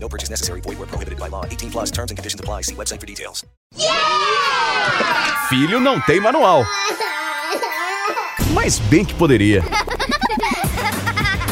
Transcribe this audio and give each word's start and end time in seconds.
No 0.00 0.08
purchase 0.08 0.30
necessary. 0.30 0.60
Void 0.60 0.78
where 0.78 0.86
prohibited 0.86 1.18
by 1.18 1.28
law. 1.28 1.44
18 1.44 1.70
plus 1.70 1.90
terms 1.90 2.10
and 2.10 2.16
conditions 2.16 2.40
apply. 2.40 2.62
See 2.62 2.74
website 2.74 3.00
for 3.00 3.06
details. 3.06 3.44
Filho 5.48 5.80
não 5.80 6.00
tem 6.00 6.20
manual. 6.20 6.64
Mas 8.52 8.78
bem 8.78 9.04
que 9.04 9.14
poderia. 9.14 9.62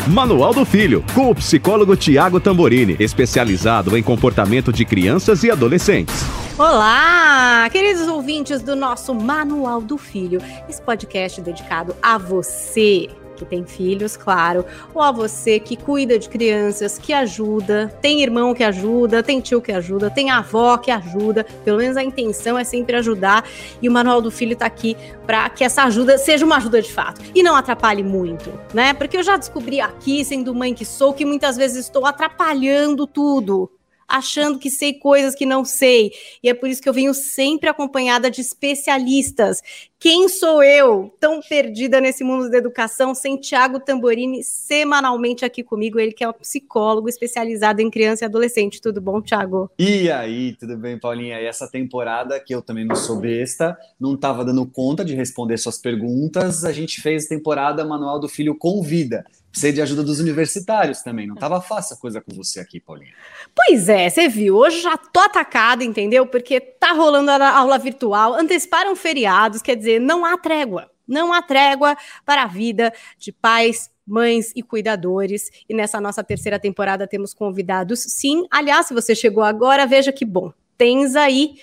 Manual 0.09 0.55
do 0.55 0.65
Filho, 0.65 1.05
com 1.15 1.31
o 1.31 1.35
psicólogo 1.35 1.97
Tiago 1.97 2.39
Tamborini, 2.39 2.97
especializado 3.01 3.97
em 3.97 4.03
comportamento 4.03 4.73
de 4.73 4.85
crianças 4.85 5.43
e 5.43 5.51
adolescentes. 5.51 6.15
Olá, 6.57 7.69
queridos 7.71 8.07
ouvintes 8.07 8.63
do 8.63 8.77
nosso 8.77 9.15
Manual 9.15 9.81
do 9.81 9.99
Filho, 9.99 10.41
esse 10.69 10.81
podcast 10.81 11.41
dedicado 11.41 11.95
a 12.01 12.17
você 12.17 13.09
que 13.37 13.45
tem 13.45 13.65
filhos, 13.65 14.17
claro, 14.17 14.65
ou 14.95 15.03
a 15.03 15.13
você 15.13 15.61
que 15.61 15.77
cuida 15.77 16.19
de 16.19 16.29
crianças, 16.29 16.99
que 16.99 17.13
ajuda, 17.13 17.97
tem 18.01 18.23
irmão 18.23 18.55
que 18.55 18.65
ajuda, 18.65 19.23
tem 19.23 19.41
tio 19.41 19.61
que 19.61 19.71
ajuda, 19.71 20.11
tem 20.11 20.31
avó 20.31 20.77
que 20.79 20.91
ajuda, 20.91 21.45
pelo 21.65 21.79
menos 21.79 21.97
a 21.97 22.03
intenção 22.03 22.59
é 22.59 22.65
sempre 22.65 22.97
ajudar, 22.97 23.49
e 23.81 23.89
o 23.89 23.93
Manual 23.93 24.21
do 24.21 24.31
Filho 24.31 24.57
tá 24.57 24.67
aqui 24.67 24.97
para 25.27 25.49
que 25.51 25.63
essa 25.63 25.85
ajuda 25.85 26.19
seja 26.19 26.45
uma 26.45 26.57
ajuda 26.57 26.83
de 26.83 26.93
fato 26.93 27.21
e 27.35 27.43
não 27.43 27.55
atrapalhe 27.55 28.03
muito, 28.03 28.53
né? 28.73 28.95
Porque 28.95 29.17
eu 29.17 29.23
já 29.23 29.37
descobri 29.37 29.81
aqui, 29.81 30.25
sendo 30.25 30.55
mãe 30.55 30.75
que 30.75 30.85
sou, 30.85 31.13
que 31.13 31.25
muitas 31.25 31.57
vezes 31.57 31.85
estou 31.85 32.07
atrapalhando 32.07 33.07
tudo 33.07 33.71
achando 34.09 34.59
que 34.59 34.71
sei 34.71 34.95
coisas 34.95 35.35
que 35.35 35.45
não 35.45 35.65
sei. 35.65 36.13
E 36.43 36.49
é 36.49 36.55
por 36.55 36.69
isso 36.69 36.81
que 36.81 36.89
eu 36.89 36.93
venho 36.93 37.13
sempre 37.13 37.69
acompanhada 37.69 38.31
de 38.31 38.41
especialistas. 38.41 39.63
Quem 39.99 40.29
sou 40.29 40.63
eu, 40.63 41.11
tão 41.19 41.41
perdida 41.41 42.03
nesse 42.03 42.23
mundo 42.23 42.51
da 42.51 42.59
educação, 42.59 43.15
sem 43.15 43.39
Tiago 43.39 43.81
Tamborini 43.81 44.45
semanalmente 44.45 45.43
aqui 45.43 45.63
comigo? 45.63 45.99
Ele 45.99 46.13
que 46.13 46.23
é 46.23 46.29
um 46.29 46.35
psicólogo 46.35 47.09
especializado 47.09 47.81
em 47.81 47.91
criança 47.91 48.25
e 48.25 48.27
adolescente. 48.27 48.81
Tudo 48.81 49.01
bom, 49.01 49.23
Tiago? 49.23 49.71
E 49.79 50.11
aí, 50.11 50.55
tudo 50.55 50.77
bem, 50.77 50.99
Paulinha? 50.99 51.41
E 51.41 51.47
essa 51.47 51.67
temporada, 51.67 52.39
que 52.39 52.55
eu 52.55 52.61
também 52.61 52.85
não 52.85 52.95
sou 52.95 53.17
besta, 53.17 53.77
não 53.99 54.15
estava 54.15 54.45
dando 54.45 54.67
conta 54.67 55.03
de 55.03 55.15
responder 55.15 55.57
suas 55.57 55.79
perguntas, 55.79 56.65
a 56.65 56.73
gente 56.73 57.01
fez 57.01 57.27
temporada 57.27 57.83
Manual 57.83 58.21
do 58.21 58.29
Filho 58.29 58.55
Convida. 58.55 59.25
Precisei 59.57 59.73
de 59.73 59.81
ajuda 59.81 60.03
dos 60.03 60.21
universitários 60.21 61.01
também. 61.01 61.27
Não 61.27 61.35
estava 61.35 61.63
fácil 61.63 61.97
a 61.97 61.99
coisa 61.99 62.21
com 62.21 62.37
você 62.37 62.61
aqui, 62.61 62.79
Paulinha. 62.79 63.15
Pois 63.55 63.89
é, 63.89 64.11
você 64.11 64.29
viu. 64.29 64.55
Hoje 64.55 64.83
já 64.83 64.99
tô 64.99 65.19
atacada, 65.19 65.83
entendeu? 65.83 66.27
Porque 66.27 66.61
tá 66.61 66.93
rolando 66.93 67.31
a 67.31 67.57
aula 67.57 67.79
virtual, 67.79 68.35
anteciparam 68.35 68.95
feriados, 68.95 69.63
quer 69.63 69.75
dizer, 69.75 69.86
não 70.01 70.25
há 70.25 70.37
trégua. 70.37 70.91
Não 71.07 71.33
há 71.33 71.41
trégua 71.41 71.97
para 72.25 72.43
a 72.43 72.47
vida 72.47 72.93
de 73.19 73.31
pais, 73.31 73.91
mães 74.07 74.53
e 74.57 74.63
cuidadores. 74.63 75.51
E 75.69 75.75
nessa 75.75 76.01
nossa 76.01 76.23
terceira 76.23 76.59
temporada 76.59 77.07
temos 77.07 77.33
convidados, 77.33 78.01
sim. 78.01 78.47
Aliás, 78.51 78.87
se 78.87 78.95
você 78.95 79.15
chegou 79.15 79.43
agora, 79.43 79.87
veja 79.87 80.13
que 80.13 80.25
bom. 80.25 80.53
Tens 80.77 81.15
aí 81.17 81.55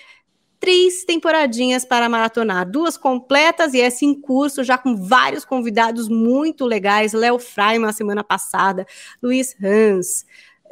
três 0.58 1.04
temporadinhas 1.04 1.84
para 1.84 2.08
maratonar, 2.08 2.68
duas 2.68 2.96
completas 2.96 3.74
e 3.74 3.82
essa 3.82 4.02
em 4.02 4.18
curso, 4.18 4.64
já 4.64 4.78
com 4.78 4.96
vários 4.96 5.44
convidados 5.44 6.08
muito 6.08 6.64
legais, 6.64 7.12
Léo 7.12 7.38
Freiman 7.38 7.92
semana 7.92 8.24
passada, 8.24 8.86
Luiz 9.22 9.54
Hans, 9.62 10.24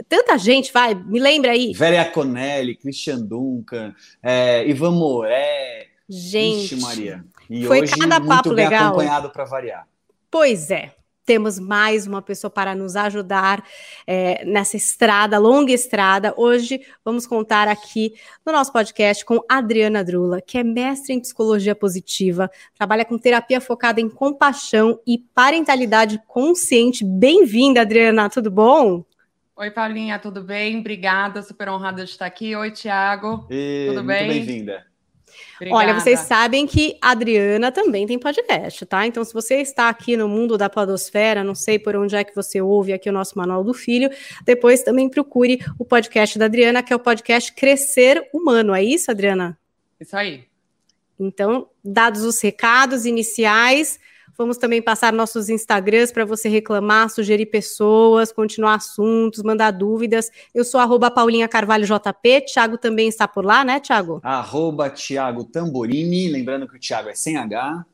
tanta 0.09 0.39
gente, 0.39 0.73
vai, 0.73 0.95
me 0.95 1.21
lembra 1.21 1.53
aí. 1.53 1.75
Véria 1.75 2.07
Conelli, 2.07 2.75
Christian 2.75 3.21
Duncan, 3.21 3.95
é, 4.23 4.67
Ivan 4.67 4.93
Moré. 4.93 5.89
Gente, 6.09 6.75
Ixi, 6.75 6.77
Maria. 6.77 7.25
E 7.53 7.67
foi 7.67 7.83
hoje, 7.83 7.93
cada 7.99 8.19
papo 8.19 8.49
muito 8.49 8.55
bem 8.55 8.65
legal. 8.65 8.87
acompanhado 8.89 9.29
para 9.29 9.45
variar. 9.45 9.87
Pois 10.31 10.71
é. 10.71 10.95
Temos 11.25 11.57
mais 11.57 12.05
uma 12.05 12.21
pessoa 12.21 12.51
para 12.51 12.75
nos 12.75 12.97
ajudar 12.97 13.63
é, 14.05 14.45
nessa 14.45 14.77
estrada, 14.77 15.39
longa 15.39 15.71
estrada. 15.71 16.35
Hoje 16.37 16.81
vamos 17.05 17.29
contar 17.29 17.69
aqui 17.69 18.15
no 18.45 18.53
nosso 18.53 18.73
podcast 18.73 19.25
com 19.25 19.39
Adriana 19.49 20.03
Drula, 20.03 20.41
que 20.41 20.59
é 20.59 20.65
mestre 20.65 21.15
em 21.15 21.21
psicologia 21.21 21.77
positiva, 21.77 22.51
trabalha 22.75 23.05
com 23.05 23.17
terapia 23.17 23.61
focada 23.61 24.01
em 24.01 24.09
compaixão 24.09 24.99
e 25.07 25.17
parentalidade 25.17 26.21
consciente. 26.27 27.05
Bem-vinda, 27.05 27.83
Adriana, 27.83 28.29
tudo 28.29 28.51
bom? 28.51 29.05
Oi, 29.55 29.71
Paulinha, 29.71 30.19
tudo 30.19 30.43
bem? 30.43 30.81
Obrigada, 30.81 31.41
super 31.41 31.69
honrada 31.69 32.05
de 32.05 32.11
estar 32.11 32.27
aqui. 32.27 32.57
Oi, 32.57 32.73
Tiago. 32.73 33.47
E 33.49 33.85
Tudo 33.91 34.03
muito 34.03 34.07
bem? 34.09 34.92
Bem-vinda. 35.59 35.79
Olha, 35.79 35.95
vocês 35.95 36.21
sabem 36.21 36.67
que 36.67 36.97
a 37.01 37.11
Adriana 37.11 37.71
também 37.71 38.07
tem 38.07 38.19
podcast, 38.19 38.85
tá? 38.87 39.07
Então, 39.07 39.25
se 39.25 39.33
você 39.33 39.57
está 39.57 39.89
aqui 39.89 40.17
no 40.17 40.29
mundo 40.29 40.59
da 40.59 40.69
podosfera, 40.69 41.45
não 41.45 41.55
sei 41.55 41.79
por 41.79 41.97
onde 41.97 42.17
é 42.17 42.25
que 42.25 42.35
você 42.35 42.61
ouve 42.61 42.93
aqui 42.93 43.09
o 43.09 43.13
nosso 43.13 43.37
Manual 43.37 43.63
do 43.63 43.75
Filho, 43.75 44.11
depois 44.45 44.83
também 44.83 45.09
procure 45.09 45.61
o 45.79 45.85
podcast 45.85 46.39
da 46.39 46.47
Adriana, 46.47 46.83
que 46.83 46.93
é 46.93 46.97
o 46.97 47.01
podcast 47.01 47.53
Crescer 47.53 48.29
Humano. 48.33 48.75
É 48.75 48.83
isso, 48.83 49.11
Adriana? 49.11 49.59
Isso 50.01 50.17
aí. 50.17 50.45
Então, 51.19 51.69
dados 51.85 52.23
os 52.25 52.41
recados 52.41 53.07
iniciais, 53.07 53.99
vamos 54.37 54.57
também 54.57 54.83
passar 54.83 55.13
nossos 55.13 55.49
Instagrams 55.49 56.13
para 56.13 56.25
você 56.25 56.49
reclamar, 56.49 57.11
sugerir 57.11 57.47
pessoas, 57.47 58.33
continuar 58.33 58.75
assuntos, 58.75 59.43
mandar 59.43 59.71
dúvidas. 59.71 60.31
Eu 60.55 60.65
sou 60.65 60.81
arroba 60.81 61.11
Paulinha 61.11 61.49
Carvalho 61.49 61.87
JP, 61.87 62.47
Thiago 62.53 62.79
também 62.79 63.09
está 63.09 63.29
por 63.29 63.45
lá, 63.45 63.65
né, 63.65 63.81
Thiago? 63.81 64.21
Arroba 64.23 64.91
Thiago 64.91 65.45
Tamborini, 65.45 66.29
lembrando 66.29 66.69
que 66.69 66.77
o 66.77 66.81
Thiago 66.81 67.09
é 67.09 67.15
sem 67.15 67.37
H. 67.37 67.85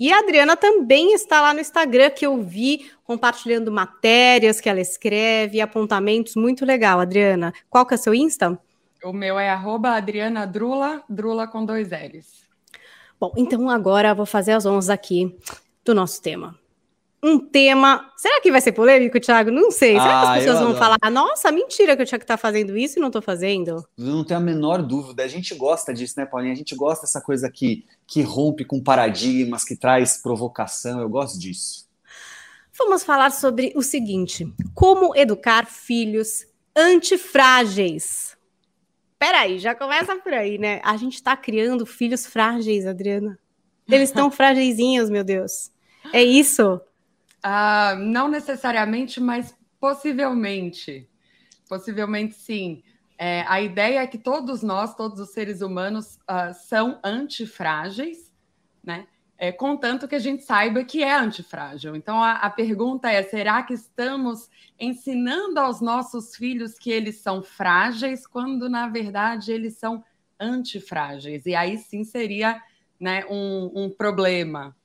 E 0.00 0.12
a 0.12 0.20
Adriana 0.20 0.56
também 0.56 1.12
está 1.12 1.40
lá 1.40 1.52
no 1.52 1.58
Instagram, 1.58 2.10
que 2.10 2.24
eu 2.24 2.40
vi 2.40 2.88
compartilhando 3.02 3.72
matérias 3.72 4.60
que 4.60 4.68
ela 4.68 4.80
escreve, 4.80 5.60
apontamentos, 5.60 6.36
muito 6.36 6.64
legal, 6.64 7.00
Adriana. 7.00 7.52
Qual 7.68 7.84
que 7.84 7.94
é 7.94 7.96
o 7.96 8.00
seu 8.00 8.14
Insta? 8.14 8.56
O 9.02 9.12
meu 9.12 9.38
é 9.38 9.50
arroba 9.50 9.90
Adriana 9.90 10.46
Drula, 10.46 11.02
Drula 11.08 11.48
com 11.48 11.64
dois 11.64 11.88
L's. 11.90 12.46
Bom, 13.20 13.32
então 13.36 13.68
agora 13.68 14.10
eu 14.10 14.14
vou 14.14 14.26
fazer 14.26 14.52
as 14.52 14.64
honras 14.64 14.88
aqui 14.88 15.36
do 15.88 15.94
nosso 15.94 16.20
tema. 16.22 16.58
Um 17.20 17.38
tema. 17.40 18.12
Será 18.16 18.40
que 18.40 18.52
vai 18.52 18.60
ser 18.60 18.70
polêmico, 18.72 19.18
Thiago? 19.18 19.50
Não 19.50 19.72
sei. 19.72 19.92
Será 19.94 20.04
que 20.04 20.08
Ah, 20.10 20.32
as 20.32 20.38
pessoas 20.38 20.60
eu 20.60 20.66
vão 20.68 20.76
adoro. 20.76 20.98
falar, 20.98 21.10
nossa, 21.10 21.50
mentira 21.50 21.96
que 21.96 22.02
o 22.04 22.06
Thiago 22.06 22.22
está 22.22 22.36
fazendo 22.36 22.76
isso 22.76 22.98
e 22.98 23.00
não 23.00 23.08
estou 23.08 23.20
fazendo? 23.20 23.84
Eu 23.98 24.04
não 24.04 24.22
tenho 24.24 24.38
a 24.38 24.42
menor 24.42 24.82
dúvida. 24.82 25.24
A 25.24 25.28
gente 25.28 25.52
gosta 25.54 25.92
disso, 25.92 26.14
né, 26.16 26.26
Paulinha? 26.26 26.52
A 26.52 26.56
gente 26.56 26.76
gosta 26.76 27.06
dessa 27.06 27.20
coisa 27.20 27.50
que, 27.50 27.84
que 28.06 28.22
rompe 28.22 28.64
com 28.64 28.80
paradigmas, 28.80 29.64
que 29.64 29.74
traz 29.74 30.16
provocação. 30.22 31.00
Eu 31.00 31.08
gosto 31.08 31.40
disso. 31.40 31.88
Vamos 32.78 33.02
falar 33.02 33.32
sobre 33.32 33.72
o 33.74 33.82
seguinte: 33.82 34.46
como 34.72 35.16
educar 35.16 35.66
filhos 35.66 36.46
antifrágeis. 36.76 38.36
Peraí, 39.18 39.58
já 39.58 39.74
começa 39.74 40.14
por 40.14 40.32
aí, 40.32 40.56
né? 40.58 40.80
A 40.84 40.96
gente 40.96 41.14
está 41.14 41.36
criando 41.36 41.84
filhos 41.84 42.24
frágeis, 42.24 42.86
Adriana. 42.86 43.36
Eles 43.90 44.10
estão 44.10 44.30
frágeisinhos, 44.30 45.10
meu 45.10 45.24
Deus. 45.24 45.72
É 46.12 46.22
isso? 46.22 46.80
Ah, 47.42 47.94
não 47.98 48.28
necessariamente, 48.28 49.20
mas 49.20 49.54
possivelmente. 49.80 51.08
Possivelmente 51.68 52.34
sim. 52.34 52.82
É, 53.16 53.44
a 53.48 53.60
ideia 53.60 54.00
é 54.00 54.06
que 54.06 54.18
todos 54.18 54.62
nós, 54.62 54.94
todos 54.94 55.18
os 55.20 55.30
seres 55.30 55.60
humanos, 55.60 56.18
ah, 56.26 56.52
são 56.52 57.00
antifrágeis, 57.02 58.32
né? 58.82 59.06
É, 59.40 59.52
contanto 59.52 60.08
que 60.08 60.16
a 60.16 60.18
gente 60.18 60.42
saiba 60.42 60.82
que 60.82 61.02
é 61.02 61.14
antifrágil. 61.14 61.94
Então 61.94 62.20
a, 62.20 62.32
a 62.32 62.50
pergunta 62.50 63.08
é: 63.08 63.22
será 63.22 63.62
que 63.62 63.72
estamos 63.72 64.50
ensinando 64.78 65.60
aos 65.60 65.80
nossos 65.80 66.34
filhos 66.34 66.74
que 66.74 66.90
eles 66.90 67.18
são 67.18 67.40
frágeis, 67.40 68.26
quando 68.26 68.68
na 68.68 68.88
verdade 68.88 69.52
eles 69.52 69.78
são 69.78 70.04
antifrágeis? 70.40 71.46
E 71.46 71.54
aí 71.54 71.78
sim 71.78 72.02
seria 72.02 72.60
né, 72.98 73.24
um, 73.30 73.70
um 73.84 73.90
problema. 73.90 74.76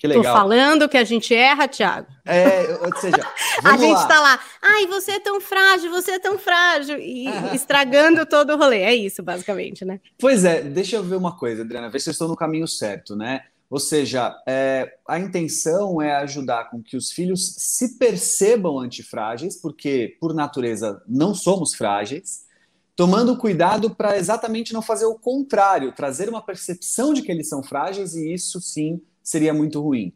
Que 0.00 0.08
Tô 0.08 0.14
legal. 0.16 0.34
falando 0.34 0.88
que 0.88 0.96
a 0.96 1.04
gente 1.04 1.34
erra, 1.34 1.68
Thiago. 1.68 2.06
É, 2.24 2.72
ou 2.86 2.96
seja, 2.96 3.18
A 3.62 3.76
gente 3.76 3.92
lá. 3.92 4.06
tá 4.06 4.18
lá, 4.20 4.40
ai, 4.62 4.86
você 4.86 5.12
é 5.12 5.20
tão 5.20 5.38
frágil, 5.42 5.90
você 5.90 6.12
é 6.12 6.18
tão 6.18 6.38
frágil, 6.38 6.98
e 6.98 7.26
estragando 7.54 8.24
todo 8.24 8.54
o 8.54 8.56
rolê. 8.56 8.78
É 8.80 8.94
isso, 8.94 9.22
basicamente, 9.22 9.84
né? 9.84 10.00
Pois 10.18 10.42
é, 10.46 10.62
deixa 10.62 10.96
eu 10.96 11.02
ver 11.02 11.16
uma 11.16 11.36
coisa, 11.36 11.60
Adriana, 11.62 11.90
ver 11.90 12.00
se 12.00 12.08
eu 12.08 12.12
estou 12.12 12.28
no 12.28 12.34
caminho 12.34 12.66
certo, 12.66 13.14
né? 13.14 13.42
Ou 13.68 13.78
seja, 13.78 14.34
é, 14.48 14.90
a 15.06 15.18
intenção 15.18 16.00
é 16.00 16.16
ajudar 16.16 16.70
com 16.70 16.82
que 16.82 16.96
os 16.96 17.12
filhos 17.12 17.54
se 17.58 17.98
percebam 17.98 18.78
antifrágeis, 18.78 19.60
porque, 19.60 20.16
por 20.18 20.32
natureza, 20.34 21.02
não 21.06 21.34
somos 21.34 21.74
frágeis. 21.74 22.48
tomando 22.96 23.36
cuidado 23.36 23.94
para 23.94 24.16
exatamente 24.16 24.72
não 24.72 24.82
fazer 24.82 25.04
o 25.04 25.14
contrário, 25.18 25.92
trazer 25.92 26.28
uma 26.28 26.42
percepção 26.42 27.12
de 27.14 27.22
que 27.22 27.30
eles 27.30 27.48
são 27.50 27.62
frágeis 27.62 28.14
e 28.14 28.32
isso 28.32 28.60
sim 28.62 29.00
seria 29.30 29.54
muito 29.54 29.80
ruim. 29.80 30.12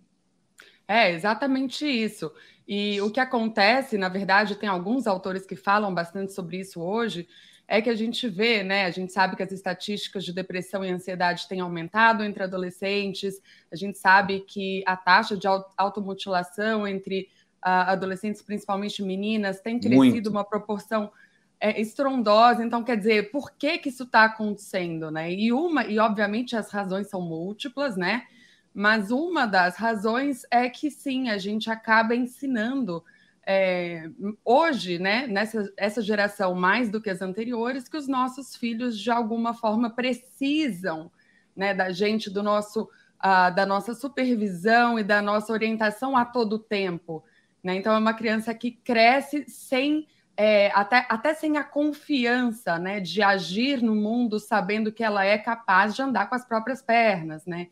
É, 0.88 1.12
exatamente 1.12 1.86
isso. 1.86 2.32
E 2.66 3.00
o 3.00 3.10
que 3.10 3.20
acontece, 3.20 3.96
na 3.96 4.08
verdade, 4.08 4.56
tem 4.56 4.68
alguns 4.68 5.06
autores 5.06 5.46
que 5.46 5.54
falam 5.54 5.94
bastante 5.94 6.32
sobre 6.32 6.58
isso 6.58 6.80
hoje, 6.80 7.28
é 7.66 7.80
que 7.80 7.88
a 7.88 7.94
gente 7.94 8.28
vê, 8.28 8.62
né? 8.62 8.84
A 8.84 8.90
gente 8.90 9.12
sabe 9.12 9.36
que 9.36 9.42
as 9.42 9.52
estatísticas 9.52 10.24
de 10.24 10.32
depressão 10.32 10.84
e 10.84 10.90
ansiedade 10.90 11.48
têm 11.48 11.60
aumentado 11.60 12.22
entre 12.24 12.42
adolescentes, 12.42 13.40
a 13.72 13.76
gente 13.76 13.98
sabe 13.98 14.40
que 14.40 14.82
a 14.86 14.96
taxa 14.96 15.36
de 15.36 15.46
automutilação 15.76 16.86
entre 16.86 17.28
uh, 17.64 17.88
adolescentes, 17.88 18.42
principalmente 18.42 19.02
meninas, 19.02 19.60
tem 19.60 19.78
crescido 19.78 19.96
Muito. 19.96 20.30
uma 20.30 20.44
proporção 20.44 21.10
é, 21.58 21.80
estrondosa. 21.80 22.62
Então, 22.62 22.82
quer 22.82 22.96
dizer, 22.96 23.30
por 23.30 23.52
que, 23.52 23.78
que 23.78 23.88
isso 23.88 24.02
está 24.02 24.24
acontecendo, 24.24 25.10
né? 25.10 25.32
E 25.32 25.52
uma, 25.52 25.86
e 25.86 25.98
obviamente 25.98 26.56
as 26.56 26.70
razões 26.70 27.08
são 27.08 27.22
múltiplas, 27.22 27.96
né? 27.96 28.26
Mas 28.74 29.12
uma 29.12 29.46
das 29.46 29.76
razões 29.76 30.42
é 30.50 30.68
que 30.68 30.90
sim, 30.90 31.30
a 31.30 31.38
gente 31.38 31.70
acaba 31.70 32.14
ensinando 32.14 33.04
é, 33.46 34.10
hoje, 34.44 34.98
né, 34.98 35.26
nessa 35.26 35.70
essa 35.76 36.02
geração 36.02 36.54
mais 36.54 36.88
do 36.88 37.00
que 37.00 37.10
as 37.10 37.22
anteriores, 37.22 37.88
que 37.88 37.96
os 37.96 38.08
nossos 38.08 38.56
filhos 38.56 38.98
de 38.98 39.10
alguma 39.10 39.54
forma 39.54 39.90
precisam, 39.90 41.10
né, 41.54 41.74
da 41.74 41.92
gente, 41.92 42.30
do 42.30 42.42
nosso, 42.42 42.84
uh, 43.22 43.54
da 43.54 43.66
nossa 43.66 43.94
supervisão 43.94 44.98
e 44.98 45.04
da 45.04 45.22
nossa 45.22 45.52
orientação 45.52 46.16
a 46.16 46.24
todo 46.24 46.58
tempo, 46.58 47.22
né? 47.62 47.76
Então 47.76 47.94
é 47.94 47.98
uma 47.98 48.14
criança 48.14 48.52
que 48.54 48.72
cresce 48.72 49.44
sem 49.46 50.08
é, 50.36 50.72
até, 50.74 51.06
até 51.08 51.32
sem 51.32 51.56
a 51.58 51.62
confiança, 51.62 52.76
né, 52.76 52.98
de 52.98 53.22
agir 53.22 53.80
no 53.80 53.94
mundo 53.94 54.40
sabendo 54.40 54.90
que 54.90 55.04
ela 55.04 55.24
é 55.24 55.38
capaz 55.38 55.94
de 55.94 56.02
andar 56.02 56.28
com 56.28 56.34
as 56.34 56.44
próprias 56.44 56.82
pernas, 56.82 57.46
né? 57.46 57.68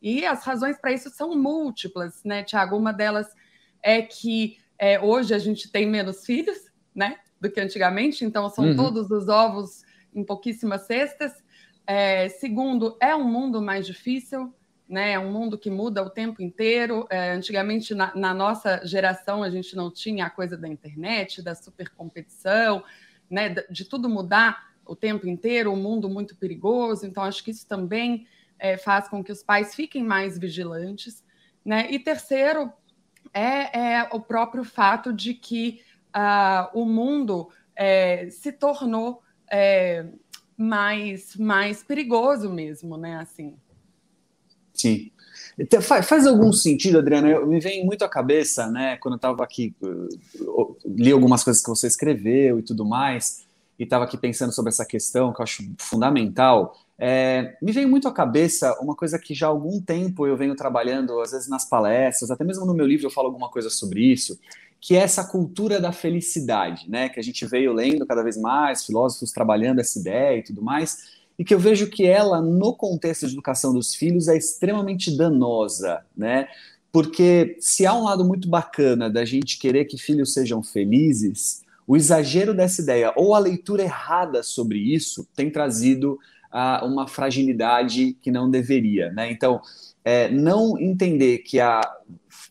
E 0.00 0.24
as 0.24 0.44
razões 0.44 0.78
para 0.78 0.92
isso 0.92 1.10
são 1.10 1.34
múltiplas, 1.34 2.22
né, 2.24 2.42
Tiago? 2.42 2.76
Uma 2.76 2.92
delas 2.92 3.28
é 3.82 4.02
que 4.02 4.58
é, 4.78 5.00
hoje 5.00 5.34
a 5.34 5.38
gente 5.38 5.70
tem 5.70 5.86
menos 5.86 6.24
filhos, 6.24 6.58
né, 6.94 7.18
do 7.40 7.50
que 7.50 7.60
antigamente, 7.60 8.24
então 8.24 8.48
são 8.48 8.66
uhum. 8.66 8.76
todos 8.76 9.10
os 9.10 9.28
ovos 9.28 9.84
em 10.14 10.24
pouquíssimas 10.24 10.82
cestas. 10.82 11.32
É, 11.86 12.28
segundo, 12.28 12.96
é 13.00 13.14
um 13.14 13.24
mundo 13.24 13.62
mais 13.62 13.86
difícil, 13.86 14.52
né? 14.88 15.12
É 15.12 15.18
um 15.18 15.30
mundo 15.30 15.58
que 15.58 15.70
muda 15.70 16.02
o 16.02 16.10
tempo 16.10 16.42
inteiro. 16.42 17.06
É, 17.10 17.32
antigamente, 17.32 17.94
na, 17.94 18.14
na, 18.14 18.34
nossa 18.34 18.84
geração, 18.84 19.42
a 19.42 19.50
gente 19.50 19.76
não 19.76 19.90
tinha 19.90 20.26
a 20.26 20.30
coisa 20.30 20.56
da 20.56 20.68
internet, 20.68 21.42
da 21.42 21.54
supercompetição, 21.54 22.82
né? 23.30 23.48
De, 23.48 23.66
de 23.70 23.84
tudo 23.84 24.08
mudar 24.08 24.70
o 24.84 24.96
tempo 24.96 25.28
inteiro, 25.28 25.72
um 25.72 25.76
mundo 25.76 26.08
muito 26.08 26.36
perigoso. 26.36 27.06
Então, 27.06 27.22
acho 27.22 27.42
que 27.44 27.50
isso 27.50 27.66
também 27.66 28.26
é, 28.58 28.76
faz 28.76 29.08
com 29.08 29.22
que 29.22 29.32
os 29.32 29.42
pais 29.42 29.74
fiquem 29.74 30.02
mais 30.02 30.38
vigilantes. 30.38 31.24
Né? 31.64 31.90
E 31.90 31.98
terceiro, 31.98 32.72
é, 33.32 33.96
é 33.98 34.08
o 34.12 34.20
próprio 34.20 34.64
fato 34.64 35.12
de 35.12 35.34
que 35.34 35.80
uh, 36.14 36.78
o 36.78 36.84
mundo 36.84 37.48
é, 37.74 38.28
se 38.30 38.52
tornou 38.52 39.22
é, 39.50 40.06
mais, 40.56 41.36
mais 41.36 41.82
perigoso 41.82 42.50
mesmo, 42.50 42.96
né? 42.96 43.18
Assim. 43.18 43.54
Sim. 44.72 45.10
Então, 45.58 45.80
faz, 45.80 46.26
algum 46.26 46.52
sentido, 46.52 46.98
Adriana? 46.98 47.28
Eu, 47.28 47.46
me 47.46 47.60
vem 47.60 47.84
muito 47.84 48.04
à 48.04 48.08
cabeça, 48.08 48.70
né? 48.70 48.96
Quando 48.98 49.14
eu 49.14 49.16
estava 49.16 49.42
aqui, 49.42 49.74
eu, 49.82 50.76
li 50.84 51.10
algumas 51.12 51.42
coisas 51.42 51.62
que 51.62 51.68
você 51.68 51.86
escreveu 51.86 52.58
e 52.58 52.62
tudo 52.62 52.84
mais, 52.84 53.44
e 53.78 53.84
estava 53.84 54.04
aqui 54.04 54.16
pensando 54.16 54.52
sobre 54.52 54.70
essa 54.70 54.84
questão 54.84 55.32
que 55.32 55.40
eu 55.40 55.44
acho 55.44 55.62
fundamental. 55.78 56.76
É, 56.98 57.56
me 57.60 57.72
veio 57.72 57.88
muito 57.88 58.08
à 58.08 58.12
cabeça 58.12 58.74
uma 58.80 58.94
coisa 58.94 59.18
que 59.18 59.34
já 59.34 59.46
há 59.46 59.50
algum 59.50 59.80
tempo 59.80 60.26
eu 60.26 60.36
venho 60.36 60.56
trabalhando, 60.56 61.20
às 61.20 61.32
vezes 61.32 61.48
nas 61.48 61.68
palestras, 61.68 62.30
até 62.30 62.42
mesmo 62.42 62.64
no 62.64 62.74
meu 62.74 62.86
livro 62.86 63.06
eu 63.06 63.10
falo 63.10 63.28
alguma 63.28 63.50
coisa 63.50 63.68
sobre 63.68 64.00
isso, 64.00 64.38
que 64.80 64.96
é 64.96 65.00
essa 65.00 65.24
cultura 65.24 65.78
da 65.78 65.92
felicidade, 65.92 66.88
né? 66.88 67.08
Que 67.08 67.20
a 67.20 67.22
gente 67.22 67.44
veio 67.44 67.72
lendo 67.72 68.06
cada 68.06 68.22
vez 68.22 68.36
mais, 68.36 68.84
filósofos 68.84 69.32
trabalhando 69.32 69.80
essa 69.80 69.98
ideia 69.98 70.38
e 70.38 70.42
tudo 70.42 70.62
mais, 70.62 71.16
e 71.38 71.44
que 71.44 71.52
eu 71.52 71.58
vejo 71.58 71.88
que 71.88 72.06
ela, 72.06 72.40
no 72.40 72.74
contexto 72.74 73.26
de 73.26 73.34
educação 73.34 73.74
dos 73.74 73.94
filhos, 73.94 74.28
é 74.28 74.36
extremamente 74.36 75.14
danosa, 75.16 76.02
né? 76.16 76.48
Porque 76.90 77.58
se 77.60 77.84
há 77.84 77.94
um 77.94 78.04
lado 78.04 78.24
muito 78.24 78.48
bacana 78.48 79.10
da 79.10 79.24
gente 79.24 79.58
querer 79.58 79.84
que 79.84 79.98
filhos 79.98 80.32
sejam 80.32 80.62
felizes, 80.62 81.62
o 81.86 81.96
exagero 81.96 82.54
dessa 82.54 82.80
ideia 82.80 83.12
ou 83.14 83.34
a 83.34 83.38
leitura 83.38 83.82
errada 83.82 84.42
sobre 84.42 84.78
isso 84.78 85.26
tem 85.36 85.50
trazido 85.50 86.18
uh, 86.56 86.86
uma 86.86 87.06
fragilidade 87.06 88.16
que 88.22 88.30
não 88.30 88.50
deveria, 88.50 89.12
né? 89.12 89.30
Então, 89.30 89.60
é, 90.02 90.30
não 90.30 90.78
entender 90.78 91.38
que 91.38 91.60
a 91.60 91.80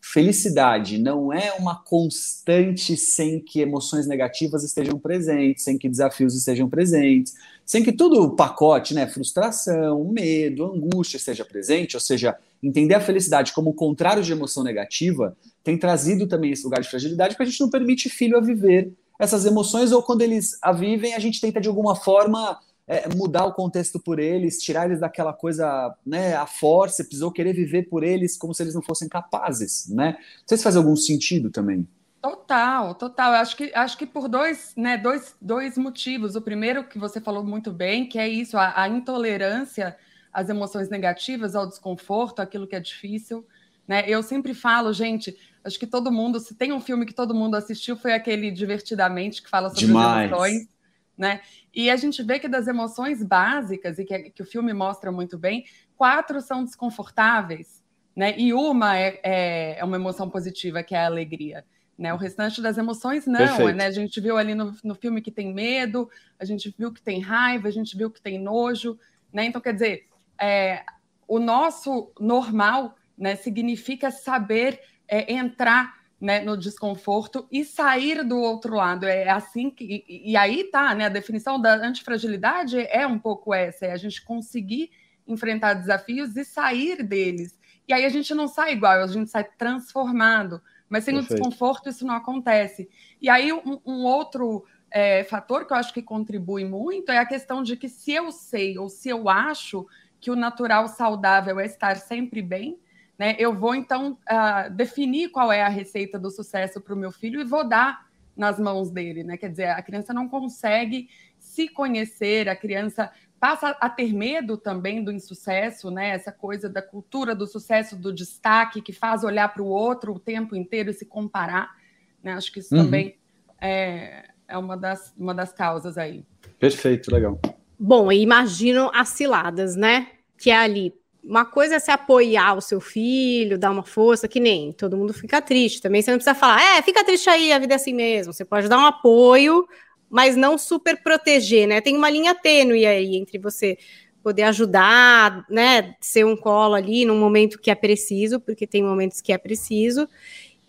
felicidade 0.02 0.98
não 0.98 1.32
é 1.32 1.52
uma 1.54 1.82
constante 1.82 2.96
sem 2.96 3.40
que 3.40 3.60
emoções 3.60 4.06
negativas 4.06 4.62
estejam 4.62 4.98
presentes, 4.98 5.64
sem 5.64 5.76
que 5.76 5.88
desafios 5.88 6.36
estejam 6.36 6.68
presentes, 6.68 7.34
sem 7.64 7.82
que 7.82 7.92
todo 7.92 8.22
o 8.22 8.36
pacote, 8.36 8.94
né, 8.94 9.06
frustração, 9.06 10.04
medo, 10.04 10.64
angústia 10.64 11.16
esteja 11.16 11.44
presente, 11.44 11.96
ou 11.96 12.00
seja, 12.00 12.36
entender 12.62 12.94
a 12.94 13.00
felicidade 13.00 13.52
como 13.52 13.70
o 13.70 13.74
contrário 13.74 14.22
de 14.22 14.30
emoção 14.30 14.62
negativa, 14.62 15.36
tem 15.64 15.76
trazido 15.76 16.28
também 16.28 16.52
esse 16.52 16.62
lugar 16.62 16.80
de 16.80 16.88
fragilidade 16.88 17.34
porque 17.34 17.44
a 17.44 17.50
gente 17.50 17.60
não 17.60 17.70
permite 17.70 18.08
filho 18.08 18.36
a 18.36 18.40
viver 18.40 18.92
essas 19.18 19.46
emoções 19.46 19.92
ou 19.92 20.02
quando 20.02 20.22
eles 20.22 20.58
a 20.62 20.72
vivem, 20.72 21.14
a 21.14 21.18
gente 21.18 21.40
tenta 21.40 21.60
de 21.60 21.68
alguma 21.68 21.96
forma 21.96 22.58
é, 22.86 23.08
mudar 23.14 23.44
o 23.44 23.52
contexto 23.52 23.98
por 23.98 24.18
eles, 24.18 24.62
tirar 24.62 24.86
eles 24.86 25.00
daquela 25.00 25.32
coisa, 25.32 25.94
né, 26.04 26.34
a 26.36 26.46
força, 26.46 27.02
precisou 27.02 27.32
querer 27.32 27.52
viver 27.52 27.88
por 27.88 28.04
eles 28.04 28.36
como 28.36 28.54
se 28.54 28.62
eles 28.62 28.74
não 28.74 28.82
fossem 28.82 29.08
capazes, 29.08 29.88
né? 29.88 30.12
Não 30.12 30.46
sei 30.46 30.56
se 30.56 30.64
faz 30.64 30.76
algum 30.76 30.94
sentido 30.94 31.50
também. 31.50 31.86
Total, 32.22 32.94
total. 32.94 33.32
Eu 33.32 33.38
acho 33.38 33.56
que, 33.56 33.72
acho 33.74 33.98
que 33.98 34.06
por 34.06 34.28
dois, 34.28 34.72
né, 34.76 34.96
dois, 34.96 35.34
dois 35.40 35.76
motivos. 35.76 36.36
O 36.36 36.40
primeiro 36.40 36.84
que 36.84 36.98
você 36.98 37.20
falou 37.20 37.44
muito 37.44 37.72
bem, 37.72 38.08
que 38.08 38.18
é 38.18 38.28
isso, 38.28 38.56
a, 38.56 38.82
a 38.82 38.88
intolerância 38.88 39.96
às 40.32 40.48
emoções 40.48 40.88
negativas, 40.88 41.54
ao 41.54 41.66
desconforto, 41.66 42.40
aquilo 42.40 42.66
que 42.66 42.76
é 42.76 42.80
difícil. 42.80 43.46
Né? 43.86 44.04
Eu 44.08 44.22
sempre 44.22 44.54
falo, 44.54 44.92
gente, 44.92 45.36
acho 45.64 45.78
que 45.78 45.86
todo 45.86 46.10
mundo, 46.10 46.40
se 46.40 46.54
tem 46.54 46.72
um 46.72 46.80
filme 46.80 47.06
que 47.06 47.14
todo 47.14 47.34
mundo 47.34 47.54
assistiu, 47.54 47.96
foi 47.96 48.12
aquele 48.12 48.50
Divertidamente, 48.50 49.42
que 49.42 49.48
fala 49.48 49.68
sobre 49.68 49.86
Demais. 49.86 50.32
as 50.32 50.38
emoções 50.38 50.75
né? 51.16 51.40
E 51.74 51.90
a 51.90 51.96
gente 51.96 52.22
vê 52.22 52.38
que 52.38 52.48
das 52.48 52.66
emoções 52.66 53.22
básicas, 53.22 53.98
e 53.98 54.04
que, 54.04 54.30
que 54.30 54.42
o 54.42 54.46
filme 54.46 54.72
mostra 54.72 55.10
muito 55.10 55.38
bem, 55.38 55.64
quatro 55.96 56.40
são 56.40 56.64
desconfortáveis, 56.64 57.82
né? 58.14 58.34
E 58.38 58.52
uma 58.52 58.98
é, 58.98 59.20
é, 59.22 59.78
é 59.78 59.84
uma 59.84 59.96
emoção 59.96 60.28
positiva, 60.28 60.82
que 60.82 60.94
é 60.94 60.98
a 60.98 61.06
alegria. 61.06 61.64
Né? 61.98 62.12
O 62.12 62.18
restante 62.18 62.60
das 62.60 62.76
emoções 62.76 63.26
não, 63.26 63.72
né? 63.72 63.86
A 63.86 63.90
gente 63.90 64.20
viu 64.20 64.36
ali 64.36 64.54
no, 64.54 64.74
no 64.84 64.94
filme 64.94 65.22
que 65.22 65.30
tem 65.30 65.52
medo, 65.52 66.10
a 66.38 66.44
gente 66.44 66.74
viu 66.78 66.92
que 66.92 67.00
tem 67.00 67.20
raiva, 67.20 67.68
a 67.68 67.70
gente 67.70 67.96
viu 67.96 68.10
que 68.10 68.20
tem 68.20 68.38
nojo, 68.38 68.98
né? 69.32 69.46
Então, 69.46 69.60
quer 69.60 69.72
dizer, 69.72 70.06
é, 70.38 70.84
o 71.26 71.38
nosso 71.38 72.12
normal 72.20 72.94
né, 73.16 73.34
significa 73.36 74.10
saber 74.10 74.80
é, 75.08 75.32
entrar 75.32 75.95
né, 76.20 76.40
no 76.40 76.56
desconforto 76.56 77.46
e 77.52 77.64
sair 77.64 78.24
do 78.24 78.38
outro 78.38 78.74
lado. 78.74 79.06
É 79.06 79.28
assim 79.28 79.70
que. 79.70 80.04
E, 80.08 80.32
e 80.32 80.36
aí 80.36 80.64
tá, 80.64 80.94
né? 80.94 81.06
A 81.06 81.10
definição 81.10 81.60
da 81.60 81.74
antifragilidade 81.74 82.80
é 82.80 83.06
um 83.06 83.18
pouco 83.18 83.52
essa: 83.52 83.86
é 83.86 83.92
a 83.92 83.96
gente 83.96 84.24
conseguir 84.24 84.90
enfrentar 85.26 85.74
desafios 85.74 86.36
e 86.36 86.44
sair 86.44 87.02
deles. 87.02 87.58
E 87.88 87.92
aí 87.92 88.04
a 88.04 88.08
gente 88.08 88.34
não 88.34 88.48
sai 88.48 88.72
igual, 88.72 89.02
a 89.02 89.06
gente 89.06 89.30
sai 89.30 89.44
transformado. 89.44 90.60
Mas 90.88 91.04
sem 91.04 91.14
Perfeito. 91.14 91.32
o 91.32 91.36
desconforto, 91.36 91.88
isso 91.88 92.06
não 92.06 92.14
acontece. 92.14 92.88
E 93.20 93.28
aí, 93.28 93.52
um, 93.52 93.80
um 93.84 94.04
outro 94.04 94.64
é, 94.90 95.24
fator 95.24 95.66
que 95.66 95.72
eu 95.72 95.76
acho 95.76 95.92
que 95.92 96.02
contribui 96.02 96.64
muito 96.64 97.10
é 97.10 97.18
a 97.18 97.26
questão 97.26 97.62
de 97.62 97.76
que 97.76 97.88
se 97.88 98.12
eu 98.12 98.30
sei 98.30 98.78
ou 98.78 98.88
se 98.88 99.08
eu 99.08 99.28
acho 99.28 99.86
que 100.20 100.30
o 100.30 100.36
natural 100.36 100.88
saudável 100.88 101.58
é 101.60 101.66
estar 101.66 101.96
sempre 101.96 102.40
bem, 102.40 102.78
né? 103.18 103.34
Eu 103.38 103.54
vou, 103.54 103.74
então, 103.74 104.18
uh, 104.30 104.70
definir 104.70 105.30
qual 105.30 105.50
é 105.50 105.62
a 105.62 105.68
receita 105.68 106.18
do 106.18 106.30
sucesso 106.30 106.80
para 106.80 106.94
o 106.94 106.96
meu 106.96 107.10
filho 107.10 107.40
e 107.40 107.44
vou 107.44 107.66
dar 107.66 108.06
nas 108.36 108.58
mãos 108.58 108.90
dele. 108.90 109.24
Né? 109.24 109.36
Quer 109.36 109.50
dizer, 109.50 109.68
a 109.70 109.82
criança 109.82 110.12
não 110.12 110.28
consegue 110.28 111.08
se 111.38 111.68
conhecer, 111.68 112.48
a 112.48 112.56
criança 112.56 113.10
passa 113.40 113.70
a 113.80 113.88
ter 113.88 114.12
medo 114.12 114.56
também 114.56 115.02
do 115.02 115.10
insucesso, 115.10 115.90
né? 115.90 116.10
essa 116.10 116.30
coisa 116.30 116.68
da 116.68 116.82
cultura 116.82 117.34
do 117.34 117.46
sucesso, 117.46 117.96
do 117.96 118.12
destaque, 118.12 118.82
que 118.82 118.92
faz 118.92 119.24
olhar 119.24 119.52
para 119.52 119.62
o 119.62 119.66
outro 119.66 120.14
o 120.14 120.18
tempo 120.18 120.54
inteiro 120.54 120.90
e 120.90 120.94
se 120.94 121.06
comparar. 121.06 121.74
Né? 122.22 122.32
Acho 122.32 122.52
que 122.52 122.60
isso 122.60 122.74
uhum. 122.74 122.84
também 122.84 123.16
é, 123.60 124.28
é 124.46 124.58
uma, 124.58 124.76
das, 124.76 125.14
uma 125.16 125.34
das 125.34 125.52
causas 125.52 125.96
aí. 125.96 126.24
Perfeito, 126.58 127.12
legal. 127.12 127.40
Bom, 127.78 128.10
imagino 128.10 128.90
as 128.94 129.10
ciladas, 129.10 129.76
né? 129.76 130.08
Que 130.38 130.50
é 130.50 130.56
ali 130.56 130.94
uma 131.26 131.44
coisa 131.44 131.74
é 131.74 131.78
se 131.80 131.90
apoiar 131.90 132.54
o 132.54 132.60
seu 132.60 132.80
filho, 132.80 133.58
dar 133.58 133.72
uma 133.72 133.82
força, 133.82 134.28
que 134.28 134.38
nem 134.38 134.72
todo 134.72 134.96
mundo 134.96 135.12
fica 135.12 135.42
triste. 135.42 135.82
Também 135.82 136.00
você 136.00 136.12
não 136.12 136.18
precisa 136.18 136.34
falar, 136.34 136.62
é, 136.62 136.82
fica 136.82 137.04
triste 137.04 137.28
aí, 137.28 137.52
a 137.52 137.58
vida 137.58 137.74
é 137.74 137.76
assim 137.76 137.92
mesmo. 137.92 138.32
Você 138.32 138.44
pode 138.44 138.68
dar 138.68 138.78
um 138.78 138.86
apoio, 138.86 139.66
mas 140.08 140.36
não 140.36 140.56
super 140.56 141.02
proteger, 141.02 141.66
né? 141.66 141.80
Tem 141.80 141.96
uma 141.96 142.08
linha 142.08 142.32
tênue 142.34 142.86
aí 142.86 143.16
entre 143.16 143.38
você 143.38 143.76
poder 144.22 144.44
ajudar, 144.44 145.44
né, 145.48 145.94
ser 146.00 146.26
um 146.26 146.36
colo 146.36 146.74
ali 146.74 147.04
num 147.04 147.16
momento 147.16 147.60
que 147.60 147.70
é 147.70 147.76
preciso, 147.76 148.40
porque 148.40 148.66
tem 148.66 148.82
momentos 148.82 149.20
que 149.20 149.32
é 149.32 149.38
preciso, 149.38 150.08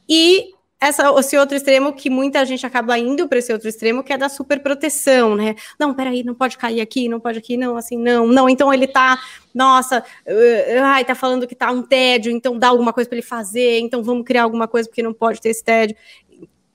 e 0.07 0.51
essa, 0.79 1.12
esse 1.19 1.36
outro 1.38 1.57
extremo 1.57 1.91
que 1.93 2.10
muita 2.10 2.46
gente 2.46 2.65
acaba 2.65 2.98
indo 3.00 3.27
para 3.27 3.39
esse 3.39 3.51
outro 3.51 3.67
extremo, 3.67 4.03
que 4.03 4.13
é 4.13 4.17
da 4.17 4.29
superproteção, 4.29 5.36
né? 5.36 5.55
Não, 5.79 5.93
peraí, 5.93 6.24
não 6.24 6.36
pode 6.36 6.57
cair 6.57 6.81
aqui, 6.81 7.10
não 7.10 7.19
pode 7.19 7.39
aqui, 7.39 7.57
não, 7.57 7.75
assim, 7.75 7.98
não, 7.98 8.27
não. 8.27 8.48
Então 8.48 8.72
ele 8.72 8.88
tá, 8.88 9.19
nossa, 9.53 10.00
uh, 10.00 10.84
ai, 10.84 11.03
tá 11.03 11.15
falando 11.15 11.48
que 11.48 11.55
tá 11.55 11.72
um 11.72 11.81
tédio, 11.81 12.31
então 12.31 12.57
dá 12.60 12.67
alguma 12.67 12.93
coisa 12.93 13.10
para 13.10 13.17
ele 13.17 13.25
fazer, 13.25 13.79
então 13.79 14.03
vamos 14.03 14.24
criar 14.24 14.43
alguma 14.43 14.67
coisa 14.67 14.88
porque 14.88 15.01
não 15.01 15.13
pode 15.13 15.41
ter 15.41 15.50
esse 15.50 15.63
tédio. 15.63 15.96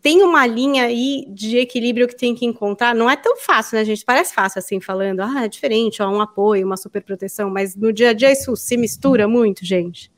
Tem 0.00 0.20
uma 0.24 0.44
linha 0.48 0.86
aí 0.86 1.24
de 1.28 1.58
equilíbrio 1.58 2.08
que 2.08 2.16
tem 2.16 2.34
que 2.34 2.44
encontrar. 2.44 2.92
Não 2.92 3.08
é 3.08 3.14
tão 3.14 3.36
fácil, 3.36 3.78
né, 3.78 3.84
gente? 3.84 4.04
Parece 4.04 4.34
fácil 4.34 4.58
assim, 4.58 4.80
falando, 4.80 5.20
ah, 5.20 5.44
é 5.44 5.48
diferente, 5.48 6.02
ó, 6.02 6.10
um 6.10 6.20
apoio, 6.20 6.66
uma 6.66 6.76
superproteção, 6.76 7.48
mas 7.48 7.76
no 7.76 7.92
dia 7.92 8.10
a 8.10 8.12
dia 8.12 8.32
isso 8.32 8.56
se 8.56 8.76
mistura 8.76 9.28
muito, 9.28 9.64
gente. 9.64 10.11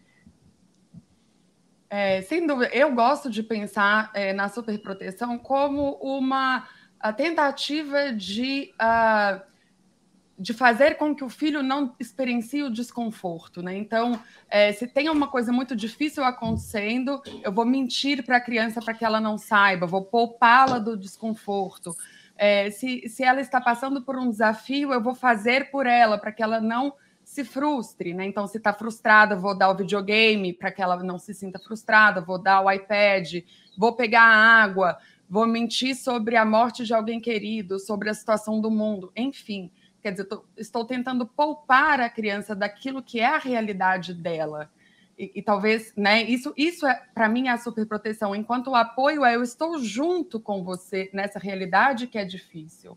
É, 1.96 2.22
sem 2.22 2.44
dúvida, 2.44 2.74
eu 2.74 2.92
gosto 2.92 3.30
de 3.30 3.40
pensar 3.40 4.10
é, 4.14 4.32
na 4.32 4.48
superproteção 4.48 5.38
como 5.38 5.92
uma 6.02 6.66
tentativa 7.16 8.12
de, 8.12 8.74
uh, 8.82 9.40
de 10.36 10.52
fazer 10.52 10.96
com 10.96 11.14
que 11.14 11.22
o 11.22 11.28
filho 11.28 11.62
não 11.62 11.94
experiencie 12.00 12.64
o 12.64 12.68
desconforto. 12.68 13.62
Né? 13.62 13.76
Então, 13.76 14.20
é, 14.50 14.72
se 14.72 14.88
tem 14.88 15.08
uma 15.08 15.28
coisa 15.28 15.52
muito 15.52 15.76
difícil 15.76 16.24
acontecendo, 16.24 17.22
eu 17.44 17.52
vou 17.52 17.64
mentir 17.64 18.24
para 18.24 18.38
a 18.38 18.40
criança 18.40 18.82
para 18.82 18.92
que 18.92 19.04
ela 19.04 19.20
não 19.20 19.38
saiba, 19.38 19.86
vou 19.86 20.04
poupá-la 20.04 20.80
do 20.80 20.96
desconforto. 20.96 21.94
É, 22.36 22.72
se, 22.72 23.08
se 23.08 23.22
ela 23.22 23.40
está 23.40 23.60
passando 23.60 24.02
por 24.02 24.18
um 24.18 24.28
desafio, 24.28 24.92
eu 24.92 25.00
vou 25.00 25.14
fazer 25.14 25.70
por 25.70 25.86
ela 25.86 26.18
para 26.18 26.32
que 26.32 26.42
ela 26.42 26.60
não 26.60 26.92
se 27.34 27.42
frustre, 27.42 28.14
né? 28.14 28.24
Então, 28.24 28.46
se 28.46 28.58
está 28.58 28.72
frustrada, 28.72 29.34
vou 29.34 29.58
dar 29.58 29.68
o 29.68 29.76
videogame 29.76 30.52
para 30.52 30.70
que 30.70 30.80
ela 30.80 31.02
não 31.02 31.18
se 31.18 31.34
sinta 31.34 31.58
frustrada, 31.58 32.20
vou 32.20 32.38
dar 32.38 32.60
o 32.60 32.70
iPad, 32.70 33.42
vou 33.76 33.92
pegar 33.96 34.22
a 34.22 34.62
água, 34.62 34.96
vou 35.28 35.44
mentir 35.44 35.96
sobre 35.96 36.36
a 36.36 36.44
morte 36.44 36.84
de 36.84 36.94
alguém 36.94 37.20
querido, 37.20 37.80
sobre 37.80 38.08
a 38.08 38.14
situação 38.14 38.60
do 38.60 38.70
mundo, 38.70 39.10
enfim. 39.16 39.68
Quer 40.00 40.12
dizer, 40.12 40.26
tô, 40.26 40.44
estou 40.56 40.84
tentando 40.84 41.26
poupar 41.26 41.98
a 42.00 42.08
criança 42.08 42.54
daquilo 42.54 43.02
que 43.02 43.18
é 43.18 43.26
a 43.26 43.38
realidade 43.38 44.14
dela. 44.14 44.70
E, 45.18 45.32
e 45.34 45.42
talvez, 45.42 45.92
né, 45.96 46.22
isso, 46.22 46.54
isso 46.56 46.86
é, 46.86 47.02
para 47.12 47.28
mim, 47.28 47.48
é 47.48 47.50
a 47.50 47.58
superproteção. 47.58 48.32
Enquanto 48.32 48.68
o 48.68 48.76
apoio 48.76 49.24
é 49.24 49.34
eu 49.34 49.42
estou 49.42 49.80
junto 49.80 50.38
com 50.38 50.62
você 50.62 51.10
nessa 51.12 51.40
realidade 51.40 52.06
que 52.06 52.16
é 52.16 52.24
difícil. 52.24 52.96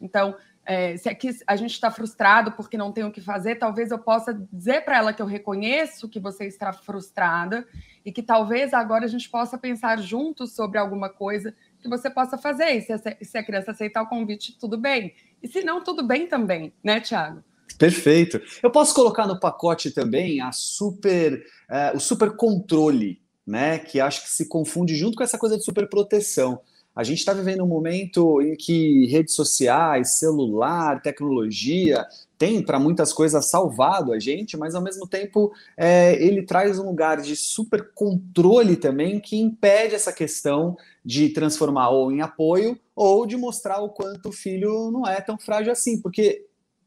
Então, 0.00 0.36
é, 0.66 0.96
se 0.96 1.08
aqui 1.08 1.30
a 1.46 1.54
gente 1.54 1.72
está 1.72 1.92
frustrado 1.92 2.50
porque 2.52 2.76
não 2.76 2.90
tem 2.90 3.04
o 3.04 3.12
que 3.12 3.20
fazer, 3.20 3.54
talvez 3.54 3.92
eu 3.92 3.98
possa 3.98 4.34
dizer 4.52 4.84
para 4.84 4.98
ela 4.98 5.12
que 5.12 5.22
eu 5.22 5.26
reconheço 5.26 6.08
que 6.08 6.18
você 6.18 6.44
está 6.44 6.72
frustrada 6.72 7.64
e 8.04 8.10
que 8.10 8.20
talvez 8.20 8.74
agora 8.74 9.04
a 9.04 9.08
gente 9.08 9.30
possa 9.30 9.56
pensar 9.56 9.98
juntos 10.00 10.56
sobre 10.56 10.76
alguma 10.76 11.08
coisa 11.08 11.54
que 11.80 11.88
você 11.88 12.10
possa 12.10 12.36
fazer. 12.36 12.70
E 12.72 12.80
se 12.80 12.92
a, 12.92 12.98
se 12.98 13.38
a 13.38 13.44
criança 13.44 13.70
aceitar 13.70 14.02
o 14.02 14.08
convite, 14.08 14.58
tudo 14.58 14.76
bem. 14.76 15.14
E 15.40 15.46
se 15.46 15.62
não, 15.62 15.84
tudo 15.84 16.04
bem 16.04 16.26
também, 16.26 16.72
né, 16.82 17.00
Tiago? 17.00 17.44
Perfeito. 17.78 18.40
Eu 18.60 18.70
posso 18.70 18.92
colocar 18.92 19.26
no 19.26 19.38
pacote 19.38 19.92
também 19.92 20.40
a 20.40 20.50
super, 20.50 21.44
uh, 21.70 21.96
o 21.96 22.00
super 22.00 22.34
controle, 22.34 23.22
né? 23.46 23.78
Que 23.78 24.00
acho 24.00 24.22
que 24.24 24.30
se 24.30 24.48
confunde 24.48 24.96
junto 24.96 25.16
com 25.16 25.22
essa 25.22 25.38
coisa 25.38 25.56
de 25.56 25.64
super 25.64 25.88
proteção. 25.88 26.60
A 26.96 27.04
gente 27.04 27.18
está 27.18 27.34
vivendo 27.34 27.62
um 27.62 27.68
momento 27.68 28.40
em 28.40 28.56
que 28.56 29.04
redes 29.06 29.34
sociais, 29.34 30.18
celular, 30.18 31.02
tecnologia 31.02 32.06
tem 32.38 32.62
para 32.62 32.80
muitas 32.80 33.12
coisas 33.12 33.50
salvado 33.50 34.14
a 34.14 34.18
gente, 34.18 34.56
mas 34.56 34.74
ao 34.74 34.82
mesmo 34.82 35.06
tempo 35.06 35.52
é, 35.76 36.14
ele 36.24 36.42
traz 36.42 36.78
um 36.78 36.86
lugar 36.86 37.20
de 37.20 37.36
super 37.36 37.90
controle 37.94 38.76
também 38.76 39.20
que 39.20 39.36
impede 39.36 39.94
essa 39.94 40.12
questão 40.12 40.74
de 41.04 41.28
transformar 41.28 41.90
ou 41.90 42.10
em 42.10 42.22
apoio 42.22 42.78
ou 42.94 43.26
de 43.26 43.36
mostrar 43.36 43.82
o 43.82 43.90
quanto 43.90 44.30
o 44.30 44.32
filho 44.32 44.90
não 44.90 45.06
é 45.06 45.20
tão 45.20 45.38
frágil 45.38 45.72
assim, 45.72 46.00
porque 46.00 46.45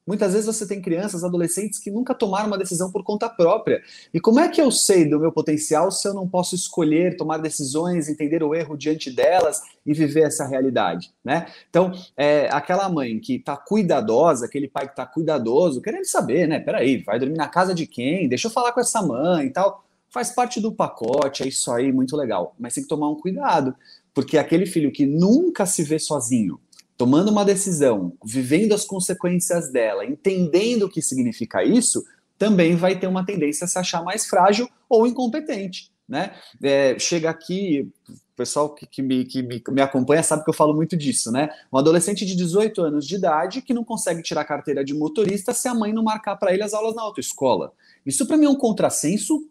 Muitas 0.10 0.34
vezes 0.34 0.48
você 0.48 0.68
tem 0.68 0.82
crianças, 0.82 1.24
adolescentes 1.24 1.78
que 1.78 1.92
nunca 1.92 2.16
tomaram 2.16 2.48
uma 2.48 2.58
decisão 2.58 2.92
por 2.92 3.04
conta 3.04 3.30
própria. 3.30 3.80
E 4.12 4.20
como 4.20 4.40
é 4.40 4.50
que 4.50 4.60
eu 4.60 4.72
sei 4.72 5.08
do 5.08 5.20
meu 5.20 5.32
potencial 5.32 5.92
se 5.92 6.08
eu 6.08 6.16
não 6.16 6.28
posso 6.28 6.56
escolher, 6.56 7.16
tomar 7.16 7.38
decisões, 7.38 8.10
entender 8.10 8.42
o 8.42 8.56
erro 8.56 8.76
diante 8.76 9.12
delas 9.12 9.62
e 9.86 9.94
viver 9.94 10.22
essa 10.22 10.48
realidade, 10.48 11.14
né? 11.24 11.46
Então, 11.70 11.92
é, 12.18 12.50
aquela 12.52 12.90
mãe 12.90 13.20
que 13.20 13.36
está 13.36 13.56
cuidadosa, 13.56 14.48
aquele 14.48 14.68
pai 14.68 14.88
que 14.88 14.94
está 14.94 15.06
cuidadoso, 15.06 15.80
querendo 15.80 16.06
saber, 16.06 16.48
né? 16.48 16.60
Peraí, 16.60 17.04
vai 17.04 17.20
dormir 17.20 17.38
na 17.38 17.48
casa 17.48 17.76
de 17.76 17.86
quem? 17.86 18.28
Deixa 18.28 18.48
eu 18.48 18.52
falar 18.52 18.72
com 18.72 18.80
essa 18.80 19.04
mãe 19.04 19.46
e 19.46 19.52
tal. 19.52 19.86
Faz 20.10 20.32
parte 20.32 20.60
do 20.60 20.72
pacote, 20.72 21.44
é 21.44 21.48
isso 21.48 21.72
aí, 21.72 21.92
muito 21.92 22.18
legal. 22.18 22.56
Mas 22.58 22.74
tem 22.74 22.82
que 22.82 22.90
tomar 22.90 23.10
um 23.10 23.16
cuidado, 23.16 23.76
porque 24.12 24.40
aquele 24.40 24.66
filho 24.66 24.92
que 24.92 25.06
nunca 25.06 25.68
se 25.68 25.84
vê 25.84 26.00
sozinho, 26.00 26.60
tomando 27.00 27.32
uma 27.32 27.46
decisão, 27.46 28.12
vivendo 28.26 28.74
as 28.74 28.84
consequências 28.84 29.72
dela, 29.72 30.06
entendendo 30.06 30.84
o 30.84 30.90
que 30.90 31.02
significa 31.02 31.64
isso, 31.64 32.04
também 32.38 32.76
vai 32.76 33.00
ter 33.00 33.08
uma 33.08 33.26
tendência 33.26 33.64
a 33.64 33.68
se 33.70 33.80
achar 33.80 34.04
mais 34.04 34.28
frágil 34.28 34.70
ou 34.90 35.08
incompetente. 35.08 35.94
Né? 36.06 36.34
É, 36.62 37.00
chega 37.00 37.30
aqui, 37.30 37.90
o 38.10 38.36
pessoal 38.36 38.76
que, 38.76 38.86
que, 38.86 39.02
me, 39.02 39.24
que 39.24 39.42
me, 39.42 39.64
me, 39.70 39.82
acompanha 39.82 40.22
sabe 40.22 40.44
que 40.44 40.50
eu 40.50 40.54
falo 40.54 40.74
muito 40.74 40.98
disso, 40.98 41.32
né? 41.32 41.50
Um 41.72 41.78
adolescente 41.78 42.26
de 42.26 42.36
18 42.36 42.82
anos 42.82 43.08
de 43.08 43.16
idade 43.16 43.62
que 43.62 43.74
não 43.74 43.86
consegue 43.86 44.22
tirar 44.22 44.44
carteira 44.44 44.84
de 44.84 44.94
motorista 44.94 45.54
se 45.54 45.70
a 45.70 45.74
mãe 45.74 45.94
não 45.94 46.04
marcar 46.04 46.36
para 46.36 46.54
ele 46.54 46.64
as 46.64 46.74
aulas 46.74 46.96
na 46.96 47.02
autoescola. 47.02 47.72
Isso 48.06 48.28
para 48.28 48.36
mim 48.36 48.46
é 48.46 48.50
um 48.50 48.56
contrassenso 48.56 49.48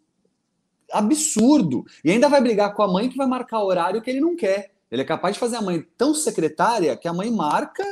absurdo. 0.93 1.87
E 2.05 2.11
ainda 2.11 2.29
vai 2.29 2.43
brigar 2.43 2.75
com 2.75 2.83
a 2.83 2.93
mãe 2.93 3.09
que 3.09 3.17
vai 3.17 3.27
marcar 3.27 3.61
o 3.61 3.67
horário 3.67 4.03
que 4.03 4.11
ele 4.11 4.21
não 4.21 4.37
quer. 4.37 4.71
Ele 4.91 5.03
é 5.03 5.05
capaz 5.05 5.35
de 5.35 5.41
fazer 5.41 5.57
a 5.57 5.63
mãe 5.63 5.85
tão 5.97 6.15
secretária 6.15 6.97
que 6.97 7.09
a 7.09 7.13
mãe 7.13 7.31
marca, 7.31 7.85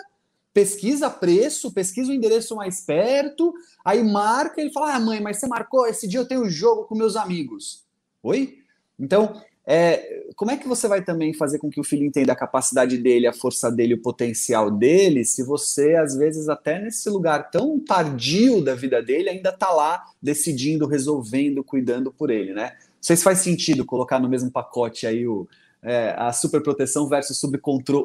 pesquisa 0.53 1.11
preço, 1.11 1.73
pesquisa 1.73 2.11
o 2.11 2.15
endereço 2.15 2.57
mais 2.57 2.81
perto, 2.81 3.53
aí 3.85 4.03
marca 4.03 4.63
e 4.63 4.73
fala: 4.73 4.95
Ah, 4.95 5.01
mãe, 5.01 5.21
mas 5.21 5.39
você 5.39 5.47
marcou? 5.47 5.87
Esse 5.87 6.09
dia 6.09 6.21
eu 6.21 6.29
tenho 6.29 6.49
jogo 6.49 6.85
com 6.85 6.95
meus 6.95 7.17
amigos. 7.17 7.85
Oi? 8.23 8.59
Então, 8.99 9.43
é, 9.69 10.25
como 10.37 10.53
é 10.53 10.57
que 10.57 10.69
você 10.69 10.87
vai 10.87 11.03
também 11.03 11.35
fazer 11.35 11.59
com 11.59 11.69
que 11.69 11.81
o 11.81 11.85
filho 11.85 12.07
entenda 12.07 12.33
a 12.33 12.37
capacidade 12.37 12.97
dele, 12.97 13.27
a 13.27 13.33
força 13.33 13.71
dele, 13.71 13.95
o 13.95 14.01
potencial 14.01 14.71
dele, 14.71 15.25
se 15.25 15.43
você, 15.43 15.97
às 15.97 16.17
vezes, 16.17 16.49
até 16.49 16.81
nesse 16.81 17.11
lugar 17.11 17.51
tão 17.51 17.79
tardio 17.81 18.63
da 18.63 18.77
vida 18.77 19.03
dele, 19.03 19.29
ainda 19.29 19.51
está 19.51 19.73
lá 19.73 20.05
decidindo, 20.23 20.87
resolvendo, 20.87 21.65
cuidando 21.65 22.13
por 22.13 22.31
ele, 22.31 22.55
né? 22.55 22.77
Não 22.79 23.03
sei 23.03 23.17
se 23.17 23.25
faz 23.25 23.41
sentido 23.41 23.85
colocar 23.85 24.21
no 24.21 24.29
mesmo 24.29 24.51
pacote 24.53 25.07
aí 25.07 25.27
o, 25.27 25.49
é, 25.87 26.17
a 26.19 26.33
superproteção 26.33 27.09
versus 27.09 27.41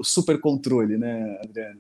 super 0.04 0.40
controle, 0.40 1.00
né, 1.00 1.40
Adriana? 1.44 1.80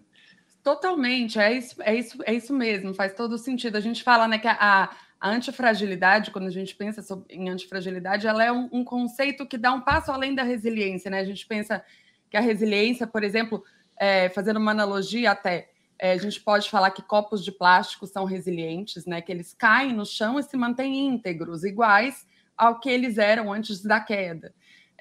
Totalmente, 0.63 1.37
é 1.37 1.53
isso, 1.53 1.75
é, 1.79 1.93
isso, 1.93 2.17
é 2.25 2.33
isso 2.33 2.53
mesmo, 2.53 2.91
faz 2.93 3.13
todo 3.13 3.37
sentido. 3.37 3.75
A 3.75 3.79
gente 3.79 4.03
fala 4.03 4.27
né, 4.27 4.39
que 4.39 4.47
a, 4.47 4.89
a 5.19 5.29
antifragilidade, 5.29 6.31
quando 6.31 6.47
a 6.47 6.51
gente 6.51 6.75
pensa 6.75 7.03
sobre, 7.03 7.31
em 7.35 7.49
antifragilidade, 7.49 8.25
ela 8.25 8.43
é 8.43 8.51
um, 8.51 8.67
um, 8.71 8.83
conceito 8.83 9.45
que 9.45 9.59
dá 9.59 9.71
um 9.71 9.81
passo 9.81 10.11
além 10.11 10.33
da 10.33 10.41
resiliência, 10.41 11.11
né? 11.11 11.19
A 11.19 11.25
gente 11.25 11.45
pensa 11.45 11.83
que 12.31 12.37
a 12.37 12.41
resiliência, 12.41 13.05
por 13.05 13.23
exemplo, 13.23 13.63
é, 13.95 14.29
fazendo 14.29 14.57
uma 14.57 14.71
analogia 14.71 15.31
até, 15.31 15.69
é, 15.99 16.13
a 16.13 16.17
gente 16.17 16.41
pode 16.41 16.67
falar 16.67 16.89
que 16.89 17.03
copos 17.03 17.43
de 17.43 17.51
plástico 17.51 18.07
são 18.07 18.25
resilientes, 18.25 19.05
né? 19.05 19.21
Que 19.21 19.31
eles 19.31 19.53
caem 19.53 19.93
no 19.93 20.05
chão 20.05 20.39
e 20.39 20.43
se 20.43 20.57
mantêm 20.57 21.07
íntegros, 21.07 21.63
iguais 21.63 22.25
ao 22.57 22.79
que 22.79 22.89
eles 22.89 23.19
eram 23.19 23.53
antes 23.53 23.83
da 23.83 23.99
queda. 23.99 24.53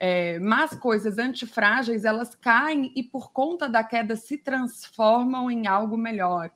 É, 0.03 0.39
mas 0.39 0.71
coisas 0.71 1.19
antifrágeis 1.19 2.07
elas 2.07 2.35
caem 2.35 2.91
e 2.97 3.03
por 3.03 3.33
conta 3.33 3.69
da 3.69 3.85
queda 3.85 4.17
se 4.17 4.39
transformam 4.39 5.51
em 5.51 5.67
algo 5.67 5.95
melhor. 5.95 6.51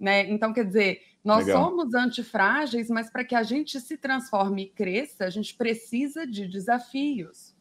Né? 0.00 0.30
Então, 0.30 0.50
quer 0.50 0.64
dizer, 0.64 1.02
nós 1.22 1.44
Legal. 1.44 1.64
somos 1.64 1.92
antifrágeis, 1.92 2.88
mas 2.88 3.10
para 3.10 3.22
que 3.22 3.34
a 3.34 3.42
gente 3.42 3.78
se 3.80 3.98
transforme 3.98 4.62
e 4.62 4.68
cresça, 4.70 5.26
a 5.26 5.30
gente 5.30 5.54
precisa 5.54 6.26
de 6.26 6.48
desafios. 6.48 7.54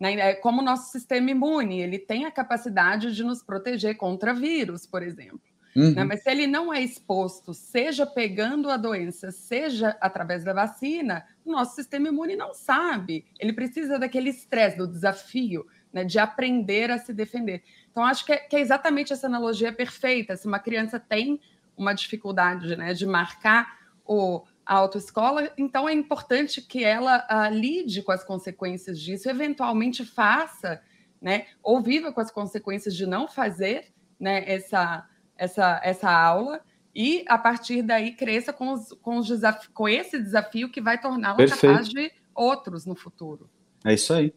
Né? 0.00 0.14
É 0.14 0.34
como 0.34 0.60
o 0.60 0.64
nosso 0.64 0.90
sistema 0.90 1.30
imune, 1.30 1.80
ele 1.80 1.98
tem 1.98 2.24
a 2.24 2.30
capacidade 2.30 3.14
de 3.14 3.22
nos 3.22 3.44
proteger 3.44 3.96
contra 3.96 4.34
vírus, 4.34 4.86
por 4.86 5.04
exemplo. 5.04 5.53
Uhum. 5.76 5.92
Né? 5.92 6.04
Mas 6.04 6.22
se 6.22 6.30
ele 6.30 6.46
não 6.46 6.72
é 6.72 6.80
exposto, 6.80 7.52
seja 7.52 8.06
pegando 8.06 8.70
a 8.70 8.76
doença, 8.76 9.30
seja 9.30 9.96
através 10.00 10.44
da 10.44 10.52
vacina, 10.52 11.26
o 11.44 11.52
nosso 11.52 11.74
sistema 11.74 12.08
imune 12.08 12.36
não 12.36 12.54
sabe. 12.54 13.24
Ele 13.38 13.52
precisa 13.52 13.98
daquele 13.98 14.30
estresse, 14.30 14.78
do 14.78 14.86
desafio, 14.86 15.66
né, 15.92 16.04
de 16.04 16.18
aprender 16.18 16.90
a 16.90 16.98
se 16.98 17.12
defender. 17.12 17.62
Então, 17.90 18.04
acho 18.04 18.24
que 18.24 18.32
é, 18.32 18.36
que 18.36 18.56
é, 18.56 18.60
exatamente 18.60 19.12
essa 19.12 19.26
analogia 19.26 19.72
perfeita. 19.72 20.36
Se 20.36 20.46
uma 20.46 20.58
criança 20.58 20.98
tem 20.98 21.40
uma 21.76 21.92
dificuldade 21.92 22.76
né, 22.76 22.92
de 22.94 23.06
marcar 23.06 23.78
o, 24.04 24.42
a 24.64 24.74
autoescola, 24.74 25.52
então 25.56 25.88
é 25.88 25.92
importante 25.92 26.62
que 26.62 26.84
ela 26.84 27.26
uh, 27.30 27.54
lide 27.54 28.02
com 28.02 28.12
as 28.12 28.24
consequências 28.24 29.00
disso, 29.00 29.28
eventualmente 29.28 30.04
faça, 30.04 30.82
né, 31.20 31.46
ou 31.62 31.80
viva 31.80 32.12
com 32.12 32.20
as 32.20 32.30
consequências 32.30 32.94
de 32.94 33.06
não 33.06 33.26
fazer, 33.26 33.92
né, 34.18 34.44
essa, 34.46 35.08
essa, 35.36 35.80
essa 35.82 36.10
aula 36.10 36.60
e 36.94 37.24
a 37.28 37.36
partir 37.36 37.82
daí 37.82 38.12
cresça 38.12 38.52
com, 38.52 38.72
os, 38.72 38.92
com, 39.02 39.18
os 39.18 39.26
desaf 39.26 39.68
com 39.70 39.88
esse 39.88 40.18
desafio 40.18 40.70
que 40.70 40.80
vai 40.80 41.00
torná-la 41.00 41.36
capaz 41.46 41.88
de 41.88 42.12
outros 42.34 42.86
no 42.86 42.94
futuro. 42.94 43.48
É 43.84 43.92
isso 43.94 44.12
aí. 44.12 44.32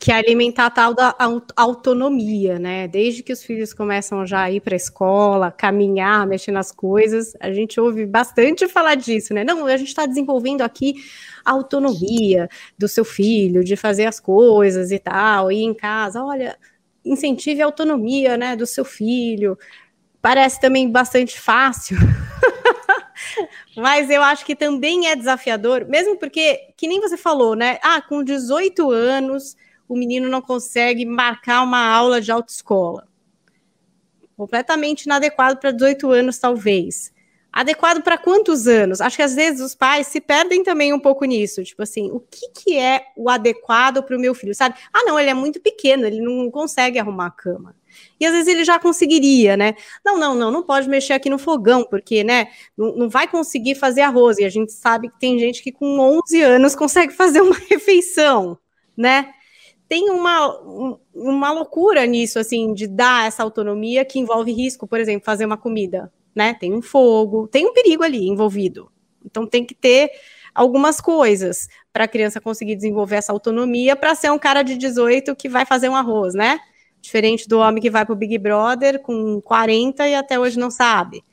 Que 0.00 0.12
é 0.12 0.14
alimentar 0.14 0.66
a 0.66 0.70
tal 0.70 0.94
da 0.94 1.14
autonomia, 1.56 2.56
né? 2.56 2.86
Desde 2.86 3.20
que 3.20 3.32
os 3.32 3.42
filhos 3.42 3.74
começam 3.74 4.24
já 4.24 4.42
a 4.42 4.50
ir 4.50 4.60
para 4.60 4.74
a 4.74 4.76
escola, 4.76 5.50
caminhar, 5.50 6.24
mexer 6.24 6.52
nas 6.52 6.70
coisas, 6.70 7.34
a 7.40 7.52
gente 7.52 7.80
ouve 7.80 8.06
bastante 8.06 8.68
falar 8.68 8.94
disso, 8.94 9.34
né? 9.34 9.42
Não, 9.42 9.66
a 9.66 9.76
gente 9.76 9.88
está 9.88 10.06
desenvolvendo 10.06 10.62
aqui 10.62 10.94
a 11.44 11.50
autonomia 11.50 12.48
do 12.78 12.86
seu 12.86 13.04
filho, 13.04 13.64
de 13.64 13.74
fazer 13.74 14.06
as 14.06 14.20
coisas 14.20 14.92
e 14.92 15.00
tal, 15.00 15.50
e 15.50 15.64
em 15.64 15.74
casa, 15.74 16.22
olha, 16.22 16.56
incentive 17.04 17.60
a 17.60 17.66
autonomia, 17.66 18.36
né, 18.36 18.54
do 18.54 18.66
seu 18.66 18.84
filho. 18.84 19.58
Parece 20.20 20.60
também 20.60 20.90
bastante 20.90 21.38
fácil. 21.40 21.96
Mas 23.76 24.10
eu 24.10 24.22
acho 24.22 24.44
que 24.44 24.56
também 24.56 25.08
é 25.08 25.16
desafiador, 25.16 25.86
mesmo 25.86 26.16
porque, 26.16 26.72
que 26.76 26.88
nem 26.88 27.00
você 27.00 27.16
falou, 27.16 27.54
né? 27.54 27.78
Ah, 27.82 28.02
com 28.02 28.24
18 28.24 28.90
anos, 28.90 29.56
o 29.88 29.96
menino 29.96 30.28
não 30.28 30.42
consegue 30.42 31.04
marcar 31.06 31.62
uma 31.62 31.86
aula 31.86 32.20
de 32.20 32.30
autoescola. 32.30 33.06
Completamente 34.36 35.02
inadequado 35.02 35.58
para 35.58 35.70
18 35.70 36.10
anos, 36.10 36.38
talvez. 36.38 37.12
Adequado 37.50 38.02
para 38.02 38.18
quantos 38.18 38.68
anos? 38.68 39.00
Acho 39.00 39.16
que 39.16 39.22
às 39.22 39.34
vezes 39.34 39.60
os 39.60 39.74
pais 39.74 40.06
se 40.06 40.20
perdem 40.20 40.62
também 40.62 40.92
um 40.92 41.00
pouco 41.00 41.24
nisso. 41.24 41.64
Tipo 41.64 41.82
assim, 41.82 42.10
o 42.10 42.20
que, 42.20 42.48
que 42.50 42.78
é 42.78 43.06
o 43.16 43.28
adequado 43.30 44.02
para 44.02 44.16
o 44.16 44.20
meu 44.20 44.34
filho, 44.34 44.54
sabe? 44.54 44.76
Ah, 44.92 45.04
não, 45.04 45.18
ele 45.18 45.30
é 45.30 45.34
muito 45.34 45.58
pequeno, 45.60 46.06
ele 46.06 46.20
não 46.20 46.50
consegue 46.50 46.98
arrumar 46.98 47.26
a 47.26 47.30
cama. 47.30 47.74
E 48.20 48.26
às 48.26 48.32
vezes 48.32 48.48
ele 48.48 48.64
já 48.64 48.78
conseguiria, 48.78 49.56
né? 49.56 49.74
Não, 50.04 50.18
não, 50.18 50.34
não, 50.34 50.50
não 50.50 50.62
pode 50.62 50.88
mexer 50.88 51.12
aqui 51.12 51.30
no 51.30 51.38
fogão, 51.38 51.86
porque, 51.88 52.24
né, 52.24 52.48
não, 52.76 52.94
não 52.96 53.08
vai 53.08 53.28
conseguir 53.28 53.74
fazer 53.74 54.02
arroz. 54.02 54.38
E 54.38 54.44
a 54.44 54.48
gente 54.48 54.72
sabe 54.72 55.08
que 55.08 55.18
tem 55.18 55.38
gente 55.38 55.62
que 55.62 55.72
com 55.72 55.98
11 55.98 56.42
anos 56.42 56.74
consegue 56.74 57.12
fazer 57.12 57.40
uma 57.40 57.56
refeição, 57.68 58.58
né? 58.96 59.32
Tem 59.88 60.10
uma, 60.10 60.98
uma 61.14 61.50
loucura 61.50 62.04
nisso, 62.04 62.38
assim, 62.38 62.74
de 62.74 62.86
dar 62.86 63.26
essa 63.26 63.42
autonomia 63.42 64.04
que 64.04 64.18
envolve 64.18 64.52
risco, 64.52 64.86
por 64.86 65.00
exemplo, 65.00 65.24
fazer 65.24 65.46
uma 65.46 65.56
comida, 65.56 66.12
né? 66.34 66.54
Tem 66.54 66.74
um 66.74 66.82
fogo, 66.82 67.48
tem 67.48 67.66
um 67.66 67.72
perigo 67.72 68.02
ali 68.02 68.28
envolvido. 68.28 68.90
Então 69.24 69.46
tem 69.46 69.64
que 69.64 69.74
ter 69.74 70.10
algumas 70.54 71.00
coisas 71.00 71.68
para 71.92 72.04
a 72.04 72.08
criança 72.08 72.40
conseguir 72.40 72.74
desenvolver 72.74 73.16
essa 73.16 73.32
autonomia 73.32 73.94
para 73.94 74.14
ser 74.14 74.30
um 74.30 74.38
cara 74.38 74.62
de 74.62 74.76
18 74.76 75.34
que 75.36 75.48
vai 75.48 75.64
fazer 75.64 75.88
um 75.88 75.96
arroz, 75.96 76.34
né? 76.34 76.58
Diferente 77.00 77.48
do 77.48 77.58
homem 77.58 77.80
que 77.80 77.90
vai 77.90 78.04
para 78.04 78.12
o 78.12 78.16
Big 78.16 78.36
Brother 78.38 79.00
com 79.00 79.40
40 79.40 80.06
e 80.08 80.14
até 80.14 80.38
hoje 80.38 80.58
não 80.58 80.70
sabe. 80.70 81.24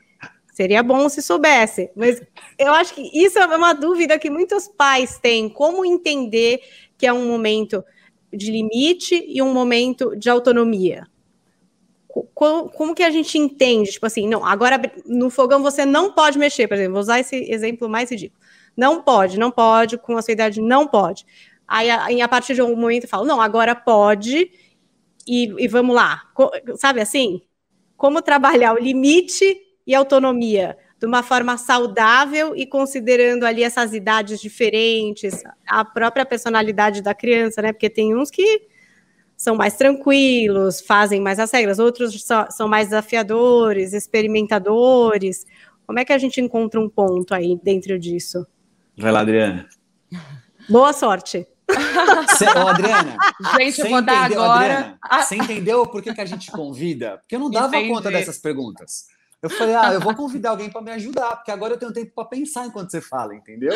Seria 0.52 0.82
bom 0.82 1.06
se 1.10 1.20
soubesse, 1.20 1.90
mas 1.94 2.22
eu 2.58 2.72
acho 2.72 2.94
que 2.94 3.02
isso 3.12 3.38
é 3.38 3.44
uma 3.44 3.74
dúvida 3.74 4.18
que 4.18 4.30
muitos 4.30 4.66
pais 4.66 5.18
têm: 5.18 5.50
como 5.50 5.84
entender 5.84 6.60
que 6.96 7.06
é 7.06 7.12
um 7.12 7.28
momento 7.28 7.84
de 8.32 8.50
limite 8.50 9.24
e 9.28 9.42
um 9.42 9.52
momento 9.52 10.16
de 10.16 10.30
autonomia. 10.30 11.06
Como, 12.34 12.70
como, 12.70 12.94
que 12.94 13.02
a 13.02 13.10
gente 13.10 13.36
entende? 13.36 13.92
Tipo 13.92 14.06
assim, 14.06 14.26
não, 14.26 14.44
agora 14.46 14.80
no 15.04 15.28
fogão 15.28 15.62
você 15.62 15.84
não 15.84 16.12
pode 16.12 16.38
mexer, 16.38 16.66
por 16.66 16.74
exemplo, 16.74 16.94
vou 16.94 17.00
usar 17.00 17.20
esse 17.20 17.36
exemplo 17.50 17.88
mais 17.88 18.10
ridículo. 18.10 18.40
Não 18.74 19.02
pode, 19.02 19.38
não 19.38 19.50
pode, 19.50 19.98
com 19.98 20.16
a 20.16 20.22
sua 20.22 20.32
idade 20.32 20.60
não 20.60 20.86
pode. 20.86 21.26
Aí, 21.68 21.90
a, 21.90 22.24
a 22.24 22.28
partir 22.28 22.54
de 22.54 22.62
um 22.62 22.74
momento 22.76 23.04
eu 23.04 23.08
falo, 23.08 23.26
não, 23.26 23.40
agora 23.40 23.74
pode, 23.74 24.50
e, 25.26 25.54
e 25.58 25.68
vamos 25.68 25.94
lá. 25.94 26.22
Co 26.34 26.50
sabe 26.76 27.00
assim? 27.00 27.42
Como 27.96 28.22
trabalhar 28.22 28.74
o 28.74 28.78
limite 28.78 29.56
e 29.86 29.94
autonomia 29.94 30.76
de 30.98 31.06
uma 31.06 31.22
forma 31.22 31.58
saudável 31.58 32.56
e 32.56 32.66
considerando 32.66 33.44
ali 33.44 33.62
essas 33.62 33.92
idades 33.92 34.40
diferentes, 34.40 35.42
a 35.66 35.84
própria 35.84 36.24
personalidade 36.24 37.02
da 37.02 37.14
criança, 37.14 37.60
né? 37.60 37.72
Porque 37.72 37.90
tem 37.90 38.16
uns 38.16 38.30
que 38.30 38.62
são 39.36 39.54
mais 39.54 39.76
tranquilos, 39.76 40.80
fazem 40.80 41.20
mais 41.20 41.38
as 41.38 41.50
regras, 41.50 41.78
outros 41.78 42.24
são 42.50 42.66
mais 42.66 42.88
desafiadores, 42.88 43.92
experimentadores. 43.92 45.44
Como 45.86 45.98
é 45.98 46.04
que 46.04 46.12
a 46.12 46.18
gente 46.18 46.40
encontra 46.40 46.80
um 46.80 46.88
ponto 46.88 47.34
aí 47.34 47.58
dentro 47.62 47.98
disso? 47.98 48.46
Vai 48.96 49.12
lá, 49.12 49.20
Adriana. 49.20 49.68
Boa 50.68 50.94
sorte. 50.94 51.46
Cê, 52.38 52.46
ô, 52.46 52.68
Adriana, 52.68 53.16
gente, 53.58 53.80
eu 53.80 53.88
vou 53.88 54.02
dar 54.02 54.24
agora. 54.24 54.98
Adriana, 55.00 55.22
você 55.22 55.36
entendeu 55.36 55.86
por 55.86 56.02
que, 56.02 56.14
que 56.14 56.20
a 56.20 56.26
gente 56.26 56.50
convida? 56.50 57.18
Porque 57.18 57.34
eu 57.34 57.40
não 57.40 57.50
dava 57.50 57.76
Entendi. 57.76 57.88
conta 57.92 58.10
dessas 58.10 58.38
perguntas. 58.38 59.06
Eu 59.42 59.50
falei, 59.50 59.74
ah, 59.74 59.92
eu 59.92 60.00
vou 60.00 60.14
convidar 60.14 60.50
alguém 60.50 60.70
para 60.70 60.80
me 60.80 60.90
ajudar, 60.92 61.36
porque 61.36 61.50
agora 61.50 61.74
eu 61.74 61.78
tenho 61.78 61.92
tempo 61.92 62.10
para 62.14 62.24
pensar 62.24 62.66
enquanto 62.66 62.90
você 62.90 63.00
fala, 63.00 63.34
entendeu? 63.34 63.72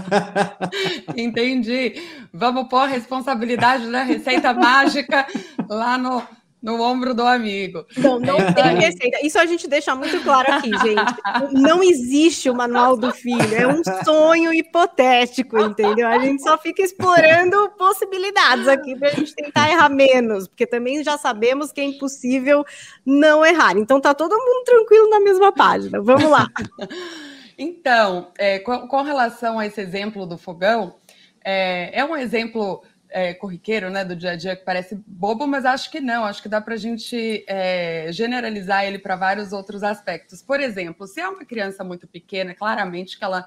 Entendi. 1.14 2.02
Vamos 2.32 2.68
pôr 2.68 2.78
a 2.78 2.86
responsabilidade 2.86 3.90
da 3.90 4.02
receita 4.02 4.54
mágica 4.54 5.26
lá 5.68 5.98
no, 5.98 6.26
no 6.64 6.80
ombro 6.80 7.12
do 7.12 7.22
amigo. 7.22 7.84
Não, 7.98 8.18
não 8.18 8.38
tem 8.54 8.78
receita. 8.78 9.18
Isso 9.22 9.38
a 9.38 9.44
gente 9.44 9.68
deixa 9.68 9.94
muito 9.94 10.18
claro 10.22 10.50
aqui, 10.50 10.70
gente. 10.70 11.14
Não 11.52 11.82
existe 11.82 12.48
o 12.48 12.54
manual 12.54 12.96
do 12.96 13.12
filho. 13.12 13.54
É 13.54 13.66
um 13.66 13.82
sonho 14.02 14.52
hipotético, 14.52 15.60
entendeu? 15.60 16.08
A 16.08 16.18
gente 16.18 16.42
só 16.42 16.56
fica 16.56 16.80
explorando 16.80 17.70
possibilidades 17.76 18.66
aqui 18.66 18.96
para 18.98 19.08
a 19.08 19.12
gente 19.12 19.34
tentar 19.34 19.70
errar 19.70 19.90
menos, 19.90 20.48
porque 20.48 20.66
também 20.66 21.04
já 21.04 21.18
sabemos 21.18 21.70
que 21.70 21.82
é 21.82 21.84
impossível 21.84 22.64
não 23.04 23.44
errar. 23.44 23.76
Então 23.76 24.00
tá 24.00 24.14
todo 24.14 24.32
mundo 24.32 24.64
tranquilo 24.64 25.10
na 25.10 25.20
mesma 25.20 25.52
página. 25.52 26.00
Vamos 26.00 26.30
lá. 26.30 26.48
Então, 27.56 28.32
é, 28.36 28.58
com, 28.58 28.88
com, 28.88 29.02
relação 29.02 29.60
a 29.60 29.64
esse 29.64 29.80
exemplo 29.80 30.26
do 30.26 30.36
fogão, 30.36 30.96
é, 31.44 32.00
é 32.00 32.04
um 32.04 32.16
exemplo 32.16 32.82
é, 33.14 33.32
corriqueiro, 33.32 33.90
né, 33.90 34.04
do 34.04 34.16
dia 34.16 34.32
a 34.32 34.36
dia, 34.36 34.56
que 34.56 34.64
parece 34.64 35.00
bobo, 35.06 35.46
mas 35.46 35.64
acho 35.64 35.88
que 35.88 36.00
não. 36.00 36.24
Acho 36.24 36.42
que 36.42 36.48
dá 36.48 36.60
para 36.60 36.74
a 36.74 36.76
gente 36.76 37.44
é, 37.46 38.08
generalizar 38.10 38.84
ele 38.84 38.98
para 38.98 39.14
vários 39.14 39.52
outros 39.52 39.84
aspectos. 39.84 40.42
Por 40.42 40.58
exemplo, 40.58 41.06
se 41.06 41.20
é 41.20 41.28
uma 41.28 41.44
criança 41.44 41.84
muito 41.84 42.08
pequena, 42.08 42.56
claramente 42.56 43.16
que 43.16 43.22
ela, 43.22 43.46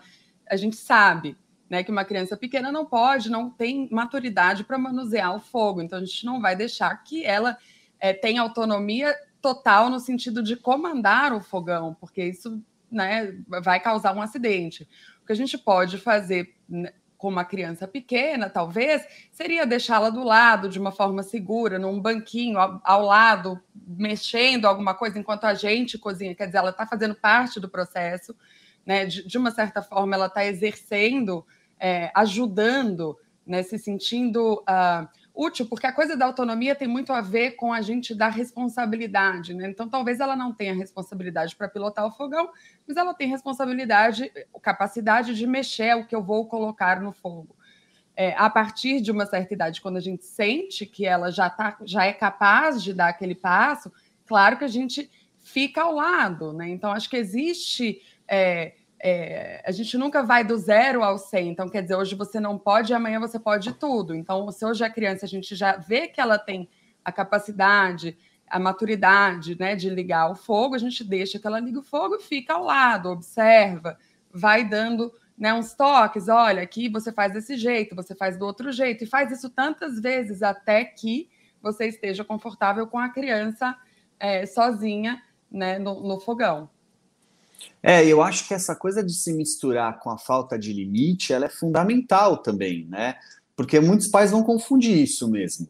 a 0.49 0.55
gente 0.55 0.77
sabe, 0.77 1.37
né, 1.69 1.83
que 1.83 1.91
uma 1.91 2.05
criança 2.05 2.37
pequena 2.37 2.71
não 2.71 2.85
pode, 2.85 3.29
não 3.29 3.49
tem 3.49 3.89
maturidade 3.91 4.63
para 4.63 4.77
manusear 4.77 5.35
o 5.35 5.41
fogo. 5.41 5.81
Então 5.81 5.99
a 5.99 6.05
gente 6.05 6.25
não 6.25 6.39
vai 6.39 6.55
deixar 6.55 6.95
que 7.03 7.25
ela 7.25 7.57
é, 7.99 8.13
tenha 8.13 8.41
autonomia 8.41 9.13
total 9.41 9.89
no 9.89 9.99
sentido 9.99 10.41
de 10.41 10.55
comandar 10.55 11.33
o 11.33 11.41
fogão, 11.41 11.93
porque 11.99 12.23
isso 12.23 12.63
né, 12.89 13.35
vai 13.61 13.81
causar 13.81 14.15
um 14.15 14.21
acidente. 14.21 14.87
O 15.21 15.25
que 15.25 15.33
a 15.33 15.35
gente 15.35 15.57
pode 15.57 15.97
fazer 15.97 16.55
né, 16.69 16.93
com 17.17 17.29
uma 17.29 17.43
criança 17.43 17.87
pequena, 17.87 18.49
talvez, 18.49 19.05
seria 19.31 19.65
deixá-la 19.65 20.09
do 20.09 20.23
lado 20.23 20.69
de 20.69 20.79
uma 20.79 20.91
forma 20.91 21.23
segura, 21.23 21.79
num 21.79 21.99
banquinho 21.99 22.59
ao, 22.83 23.03
lado, 23.03 23.59
mexendo 23.75 24.65
alguma 24.65 24.93
coisa 24.93 25.17
enquanto 25.17 25.45
a 25.45 25.53
gente 25.53 25.97
cozinha. 25.97 26.35
Quer 26.35 26.45
dizer, 26.45 26.59
ela 26.59 26.69
está 26.69 26.85
fazendo 26.85 27.15
parte 27.15 27.59
do 27.59 27.67
processo, 27.67 28.35
né? 28.85 29.05
De, 29.05 29.27
de 29.27 29.37
uma 29.37 29.49
certa 29.49 29.81
forma, 29.81 30.15
ela 30.15 30.27
está 30.27 30.45
exercendo, 30.45 31.45
é, 31.79 32.11
ajudando, 32.13 33.17
né? 33.45 33.63
se 33.63 33.79
sentindo. 33.79 34.63
Uh, 34.69 35.07
útil, 35.37 35.67
porque 35.67 35.85
a 35.85 35.91
coisa 35.91 36.17
da 36.17 36.25
autonomia 36.25 36.73
tem 36.73 36.87
muito 36.87 37.13
a 37.13 37.21
ver 37.21 37.51
com 37.51 37.71
a 37.71 37.79
gente 37.79 38.15
dar 38.15 38.29
responsabilidade, 38.29 39.53
né? 39.53 39.69
Então, 39.69 39.87
talvez 39.87 40.19
ela 40.19 40.35
não 40.35 40.51
tenha 40.51 40.73
responsabilidade 40.73 41.55
para 41.55 41.69
pilotar 41.69 42.05
o 42.05 42.11
fogão, 42.11 42.49
mas 42.87 42.97
ela 42.97 43.13
tem 43.13 43.27
responsabilidade, 43.27 44.31
capacidade 44.61 45.35
de 45.35 45.45
mexer 45.45 45.95
o 45.95 46.05
que 46.05 46.15
eu 46.15 46.23
vou 46.23 46.47
colocar 46.47 46.99
no 46.99 47.11
fogo. 47.11 47.55
É, 48.15 48.33
a 48.35 48.49
partir 48.49 48.99
de 48.99 49.11
uma 49.11 49.27
certa 49.27 49.53
idade, 49.53 49.79
quando 49.79 49.97
a 49.97 50.01
gente 50.01 50.25
sente 50.25 50.87
que 50.87 51.05
ela 51.05 51.31
já, 51.31 51.51
tá, 51.51 51.77
já 51.85 52.03
é 52.03 52.13
capaz 52.13 52.81
de 52.81 52.91
dar 52.91 53.09
aquele 53.09 53.35
passo, 53.35 53.91
claro 54.25 54.57
que 54.57 54.63
a 54.63 54.67
gente 54.67 55.07
fica 55.39 55.83
ao 55.83 55.93
lado, 55.93 56.51
né? 56.51 56.67
Então, 56.67 56.91
acho 56.91 57.09
que 57.09 57.15
existe. 57.15 58.01
É, 58.27 58.73
é, 58.99 59.63
a 59.65 59.71
gente 59.71 59.97
nunca 59.97 60.23
vai 60.23 60.43
do 60.43 60.57
zero 60.57 61.03
ao 61.03 61.17
100. 61.17 61.49
Então, 61.49 61.69
quer 61.69 61.81
dizer, 61.81 61.95
hoje 61.95 62.15
você 62.15 62.39
não 62.39 62.57
pode 62.57 62.93
amanhã 62.93 63.19
você 63.19 63.39
pode 63.39 63.73
tudo. 63.73 64.15
Então, 64.15 64.51
se 64.51 64.65
hoje 64.65 64.83
a 64.83 64.89
criança, 64.89 65.25
a 65.25 65.29
gente 65.29 65.55
já 65.55 65.77
vê 65.77 66.07
que 66.07 66.19
ela 66.19 66.37
tem 66.37 66.69
a 67.03 67.11
capacidade, 67.11 68.17
a 68.49 68.59
maturidade 68.59 69.57
né, 69.59 69.75
de 69.75 69.89
ligar 69.89 70.31
o 70.31 70.35
fogo, 70.35 70.75
a 70.75 70.79
gente 70.79 71.03
deixa 71.03 71.39
que 71.39 71.45
ela 71.45 71.59
ligue 71.59 71.77
o 71.77 71.83
fogo 71.83 72.15
e 72.15 72.21
fica 72.21 72.53
ao 72.53 72.63
lado, 72.63 73.09
observa, 73.09 73.97
vai 74.31 74.67
dando 74.67 75.13
né, 75.37 75.53
uns 75.53 75.73
toques. 75.73 76.27
Olha, 76.27 76.63
aqui 76.63 76.89
você 76.89 77.11
faz 77.11 77.31
desse 77.31 77.55
jeito, 77.55 77.95
você 77.95 78.15
faz 78.15 78.37
do 78.37 78.45
outro 78.45 78.71
jeito. 78.71 79.03
E 79.03 79.07
faz 79.07 79.31
isso 79.31 79.49
tantas 79.49 79.99
vezes 79.99 80.41
até 80.41 80.83
que 80.83 81.29
você 81.61 81.87
esteja 81.87 82.23
confortável 82.23 82.87
com 82.87 82.97
a 82.97 83.09
criança 83.09 83.75
é, 84.19 84.45
sozinha 84.45 85.21
né, 85.51 85.77
no, 85.77 86.01
no 86.01 86.19
fogão. 86.19 86.69
É, 87.81 88.05
eu 88.05 88.21
acho 88.21 88.47
que 88.47 88.53
essa 88.53 88.75
coisa 88.75 89.03
de 89.03 89.13
se 89.13 89.33
misturar 89.33 89.99
com 89.99 90.09
a 90.09 90.17
falta 90.17 90.57
de 90.57 90.73
limite, 90.73 91.33
ela 91.33 91.45
é 91.45 91.49
fundamental 91.49 92.37
também, 92.37 92.85
né? 92.89 93.15
Porque 93.55 93.79
muitos 93.79 94.07
pais 94.07 94.31
vão 94.31 94.43
confundir 94.43 94.97
isso 94.97 95.29
mesmo. 95.29 95.67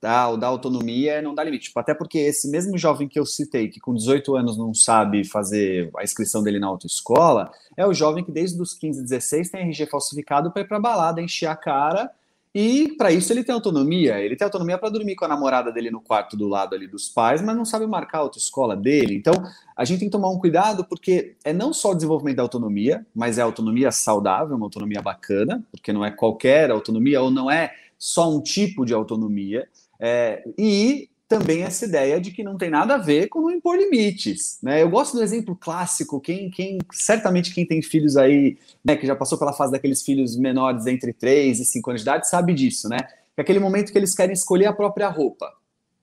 tá? 0.00 0.28
O 0.28 0.36
da 0.36 0.46
autonomia 0.46 1.22
não 1.22 1.34
dá 1.34 1.44
limite. 1.44 1.68
Tipo, 1.68 1.80
até 1.80 1.94
porque 1.94 2.18
esse 2.18 2.50
mesmo 2.50 2.76
jovem 2.76 3.08
que 3.08 3.18
eu 3.18 3.26
citei, 3.26 3.68
que 3.68 3.80
com 3.80 3.94
18 3.94 4.34
anos 4.36 4.58
não 4.58 4.74
sabe 4.74 5.24
fazer 5.24 5.90
a 5.96 6.02
inscrição 6.02 6.42
dele 6.42 6.58
na 6.58 6.66
autoescola, 6.66 7.50
é 7.76 7.86
o 7.86 7.94
jovem 7.94 8.24
que 8.24 8.32
desde 8.32 8.60
os 8.60 8.74
15, 8.74 9.02
16 9.02 9.50
tem 9.50 9.62
RG 9.62 9.86
falsificado 9.86 10.50
para 10.50 10.62
ir 10.62 10.68
para 10.68 10.80
balada, 10.80 11.20
encher 11.20 11.46
a 11.46 11.56
cara 11.56 12.10
e 12.54 12.96
para 12.96 13.12
isso 13.12 13.32
ele 13.32 13.44
tem 13.44 13.54
autonomia. 13.54 14.18
Ele 14.18 14.34
tem 14.34 14.44
autonomia 14.44 14.76
para 14.76 14.88
dormir 14.88 15.14
com 15.14 15.24
a 15.24 15.28
namorada 15.28 15.70
dele 15.70 15.90
no 15.90 16.00
quarto 16.00 16.36
do 16.36 16.48
lado 16.48 16.74
ali 16.74 16.86
dos 16.86 17.08
pais, 17.08 17.40
mas 17.40 17.56
não 17.56 17.64
sabe 17.64 17.86
marcar 17.86 18.18
a 18.18 18.20
autoescola 18.22 18.76
dele. 18.76 19.14
Então 19.14 19.34
a 19.76 19.84
gente 19.84 20.00
tem 20.00 20.08
que 20.08 20.12
tomar 20.12 20.30
um 20.30 20.38
cuidado 20.38 20.84
porque 20.84 21.36
é 21.44 21.52
não 21.52 21.72
só 21.72 21.90
o 21.90 21.94
desenvolvimento 21.94 22.38
da 22.38 22.42
autonomia, 22.42 23.06
mas 23.14 23.38
é 23.38 23.42
autonomia 23.42 23.92
saudável, 23.92 24.56
uma 24.56 24.66
autonomia 24.66 25.00
bacana, 25.00 25.62
porque 25.70 25.92
não 25.92 26.04
é 26.04 26.10
qualquer 26.10 26.70
autonomia 26.70 27.22
ou 27.22 27.30
não 27.30 27.50
é 27.50 27.72
só 27.96 28.34
um 28.34 28.42
tipo 28.42 28.84
de 28.84 28.94
autonomia. 28.94 29.68
É, 30.00 30.42
e 30.56 31.09
também 31.30 31.62
essa 31.62 31.84
ideia 31.84 32.20
de 32.20 32.32
que 32.32 32.42
não 32.42 32.58
tem 32.58 32.68
nada 32.68 32.96
a 32.96 32.98
ver 32.98 33.28
com 33.28 33.40
não 33.40 33.52
impor 33.52 33.78
limites. 33.78 34.58
Né? 34.60 34.82
Eu 34.82 34.90
gosto 34.90 35.16
do 35.16 35.22
exemplo 35.22 35.54
clássico, 35.54 36.20
quem, 36.20 36.50
quem 36.50 36.78
certamente 36.92 37.54
quem 37.54 37.64
tem 37.64 37.80
filhos 37.80 38.16
aí, 38.16 38.58
né, 38.84 38.96
que 38.96 39.06
já 39.06 39.14
passou 39.14 39.38
pela 39.38 39.52
fase 39.52 39.70
daqueles 39.70 40.02
filhos 40.02 40.36
menores 40.36 40.86
entre 40.86 41.12
3 41.12 41.60
e 41.60 41.64
5 41.64 41.90
anos 41.90 42.02
de 42.02 42.08
idade, 42.08 42.28
sabe 42.28 42.52
disso, 42.52 42.88
né? 42.88 42.98
É 43.36 43.42
aquele 43.42 43.60
momento 43.60 43.92
que 43.92 43.98
eles 43.98 44.12
querem 44.12 44.32
escolher 44.32 44.66
a 44.66 44.72
própria 44.72 45.08
roupa. 45.08 45.48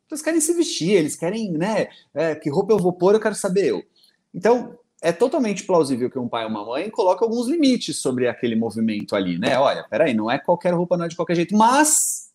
Eles 0.10 0.22
querem 0.22 0.40
se 0.40 0.54
vestir, 0.54 0.92
eles 0.92 1.18
querem, 1.18 1.52
né? 1.52 1.90
É, 2.14 2.34
que 2.34 2.50
roupa 2.50 2.72
eu 2.72 2.80
vou 2.80 2.94
pôr, 2.94 3.14
eu 3.14 3.20
quero 3.20 3.36
saber 3.36 3.66
eu. 3.66 3.84
Então, 4.34 4.80
é 5.02 5.12
totalmente 5.12 5.66
plausível 5.66 6.10
que 6.10 6.18
um 6.18 6.30
pai 6.30 6.46
ou 6.46 6.50
uma 6.50 6.66
mãe 6.66 6.90
coloque 6.90 7.22
alguns 7.22 7.48
limites 7.48 7.98
sobre 7.98 8.30
aquele 8.30 8.56
movimento 8.56 9.14
ali, 9.14 9.38
né? 9.38 9.60
Olha, 9.60 9.86
peraí, 9.90 10.14
não 10.14 10.32
é 10.32 10.40
qualquer 10.40 10.74
roupa, 10.74 10.96
não 10.96 11.04
é 11.04 11.10
de 11.10 11.18
qualquer 11.18 11.36
jeito, 11.36 11.54
mas 11.54 12.27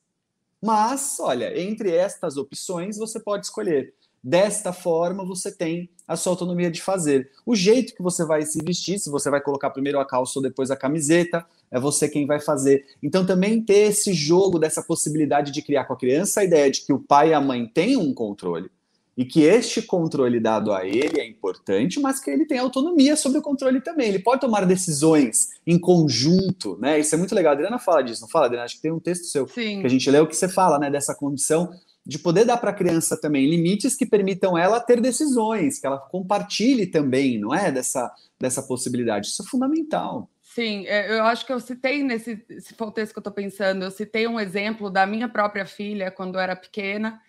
mas, 0.62 1.18
olha, 1.18 1.60
entre 1.60 1.90
estas 1.94 2.36
opções 2.36 2.96
você 2.96 3.18
pode 3.18 3.46
escolher. 3.46 3.94
Desta 4.22 4.72
forma, 4.72 5.24
você 5.24 5.50
tem 5.50 5.90
a 6.06 6.14
sua 6.14 6.32
autonomia 6.32 6.70
de 6.70 6.80
fazer. 6.80 7.32
O 7.44 7.56
jeito 7.56 7.92
que 7.92 8.02
você 8.02 8.24
vai 8.24 8.42
se 8.42 8.62
vestir, 8.64 9.00
se 9.00 9.10
você 9.10 9.28
vai 9.28 9.40
colocar 9.40 9.70
primeiro 9.70 9.98
a 9.98 10.06
calça 10.06 10.38
ou 10.38 10.42
depois 10.42 10.70
a 10.70 10.76
camiseta, 10.76 11.44
é 11.68 11.80
você 11.80 12.08
quem 12.08 12.24
vai 12.24 12.38
fazer. 12.38 12.86
Então, 13.02 13.26
também 13.26 13.60
ter 13.60 13.88
esse 13.88 14.14
jogo 14.14 14.60
dessa 14.60 14.80
possibilidade 14.80 15.50
de 15.50 15.60
criar 15.60 15.86
com 15.86 15.94
a 15.94 15.98
criança 15.98 16.40
a 16.40 16.44
ideia 16.44 16.70
de 16.70 16.82
que 16.82 16.92
o 16.92 17.00
pai 17.00 17.30
e 17.30 17.34
a 17.34 17.40
mãe 17.40 17.66
têm 17.66 17.96
um 17.96 18.14
controle 18.14 18.70
e 19.16 19.24
que 19.24 19.42
este 19.42 19.82
controle 19.82 20.40
dado 20.40 20.72
a 20.72 20.86
ele 20.86 21.20
é 21.20 21.26
importante, 21.26 22.00
mas 22.00 22.18
que 22.18 22.30
ele 22.30 22.46
tem 22.46 22.58
autonomia 22.58 23.14
sobre 23.14 23.38
o 23.38 23.42
controle 23.42 23.80
também. 23.80 24.08
Ele 24.08 24.18
pode 24.18 24.40
tomar 24.40 24.64
decisões 24.64 25.50
em 25.66 25.78
conjunto, 25.78 26.78
né? 26.80 26.98
Isso 26.98 27.14
é 27.14 27.18
muito 27.18 27.34
legal. 27.34 27.52
A 27.52 27.54
Adriana 27.54 27.78
fala 27.78 28.02
disso, 28.02 28.22
não 28.22 28.28
fala, 28.28 28.46
Adriana? 28.46 28.64
Acho 28.64 28.76
que 28.76 28.82
tem 28.82 28.92
um 28.92 29.00
texto 29.00 29.24
seu 29.24 29.46
Sim. 29.46 29.80
que 29.80 29.86
a 29.86 29.90
gente 29.90 30.10
leu 30.10 30.26
que 30.26 30.34
você 30.34 30.48
fala, 30.48 30.78
né, 30.78 30.90
dessa 30.90 31.14
condição 31.14 31.70
de 32.04 32.18
poder 32.18 32.44
dar 32.44 32.56
para 32.56 32.70
a 32.70 32.74
criança 32.74 33.16
também 33.16 33.48
limites 33.48 33.94
que 33.94 34.04
permitam 34.04 34.58
ela 34.58 34.80
ter 34.80 35.00
decisões, 35.00 35.78
que 35.78 35.86
ela 35.86 35.98
compartilhe 35.98 36.86
também, 36.86 37.38
não 37.38 37.54
é? 37.54 37.70
Dessa, 37.70 38.10
dessa 38.40 38.62
possibilidade. 38.62 39.28
Isso 39.28 39.42
é 39.42 39.46
fundamental. 39.46 40.28
Sim, 40.42 40.84
é, 40.86 41.18
eu 41.18 41.24
acho 41.24 41.46
que 41.46 41.52
eu 41.52 41.60
citei 41.60 42.02
nesse, 42.02 42.44
se 42.58 42.74
for 42.74 42.88
o 42.88 42.92
texto 42.92 43.12
que 43.12 43.18
eu 43.18 43.20
estou 43.20 43.32
pensando, 43.32 43.84
eu 43.84 43.90
citei 43.90 44.26
um 44.26 44.38
exemplo 44.38 44.90
da 44.90 45.06
minha 45.06 45.28
própria 45.28 45.64
filha 45.64 46.10
quando 46.10 46.34
eu 46.34 46.40
era 46.40 46.56
pequena 46.56 47.20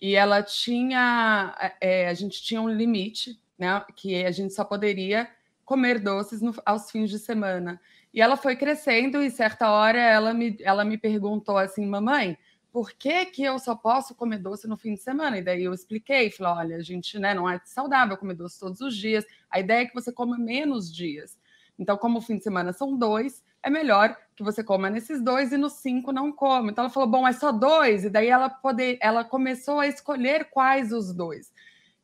e 0.00 0.14
ela 0.14 0.42
tinha, 0.42 1.54
é, 1.80 2.08
a 2.08 2.14
gente 2.14 2.42
tinha 2.42 2.60
um 2.60 2.68
limite, 2.68 3.40
né, 3.58 3.84
que 3.96 4.24
a 4.24 4.30
gente 4.30 4.54
só 4.54 4.64
poderia 4.64 5.28
comer 5.64 5.98
doces 5.98 6.40
no, 6.40 6.54
aos 6.64 6.90
fins 6.90 7.10
de 7.10 7.18
semana. 7.18 7.80
E 8.14 8.20
ela 8.20 8.36
foi 8.36 8.56
crescendo 8.56 9.22
e 9.22 9.30
certa 9.30 9.70
hora 9.70 9.98
ela 9.98 10.32
me, 10.32 10.56
ela 10.60 10.84
me 10.84 10.96
perguntou 10.96 11.58
assim, 11.58 11.84
mamãe, 11.84 12.38
por 12.72 12.92
que, 12.92 13.26
que 13.26 13.42
eu 13.42 13.58
só 13.58 13.74
posso 13.74 14.14
comer 14.14 14.38
doce 14.38 14.68
no 14.68 14.76
fim 14.76 14.94
de 14.94 15.00
semana? 15.00 15.38
E 15.38 15.42
daí 15.42 15.64
eu 15.64 15.74
expliquei, 15.74 16.30
falei, 16.30 16.52
olha, 16.52 16.76
a 16.76 16.82
gente 16.82 17.18
né, 17.18 17.34
não 17.34 17.48
é 17.48 17.60
saudável 17.64 18.16
comer 18.16 18.34
doce 18.34 18.58
todos 18.60 18.80
os 18.80 18.96
dias, 18.96 19.24
a 19.50 19.58
ideia 19.58 19.82
é 19.82 19.86
que 19.86 19.94
você 19.94 20.12
coma 20.12 20.38
menos 20.38 20.94
dias. 20.94 21.38
Então, 21.78 21.96
como 21.96 22.18
o 22.18 22.22
fim 22.22 22.38
de 22.38 22.44
semana 22.44 22.72
são 22.72 22.96
dois, 22.96 23.42
é 23.62 23.70
melhor 23.70 24.16
que 24.36 24.42
você 24.42 24.62
coma 24.62 24.88
nesses 24.88 25.22
dois 25.22 25.52
e 25.52 25.56
nos 25.56 25.74
cinco 25.74 26.12
não 26.12 26.30
come. 26.30 26.70
Então 26.70 26.84
ela 26.84 26.92
falou, 26.92 27.08
bom, 27.08 27.26
é 27.26 27.32
só 27.32 27.50
dois, 27.50 28.04
e 28.04 28.10
daí 28.10 28.28
ela 28.28 28.48
poder, 28.48 28.98
ela 29.00 29.24
começou 29.24 29.80
a 29.80 29.86
escolher 29.86 30.44
quais 30.50 30.92
os 30.92 31.12
dois. 31.12 31.52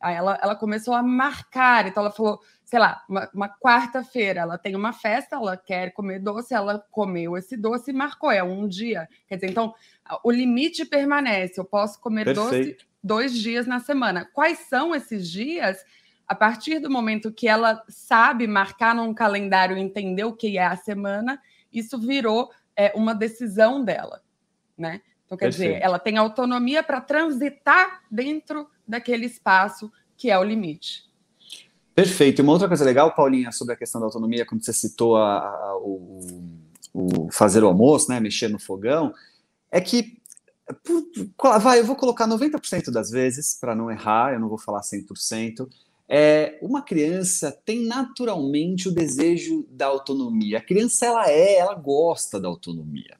Aí 0.00 0.14
ela, 0.14 0.38
ela 0.42 0.56
começou 0.56 0.94
a 0.94 1.02
marcar, 1.02 1.86
então 1.86 2.02
ela 2.02 2.12
falou, 2.12 2.40
sei 2.64 2.78
lá, 2.78 3.02
uma, 3.08 3.30
uma 3.32 3.48
quarta-feira, 3.48 4.40
ela 4.40 4.58
tem 4.58 4.74
uma 4.74 4.92
festa, 4.92 5.36
ela 5.36 5.56
quer 5.56 5.92
comer 5.92 6.18
doce, 6.18 6.52
ela 6.52 6.84
comeu 6.90 7.36
esse 7.36 7.56
doce 7.56 7.90
e 7.90 7.94
marcou, 7.94 8.30
é 8.30 8.42
um 8.42 8.68
dia. 8.68 9.08
Quer 9.28 9.36
dizer, 9.36 9.50
então 9.50 9.74
o 10.22 10.30
limite 10.30 10.84
permanece, 10.84 11.58
eu 11.58 11.64
posso 11.64 12.00
comer 12.00 12.24
Perfeito. 12.24 12.76
doce 12.76 12.76
dois 13.02 13.32
dias 13.32 13.66
na 13.66 13.80
semana. 13.80 14.28
Quais 14.32 14.58
são 14.60 14.94
esses 14.94 15.30
dias? 15.30 15.84
A 16.26 16.34
partir 16.34 16.78
do 16.78 16.90
momento 16.90 17.32
que 17.32 17.46
ela 17.46 17.82
sabe 17.88 18.46
marcar 18.46 18.94
num 18.94 19.12
calendário 19.12 19.76
e 19.76 19.80
entender 19.80 20.24
o 20.24 20.32
que 20.32 20.58
é 20.58 20.64
a 20.64 20.76
semana, 20.76 21.40
isso 21.72 21.98
virou 21.98 22.50
é, 22.76 22.92
uma 22.94 23.14
decisão 23.14 23.84
dela, 23.84 24.22
né? 24.76 25.00
Então, 25.26 25.38
quer 25.38 25.46
Perfeito. 25.46 25.74
dizer, 25.74 25.84
ela 25.84 25.98
tem 25.98 26.16
autonomia 26.16 26.82
para 26.82 27.00
transitar 27.00 28.02
dentro 28.10 28.68
daquele 28.86 29.26
espaço 29.26 29.90
que 30.16 30.30
é 30.30 30.38
o 30.38 30.44
limite. 30.44 31.04
Perfeito. 31.94 32.40
E 32.40 32.42
uma 32.42 32.52
outra 32.52 32.68
coisa 32.68 32.84
legal, 32.84 33.14
Paulinha, 33.14 33.52
sobre 33.52 33.74
a 33.74 33.76
questão 33.76 34.00
da 34.00 34.06
autonomia, 34.06 34.44
quando 34.44 34.64
você 34.64 34.72
citou 34.72 35.16
a, 35.16 35.38
a, 35.38 35.76
o, 35.78 36.42
o, 36.92 37.32
fazer 37.32 37.62
o 37.62 37.68
almoço, 37.68 38.10
né, 38.10 38.18
mexer 38.20 38.48
no 38.48 38.58
fogão, 38.58 39.14
é 39.70 39.80
que 39.80 40.18
vai, 41.60 41.80
eu 41.80 41.84
vou 41.84 41.96
colocar 41.96 42.26
90% 42.26 42.90
das 42.90 43.10
vezes, 43.10 43.56
para 43.60 43.74
não 43.74 43.90
errar, 43.90 44.32
eu 44.32 44.40
não 44.40 44.48
vou 44.48 44.58
falar 44.58 44.80
100%, 44.80 45.68
é, 46.08 46.58
uma 46.60 46.82
criança 46.82 47.56
tem 47.64 47.84
naturalmente 47.86 48.88
o 48.88 48.92
desejo 48.92 49.66
da 49.70 49.86
autonomia. 49.86 50.58
A 50.58 50.62
criança 50.62 51.06
ela 51.06 51.30
é, 51.30 51.56
ela 51.56 51.74
gosta 51.74 52.40
da 52.40 52.48
autonomia. 52.48 53.16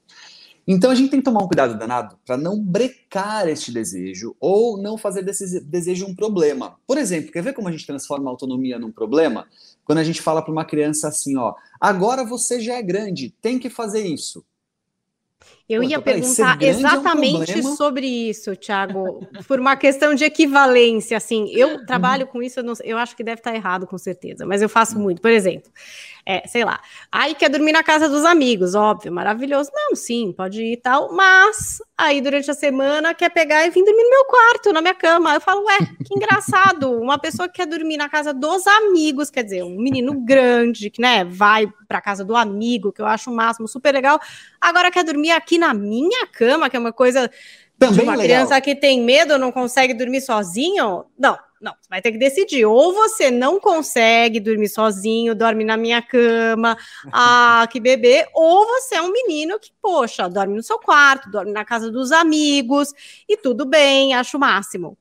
Então 0.67 0.89
a 0.89 0.95
gente 0.95 1.11
tem 1.11 1.19
que 1.19 1.25
tomar 1.25 1.43
um 1.43 1.47
cuidado 1.47 1.77
danado 1.77 2.17
para 2.25 2.37
não 2.37 2.59
brecar 2.59 3.47
este 3.47 3.71
desejo 3.71 4.35
ou 4.39 4.81
não 4.81 4.97
fazer 4.97 5.21
desse 5.21 5.59
desejo 5.59 6.07
um 6.07 6.15
problema. 6.15 6.75
Por 6.87 6.97
exemplo, 6.97 7.31
quer 7.31 7.43
ver 7.43 7.53
como 7.53 7.67
a 7.67 7.71
gente 7.71 7.85
transforma 7.85 8.29
a 8.29 8.31
autonomia 8.31 8.79
num 8.79 8.91
problema? 8.91 9.47
Quando 9.83 9.99
a 9.99 10.03
gente 10.03 10.21
fala 10.21 10.41
para 10.41 10.51
uma 10.51 10.65
criança 10.65 11.07
assim, 11.07 11.37
ó, 11.37 11.53
agora 11.79 12.23
você 12.23 12.59
já 12.59 12.75
é 12.75 12.81
grande, 12.81 13.33
tem 13.41 13.59
que 13.59 13.69
fazer 13.69 14.07
isso. 14.07 14.43
Eu 15.67 15.81
Pô, 15.81 15.87
ia 15.89 15.99
perguntar 15.99 16.61
exatamente 16.61 17.53
é 17.53 17.57
um 17.57 17.75
sobre 17.75 18.05
isso, 18.05 18.55
Thiago, 18.55 19.27
por 19.47 19.59
uma 19.59 19.75
questão 19.75 20.13
de 20.13 20.23
equivalência. 20.23 21.17
Assim, 21.17 21.49
eu 21.51 21.69
uhum. 21.69 21.85
trabalho 21.85 22.27
com 22.27 22.41
isso, 22.41 22.59
eu, 22.59 22.63
não, 22.63 22.73
eu 22.83 22.97
acho 22.97 23.15
que 23.15 23.23
deve 23.23 23.39
estar 23.39 23.55
errado, 23.55 23.87
com 23.87 23.97
certeza, 23.97 24.45
mas 24.45 24.61
eu 24.61 24.69
faço 24.69 24.99
muito. 24.99 25.21
Por 25.21 25.31
exemplo, 25.31 25.71
é, 26.27 26.47
sei 26.47 26.65
lá, 26.65 26.79
aí 27.11 27.35
quer 27.35 27.49
dormir 27.49 27.71
na 27.71 27.83
casa 27.83 28.09
dos 28.09 28.25
amigos, 28.25 28.73
óbvio, 28.73 29.11
maravilhoso. 29.11 29.69
Não, 29.73 29.95
sim, 29.95 30.33
pode 30.35 30.59
ir 30.59 30.73
e 30.73 30.77
tal, 30.77 31.13
mas 31.13 31.77
aí 31.95 32.19
durante 32.19 32.49
a 32.49 32.53
semana 32.53 33.13
quer 33.13 33.29
pegar 33.29 33.65
e 33.65 33.69
vir 33.69 33.83
dormir 33.85 34.03
no 34.03 34.09
meu 34.09 34.25
quarto, 34.25 34.73
na 34.73 34.81
minha 34.81 34.95
cama. 34.95 35.35
Eu 35.35 35.41
falo, 35.41 35.63
ué, 35.65 35.77
que 36.03 36.15
engraçado, 36.15 36.91
uma 36.99 37.19
pessoa 37.19 37.47
que 37.47 37.55
quer 37.55 37.67
dormir 37.67 37.97
na 37.97 38.09
casa 38.09 38.33
dos 38.33 38.65
amigos, 38.65 39.29
quer 39.29 39.43
dizer, 39.43 39.63
um 39.63 39.77
menino 39.77 40.19
grande, 40.21 40.89
que 40.89 40.99
né, 40.99 41.23
vai 41.23 41.67
para 41.87 42.01
casa 42.01 42.25
do 42.25 42.35
amigo, 42.35 42.91
que 42.91 43.01
eu 43.01 43.05
acho 43.05 43.29
o 43.29 43.35
máximo 43.35 43.67
super 43.67 43.93
legal, 43.93 44.19
agora 44.59 44.89
quer 44.89 45.03
dormir 45.03 45.29
aqui 45.31 45.59
na 45.59 45.75
minha 45.75 46.25
cama, 46.25 46.69
que 46.71 46.75
é 46.75 46.79
uma 46.79 46.93
coisa 46.93 47.29
também 47.77 47.97
de 47.97 48.01
uma 48.01 48.15
legal. 48.15 48.25
criança 48.25 48.61
que 48.61 48.75
tem 48.75 49.01
medo, 49.01 49.37
não 49.37 49.51
consegue 49.51 49.93
dormir 49.93 50.21
sozinho? 50.21 51.05
Não, 51.17 51.37
não, 51.65 51.73
você 51.81 51.89
vai 51.89 51.99
ter 51.99 52.11
que 52.11 52.19
decidir. 52.19 52.63
Ou 52.63 52.93
você 52.93 53.31
não 53.31 53.59
consegue 53.59 54.39
dormir 54.39 54.69
sozinho, 54.69 55.33
dorme 55.33 55.63
na 55.63 55.75
minha 55.75 55.99
cama, 55.99 56.77
ah, 57.11 57.67
que 57.71 57.79
bebê, 57.79 58.27
ou 58.35 58.67
você 58.67 58.95
é 58.95 59.01
um 59.01 59.11
menino 59.11 59.59
que, 59.59 59.71
poxa, 59.81 60.29
dorme 60.29 60.55
no 60.55 60.61
seu 60.61 60.77
quarto, 60.77 61.31
dorme 61.31 61.51
na 61.51 61.65
casa 61.65 61.91
dos 61.91 62.11
amigos, 62.11 62.93
e 63.27 63.35
tudo 63.35 63.65
bem, 63.65 64.13
acho 64.13 64.37
o 64.37 64.39
máximo. 64.39 64.95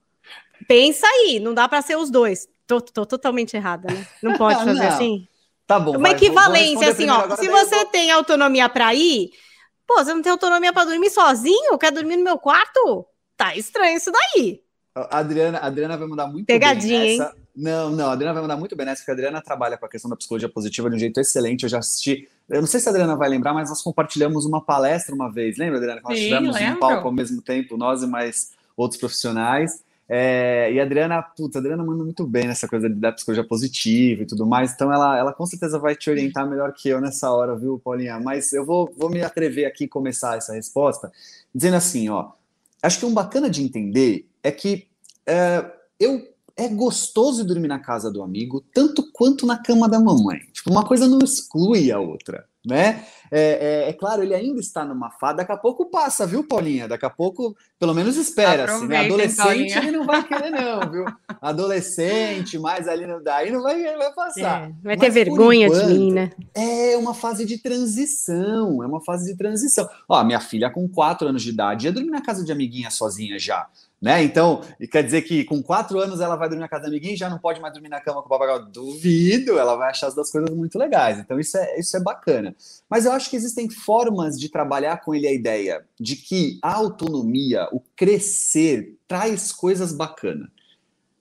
Pensa 0.67 1.07
aí, 1.07 1.39
não 1.39 1.53
dá 1.53 1.69
para 1.69 1.83
ser 1.83 1.97
os 1.97 2.11
dois. 2.11 2.49
Tô, 2.67 2.81
tô, 2.81 3.05
totalmente 3.05 3.55
errada, 3.55 3.93
né? 3.93 4.07
Não 4.23 4.33
pode 4.39 4.65
fazer 4.65 4.73
não. 4.73 4.89
assim? 4.89 5.29
Tá 5.67 5.79
bom. 5.79 5.99
Uma 5.99 6.11
equivalência, 6.11 6.89
assim, 6.89 7.11
ó. 7.11 7.37
Se 7.37 7.49
você 7.49 7.77
vou... 7.77 7.87
tem 7.87 8.11
autonomia 8.11 8.71
para 8.71 8.95
ir, 8.95 9.31
pô, 9.87 9.97
você 9.97 10.15
não 10.15 10.23
tem 10.23 10.33
autonomia 10.33 10.73
para 10.73 10.89
dormir 10.89 11.11
sozinho? 11.11 11.77
Quer 11.77 11.93
dormir 11.93 12.17
no 12.17 12.25
meu 12.25 12.39
quarto? 12.39 13.07
Tá 13.37 13.55
estranho 13.55 13.99
isso 13.99 14.11
daí. 14.11 14.64
A 14.95 15.19
Adriana, 15.19 15.59
a 15.59 15.67
Adriana 15.67 15.97
vai 15.97 16.07
mudar 16.07 16.27
muito 16.29 16.47
Pegadinha, 16.47 17.01
bem 17.01 17.19
nessa. 17.19 17.31
Hein? 17.31 17.43
Não, 17.57 17.91
não, 17.91 18.11
a 18.11 18.13
Adriana 18.13 18.35
vai 18.35 18.43
mudar 18.43 18.57
muito 18.57 18.77
bem 18.77 18.87
nessa, 18.87 19.01
porque 19.01 19.11
a 19.11 19.15
Adriana 19.15 19.41
trabalha 19.41 19.77
com 19.77 19.87
a 19.87 19.89
questão 19.89 20.09
da 20.09 20.17
psicologia 20.17 20.49
positiva 20.49 20.89
de 20.89 20.97
um 20.97 20.99
jeito 20.99 21.19
excelente. 21.19 21.65
Eu 21.65 21.69
já 21.69 21.79
assisti. 21.79 22.29
Eu 22.49 22.61
não 22.61 22.69
sei 22.69 22.79
se 22.79 22.89
a 22.89 22.91
Adriana 22.91 23.17
vai 23.17 23.29
lembrar, 23.29 23.53
mas 23.53 23.69
nós 23.69 23.83
compartilhamos 23.83 24.45
uma 24.45 24.61
palestra 24.61 25.15
uma 25.15 25.31
vez. 25.33 25.57
Lembra, 25.57 25.79
Adriana? 25.79 26.01
Que 26.01 26.09
nós 26.09 26.19
Sim, 26.19 26.25
tivemos 26.25 26.57
um 26.57 26.79
palco 26.79 27.09
ao 27.09 27.13
mesmo 27.13 27.43
tempo, 27.43 27.77
nós 27.77 28.03
e 28.03 28.07
mais 28.07 28.53
outros 28.77 29.01
profissionais. 29.01 29.83
É, 30.09 30.71
e 30.73 30.79
a 30.79 30.83
Adriana, 30.83 31.23
puta, 31.23 31.59
a 31.59 31.61
Adriana 31.61 31.83
manda 31.83 32.05
muito 32.05 32.27
bem 32.27 32.47
nessa 32.47 32.69
coisa 32.69 32.89
da 32.89 33.11
psicologia 33.11 33.43
positiva 33.43 34.23
e 34.23 34.27
tudo 34.27 34.47
mais, 34.47 34.75
então 34.75 34.93
ela, 34.93 35.17
ela 35.19 35.33
com 35.33 35.47
certeza 35.47 35.79
vai 35.79 35.97
te 35.97 36.11
orientar 36.11 36.47
melhor 36.47 36.75
que 36.75 36.91
eu 36.91 37.01
nessa 37.01 37.31
hora, 37.31 37.57
viu, 37.57 37.81
Paulinha? 37.83 38.21
Mas 38.21 38.53
eu 38.53 38.67
vou, 38.67 38.93
vou 38.99 39.09
me 39.09 39.23
atrever 39.23 39.65
aqui 39.65 39.89
começar 39.89 40.37
essa 40.37 40.53
resposta 40.53 41.11
dizendo 41.55 41.77
assim, 41.77 42.11
ó, 42.11 42.33
acho 42.83 42.99
que 42.99 43.07
um 43.07 43.15
bacana 43.15 43.49
de 43.49 43.63
entender 43.63 44.27
é 44.45 44.53
que 44.53 44.87
é, 45.27 45.65
eu 45.99 46.23
é 46.57 46.69
gostoso 46.69 47.45
dormir 47.45 47.67
na 47.67 47.81
casa 47.81 48.13
do 48.13 48.23
amigo, 48.23 48.65
tanto 48.73 49.11
quanto 49.13 49.45
na 49.45 49.61
cama 49.61 49.89
da 49.89 49.99
mamãe. 49.99 50.39
Tipo, 50.53 50.71
uma 50.71 50.85
coisa 50.85 51.09
não 51.09 51.19
exclui 51.19 51.91
a 51.91 51.99
outra, 51.99 52.47
né? 52.65 53.05
É, 53.31 53.85
é, 53.87 53.89
é, 53.89 53.93
claro, 53.93 54.23
ele 54.23 54.35
ainda 54.35 54.61
está 54.61 54.85
numa 54.85 55.11
fase, 55.11 55.39
daqui 55.39 55.53
a 55.53 55.57
pouco 55.57 55.87
passa, 55.87 56.27
viu, 56.27 56.47
Paulinha? 56.47 56.89
Daqui 56.89 57.07
a 57.07 57.11
pouco, 57.11 57.57
pelo 57.79 57.95
menos 57.95 58.17
espera-se, 58.17 58.87
né? 58.87 59.07
Adolescente 59.07 59.77
ele 59.77 59.91
não 59.93 60.05
vai 60.05 60.23
querer, 60.23 60.51
não, 60.51 60.91
viu? 60.91 61.05
Adolescente, 61.41 62.59
mais 62.59 62.89
ali 62.89 63.07
não 63.07 63.23
dá, 63.23 63.37
aí 63.37 63.51
não 63.51 63.63
vai, 63.63 63.83
vai 63.83 64.13
passar. 64.13 64.69
É, 64.69 64.73
vai 64.83 64.97
ter 64.97 65.07
Mas, 65.07 65.15
vergonha 65.15 65.67
enquanto, 65.67 65.87
de 65.87 65.95
mim, 65.95 66.13
né? 66.13 66.31
É 66.55 66.97
uma 66.97 67.15
fase 67.15 67.45
de 67.45 67.59
transição, 67.59 68.83
é 68.83 68.87
uma 68.87 69.01
fase 69.01 69.31
de 69.31 69.37
transição. 69.37 69.89
Ó, 70.09 70.23
minha 70.25 70.41
filha 70.41 70.71
com 70.71 70.89
quatro 70.89 71.29
anos 71.29 71.43
de 71.43 71.51
idade 71.51 71.87
ia 71.87 71.93
dormir 71.93 72.11
na 72.11 72.23
casa 72.23 72.45
de 72.45 72.53
amiguinha 72.53 72.91
sozinha 72.91 73.39
já. 73.39 73.69
Né? 74.05 74.23
Então, 74.23 74.61
quer 74.93 75.03
dizer 75.03 75.23
que 75.23 75.45
com 75.45 75.63
quatro 75.63 75.99
anos 75.99 76.21
ela 76.21 76.37
vai 76.37 76.47
dormir 76.47 76.61
na 76.61 76.69
casa 76.69 76.83
da 76.83 76.89
amiguinha 76.89 77.15
e 77.15 77.17
já 77.17 77.31
não 77.31 77.39
pode 77.39 77.59
mais 77.59 77.73
dormir 77.73 77.89
na 77.89 78.03
cama 78.03 78.21
com 78.21 78.27
o 78.27 78.29
papagaio? 78.29 78.67
Duvido, 78.67 79.59
ela 79.59 79.77
vai 79.77 79.89
achar 79.89 80.09
as 80.09 80.15
duas 80.15 80.31
coisas 80.31 80.55
muito 80.55 80.79
legais. 80.79 81.19
Então, 81.19 81.41
isso 81.41 81.57
é, 81.57 81.81
isso 81.81 81.97
é 81.97 82.01
bacana. 82.01 82.55
Mas 82.87 83.07
eu 83.07 83.13
acho 83.15 83.31
que 83.31 83.37
existem 83.37 83.71
formas 83.71 84.39
de 84.39 84.49
trabalhar 84.49 84.99
com 84.99 85.15
ele 85.15 85.27
a 85.27 85.33
ideia 85.33 85.85
de 85.99 86.17
que 86.17 86.59
a 86.63 86.75
autonomia, 86.75 87.69
o 87.73 87.81
crescer, 87.97 88.97
traz 89.09 89.53
coisas 89.53 89.93
bacanas. 89.93 90.49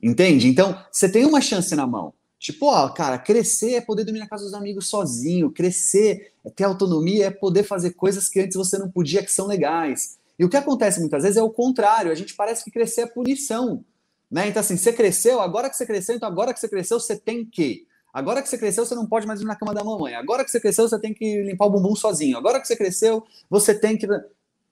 Entende? 0.02 0.48
Então, 0.48 0.78
você 0.92 1.10
tem 1.10 1.26
uma 1.26 1.40
chance 1.40 1.74
na 1.76 1.88
mão. 1.88 2.14
Tipo, 2.38 2.66
ó, 2.66 2.90
cara, 2.90 3.18
crescer 3.18 3.76
é 3.76 3.82
poder 3.82 4.04
dormir 4.04 4.20
na 4.20 4.28
casa 4.28 4.44
dos 4.44 4.54
amigos 4.54 4.90
sozinho, 4.90 5.50
crescer, 5.50 6.34
é 6.44 6.50
ter 6.50 6.66
autonomia, 6.66 7.28
é 7.28 7.32
poder 7.32 7.64
fazer 7.64 7.92
coisas 7.92 8.28
que 8.28 8.42
antes 8.42 8.58
você 8.58 8.78
não 8.78 8.92
podia, 8.92 9.24
que 9.24 9.32
são 9.32 9.48
legais. 9.48 10.18
E 10.38 10.44
o 10.44 10.50
que 10.50 10.58
acontece 10.58 11.00
muitas 11.00 11.24
vezes 11.24 11.38
é 11.38 11.42
o 11.42 11.50
contrário, 11.50 12.12
a 12.12 12.16
gente 12.16 12.36
parece 12.36 12.66
que 12.66 12.72
crescer 12.72 13.02
é 13.02 13.06
punição. 13.06 13.86
Né? 14.30 14.50
Então, 14.50 14.60
assim, 14.60 14.76
você 14.76 14.92
cresceu, 14.92 15.40
agora 15.40 15.70
que 15.70 15.78
você 15.78 15.86
cresceu, 15.86 16.16
então 16.16 16.28
agora 16.28 16.54
que 16.54 16.60
você 16.60 16.68
cresceu, 16.68 17.00
você 17.00 17.16
tem 17.16 17.46
que. 17.46 17.88
Agora 18.14 18.44
que 18.44 18.48
você 18.48 18.60
cresceu, 18.60 18.86
você 18.86 18.94
não 18.94 19.08
pode 19.08 19.26
mais 19.26 19.42
ir 19.42 19.46
na 19.46 19.56
cama 19.56 19.74
da 19.74 19.84
mamãe. 19.84 20.14
Agora 20.14 20.46
que 20.46 20.52
você 20.52 20.60
cresceu, 20.60 20.88
você 20.88 21.00
tem 21.00 21.14
que 21.14 21.42
limpar 21.42 21.66
o 21.66 21.72
bumbum 21.72 21.96
sozinho. 21.96 22.38
Agora 22.38 22.62
que 22.62 22.68
você 22.68 22.76
cresceu, 22.76 23.26
você 23.50 23.74
tem 23.74 23.98
que. 23.98 24.08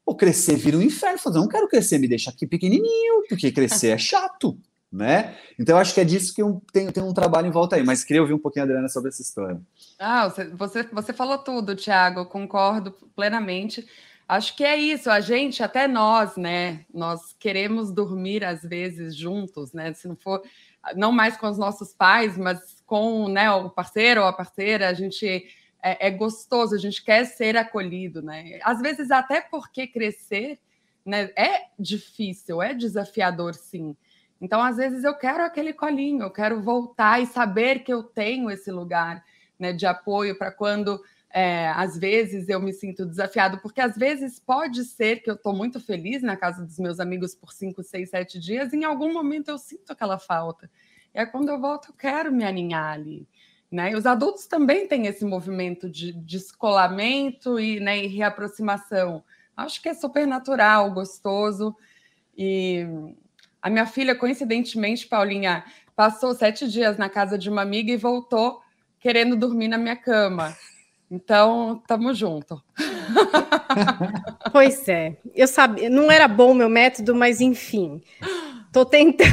Pô, 0.06 0.14
crescer 0.14 0.56
vira 0.56 0.78
um 0.78 0.82
inferno. 0.82 1.20
Eu 1.26 1.32
não 1.34 1.48
quero 1.48 1.68
crescer, 1.68 1.98
me 1.98 2.08
deixa 2.08 2.30
aqui 2.30 2.46
pequenininho, 2.46 3.24
porque 3.28 3.52
crescer 3.52 3.90
é 3.90 3.98
chato, 3.98 4.56
né? 4.94 5.36
Então, 5.58 5.76
eu 5.76 5.82
acho 5.82 5.94
que 5.94 6.02
é 6.02 6.04
disso 6.04 6.36
que 6.36 6.42
eu 6.42 6.62
tenho, 6.72 6.92
tenho 6.92 7.08
um 7.08 7.14
trabalho 7.14 7.48
em 7.48 7.52
volta 7.52 7.78
aí. 7.78 7.84
Mas 7.84 8.04
queria 8.04 8.22
ouvir 8.22 8.36
um 8.36 8.40
pouquinho 8.40 8.64
a 8.64 8.68
Adriana 8.68 8.88
sobre 8.90 9.10
essa 9.10 9.24
história. 9.24 9.60
Ah, 9.98 10.28
você, 10.56 10.84
você 10.84 11.12
falou 11.12 11.40
tudo, 11.40 11.76
Thiago. 11.76 12.28
Concordo 12.28 12.92
plenamente. 13.16 13.88
Acho 14.32 14.56
que 14.56 14.64
é 14.64 14.78
isso, 14.78 15.10
a 15.10 15.20
gente, 15.20 15.62
até 15.62 15.90
nós, 15.90 16.38
né? 16.38 16.86
Nós 16.94 17.36
queremos 17.38 17.92
dormir 17.92 18.46
às 18.46 18.62
vezes 18.62 19.14
juntos, 19.14 19.74
né? 19.74 19.94
Se 19.94 20.08
não 20.08 20.16
for, 20.16 20.42
não 20.96 21.12
mais 21.12 21.36
com 21.36 21.50
os 21.50 21.58
nossos 21.58 21.94
pais, 21.94 22.38
mas 22.38 22.81
com 22.92 23.30
né, 23.30 23.50
o 23.50 23.70
parceiro 23.70 24.20
ou 24.20 24.28
a 24.28 24.34
parceira, 24.34 24.90
a 24.90 24.94
gente 24.94 25.26
é, 25.82 26.08
é 26.08 26.12
gostoso, 26.12 26.76
a 26.76 26.78
gente 26.78 27.02
quer 27.02 27.24
ser 27.24 27.56
acolhido, 27.56 28.22
né? 28.22 28.60
Às 28.64 28.82
vezes, 28.82 29.10
até 29.12 29.40
porque 29.40 29.88
crescer 29.88 30.60
né, 31.06 31.32
é 31.38 31.68
difícil, 31.80 32.62
é 32.62 32.74
desafiador, 32.74 33.54
sim. 33.54 33.96
Então, 34.42 34.62
às 34.62 34.76
vezes, 34.76 35.06
eu 35.06 35.14
quero 35.14 35.42
aquele 35.42 35.72
colinho, 35.72 36.24
eu 36.24 36.32
quero 36.32 36.62
voltar 36.62 37.22
e 37.22 37.28
saber 37.28 37.80
que 37.80 37.94
eu 37.94 38.04
tenho 38.04 38.52
esse 38.52 38.70
lugar 38.70 39.24
né, 39.58 39.72
de 39.72 39.86
apoio 39.86 40.38
para 40.38 40.52
quando 40.52 41.02
é, 41.30 41.70
às 41.70 41.98
vezes 41.98 42.50
eu 42.50 42.60
me 42.60 42.74
sinto 42.74 43.06
desafiado, 43.06 43.60
porque 43.60 43.80
às 43.80 43.96
vezes 43.96 44.38
pode 44.38 44.84
ser 44.84 45.22
que 45.22 45.30
eu 45.30 45.36
estou 45.36 45.56
muito 45.56 45.80
feliz 45.80 46.22
na 46.22 46.36
casa 46.36 46.66
dos 46.66 46.78
meus 46.78 47.00
amigos 47.00 47.34
por 47.34 47.54
cinco, 47.54 47.84
seis, 47.84 48.10
sete 48.10 48.38
dias, 48.38 48.74
e 48.74 48.76
em 48.76 48.84
algum 48.84 49.14
momento 49.14 49.48
eu 49.48 49.58
sinto 49.58 49.92
aquela 49.92 50.20
falta. 50.20 50.70
E 51.14 51.20
aí, 51.20 51.26
quando 51.26 51.50
eu 51.50 51.60
volto, 51.60 51.90
eu 51.90 51.96
quero 51.96 52.32
me 52.32 52.44
aninhar 52.44 52.94
ali. 52.94 53.28
Né? 53.72 53.96
Os 53.96 54.06
adultos 54.06 54.48
também 54.48 54.88
têm 54.88 55.08
esse 55.08 55.24
movimento 55.24 55.90
de 55.90 56.12
descolamento 56.12 57.60
e, 57.60 57.80
né, 57.80 58.04
e 58.04 58.08
reaproximação. 58.08 59.24
Acho 59.56 59.82
que 59.82 59.90
é 59.90 59.94
super 59.94 60.28
natural, 60.28 60.92
gostoso. 60.92 61.76
E 62.38 62.86
a 63.62 63.70
minha 63.70 63.86
filha, 63.86 64.16
coincidentemente, 64.16 65.08
Paulinha, 65.08 65.64
passou 65.96 66.34
sete 66.34 66.68
dias 66.70 66.98
na 66.98 67.08
casa 67.10 67.38
de 67.38 67.50
uma 67.50 67.62
amiga 67.62 67.92
e 67.92 67.98
voltou 67.98 68.62
querendo 69.00 69.36
dormir 69.36 69.68
na 69.68 69.78
minha 69.78 69.96
cama. 69.96 70.56
Então, 71.10 71.82
tamo 71.88 72.14
junto. 72.14 72.62
Pois 74.52 74.88
é. 74.88 75.18
Eu 75.34 75.48
sabia, 75.48 75.90
não 75.90 76.12
era 76.12 76.28
bom 76.28 76.52
o 76.52 76.56
meu 76.56 76.70
método, 76.70 77.16
mas 77.16 77.40
enfim. 77.40 78.02
Tô 78.72 78.86
tentando. 78.86 79.30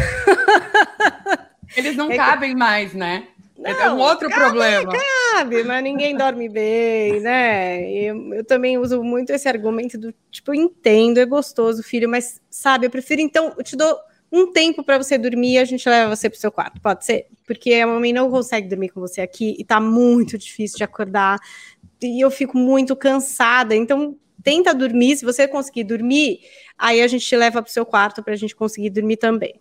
Eles 1.77 1.97
não 1.97 2.11
é 2.11 2.17
cabem 2.17 2.51
que... 2.51 2.57
mais, 2.57 2.95
né? 2.95 3.29
Não, 3.59 3.71
é 3.71 3.93
um 3.93 3.99
outro 3.99 4.29
cabe, 4.29 4.41
problema. 4.41 4.93
Cabe, 5.33 5.65
mas 5.65 5.83
ninguém 5.83 6.17
dorme 6.17 6.49
bem, 6.49 7.21
né? 7.21 7.91
Eu, 7.91 8.35
eu 8.35 8.45
também 8.45 8.79
uso 8.79 9.03
muito 9.03 9.31
esse 9.31 9.49
argumento 9.49 9.99
do 9.99 10.15
tipo, 10.31 10.53
eu 10.53 10.55
entendo, 10.55 11.19
é 11.19 11.27
gostoso, 11.27 11.83
filho, 11.83 12.09
mas 12.09 12.41
sabe, 12.49 12.87
eu 12.87 12.91
prefiro 12.91 13.21
então, 13.21 13.53
eu 13.59 13.65
te 13.65 13.77
dou 13.77 13.99
um 14.31 14.53
tempo 14.53 14.85
para 14.85 14.99
você 14.99 15.19
dormir 15.19 15.55
e 15.55 15.59
a 15.59 15.65
gente 15.65 15.89
leva 15.89 16.15
você 16.15 16.29
para 16.31 16.37
o 16.37 16.41
seu 16.41 16.53
quarto, 16.53 16.81
pode 16.81 17.05
ser? 17.05 17.27
Porque 17.47 17.75
a 17.75 17.87
mamãe 17.87 18.13
não 18.13 18.31
consegue 18.31 18.69
dormir 18.69 18.91
com 18.91 19.01
você 19.01 19.21
aqui 19.23 19.57
e 19.59 19.65
tá 19.65 19.81
muito 19.81 20.39
difícil 20.39 20.77
de 20.77 20.85
acordar 20.85 21.41
e 22.01 22.23
eu 22.23 22.31
fico 22.31 22.57
muito 22.57 22.95
cansada. 22.95 23.75
Então, 23.75 24.17
tenta 24.43 24.75
dormir. 24.75 25.17
Se 25.17 25.25
você 25.25 25.47
conseguir 25.47 25.85
dormir, 25.85 26.41
aí 26.77 27.01
a 27.01 27.07
gente 27.07 27.27
te 27.27 27.37
leva 27.37 27.63
para 27.63 27.69
o 27.69 27.73
seu 27.73 27.87
quarto 27.87 28.23
para 28.23 28.35
a 28.35 28.37
gente 28.37 28.55
conseguir 28.55 28.91
dormir 28.91 29.17
também. 29.17 29.61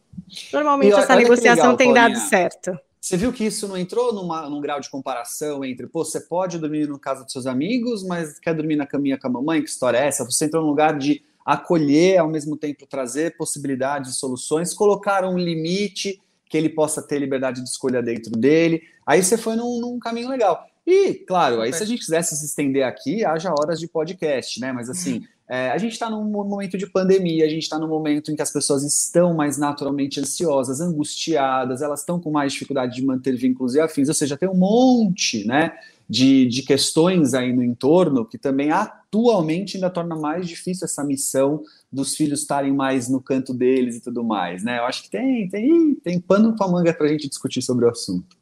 Normalmente, 0.52 0.94
essa 0.94 1.16
negociação 1.16 1.72
legal, 1.72 1.78
tem 1.78 1.94
Paulinha. 1.94 2.10
dado 2.10 2.30
certo. 2.30 2.78
Você 3.00 3.16
viu 3.16 3.32
que 3.32 3.46
isso 3.46 3.68
não 3.68 3.78
entrou 3.78 4.14
numa, 4.14 4.50
num 4.50 4.60
grau 4.60 4.80
de 4.82 4.90
comparação 4.90 5.64
entre, 5.64 5.88
pô, 5.88 6.04
você 6.04 6.20
pode 6.20 6.60
dormir 6.60 6.90
no 6.90 7.00
casa 7.00 7.24
dos 7.24 7.32
seus 7.32 7.48
amigos, 7.48 8.04
mas 8.04 8.38
quer 8.40 8.54
dormir 8.54 8.76
na 8.76 8.86
caminha 8.86 9.18
com 9.18 9.28
a 9.28 9.32
mamãe? 9.32 9.62
Que 9.62 9.70
história 9.70 9.98
é 9.98 10.08
essa? 10.08 10.26
Você 10.26 10.46
entrou 10.46 10.62
num 10.62 10.70
lugar 10.70 10.98
de 10.98 11.24
acolher, 11.46 12.18
ao 12.18 12.28
mesmo 12.28 12.58
tempo 12.58 12.86
trazer 12.86 13.38
possibilidades 13.38 14.12
e 14.12 14.20
soluções, 14.20 14.74
colocar 14.74 15.24
um 15.24 15.38
limite 15.38 16.22
que 16.50 16.58
ele 16.58 16.68
possa 16.68 17.02
ter 17.02 17.20
liberdade 17.20 17.62
de 17.62 17.70
escolha 17.70 18.02
dentro 18.02 18.32
dele. 18.32 18.82
Aí 19.06 19.24
você 19.24 19.38
foi 19.38 19.56
num, 19.56 19.80
num 19.80 20.00
caminho 20.00 20.28
legal. 20.28 20.66
E, 20.88 21.16
claro, 21.16 21.60
aí 21.60 21.74
se 21.74 21.84
a 21.84 21.86
gente 21.86 22.00
quisesse 22.00 22.34
se 22.38 22.46
estender 22.46 22.86
aqui, 22.86 23.26
haja 23.26 23.52
horas 23.52 23.78
de 23.78 23.90
podcast, 23.90 24.58
né? 24.62 24.72
Mas 24.72 24.90
assim, 24.90 25.22
é, 25.46 25.70
a 25.70 25.78
gente 25.78 25.92
está 25.92 26.10
num 26.10 26.24
momento 26.24 26.78
de 26.78 26.88
pandemia, 26.88 27.44
a 27.44 27.50
gente 27.50 27.64
está 27.64 27.78
num 27.78 27.90
momento 27.90 28.32
em 28.32 28.38
que 28.38 28.42
as 28.42 28.54
pessoas 28.54 28.84
estão 28.84 29.34
mais 29.34 29.58
naturalmente 29.58 30.22
ansiosas, 30.22 30.80
angustiadas, 30.80 31.82
elas 31.82 32.00
estão 32.00 32.22
com 32.22 32.32
mais 32.32 32.54
dificuldade 32.54 32.96
de 32.96 33.06
manter 33.06 33.36
vínculos 33.36 33.76
e 33.76 33.82
afins, 33.82 34.08
ou 34.08 34.14
seja, 34.14 34.38
tem 34.38 34.48
um 34.48 34.56
monte, 34.56 35.46
né? 35.46 35.74
de, 36.10 36.46
de 36.46 36.64
questões 36.64 37.34
aí 37.34 37.52
no 37.52 37.64
entorno 37.64 38.26
que 38.26 38.38
também 38.38 38.72
atualmente 38.72 39.76
ainda 39.76 39.90
torna 39.90 40.16
mais 40.16 40.48
difícil 40.48 40.86
essa 40.86 41.04
missão 41.04 41.64
dos 41.92 42.16
filhos 42.16 42.42
estarem 42.42 42.74
mais 42.74 43.10
no 43.10 43.22
canto 43.22 43.54
deles 43.54 43.98
e 43.98 44.02
tudo 44.02 44.24
mais, 44.24 44.64
né? 44.64 44.80
Eu 44.80 44.86
acho 44.86 45.04
que 45.04 45.10
tem, 45.10 45.50
tem, 45.50 45.96
tem 45.96 46.20
pano 46.20 46.56
com 46.56 46.64
a 46.64 46.72
manga 46.72 46.94
para 46.94 47.08
a 47.08 47.10
gente 47.10 47.28
discutir 47.28 47.62
sobre 47.62 47.86
o 47.86 47.90
assunto. 47.90 48.37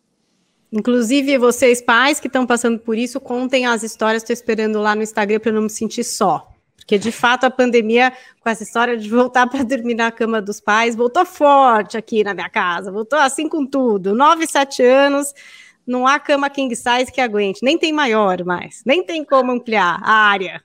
Inclusive, 0.72 1.38
vocês 1.38 1.82
pais 1.82 2.20
que 2.20 2.28
estão 2.28 2.46
passando 2.46 2.80
por 2.80 2.98
isso, 2.98 3.20
contem 3.20 3.66
as 3.66 3.84
histórias, 3.84 4.24
estou 4.24 4.34
esperando 4.34 4.80
lá 4.80 4.96
no 4.96 5.04
Instagram 5.04 5.40
para 5.40 5.52
não 5.52 5.64
me 5.64 5.70
sentir 5.70 6.04
só. 6.04 6.52
Porque, 6.76 7.00
de 7.00 7.12
fato, 7.12 7.46
a 7.46 7.50
pandemia, 7.50 8.14
com 8.42 8.50
essa 8.50 8.62
história 8.62 8.96
de 8.96 9.10
voltar 9.10 9.48
para 9.50 9.64
dormir 9.64 9.96
na 9.96 10.12
cama 10.12 10.42
dos 10.42 10.60
pais, 10.60 10.96
voltou 10.96 11.26
forte 11.26 11.98
aqui 11.98 12.24
na 12.24 12.34
minha 12.34 12.50
casa, 12.50 12.92
voltou 12.92 13.18
assim 13.18 13.50
com 13.50 13.66
tudo. 13.66 14.14
Nove, 14.14 14.46
sete 14.46 14.84
anos, 14.84 15.34
não 15.86 16.06
há 16.06 16.20
cama 16.20 16.50
king 16.50 16.74
size 16.76 17.12
que 17.12 17.22
aguente, 17.22 17.60
nem 17.64 17.78
tem 17.78 17.92
maior 17.92 18.44
mais, 18.44 18.82
nem 18.86 19.04
tem 19.04 19.24
como 19.24 19.52
ampliar 19.52 20.00
a 20.02 20.12
área. 20.12 20.64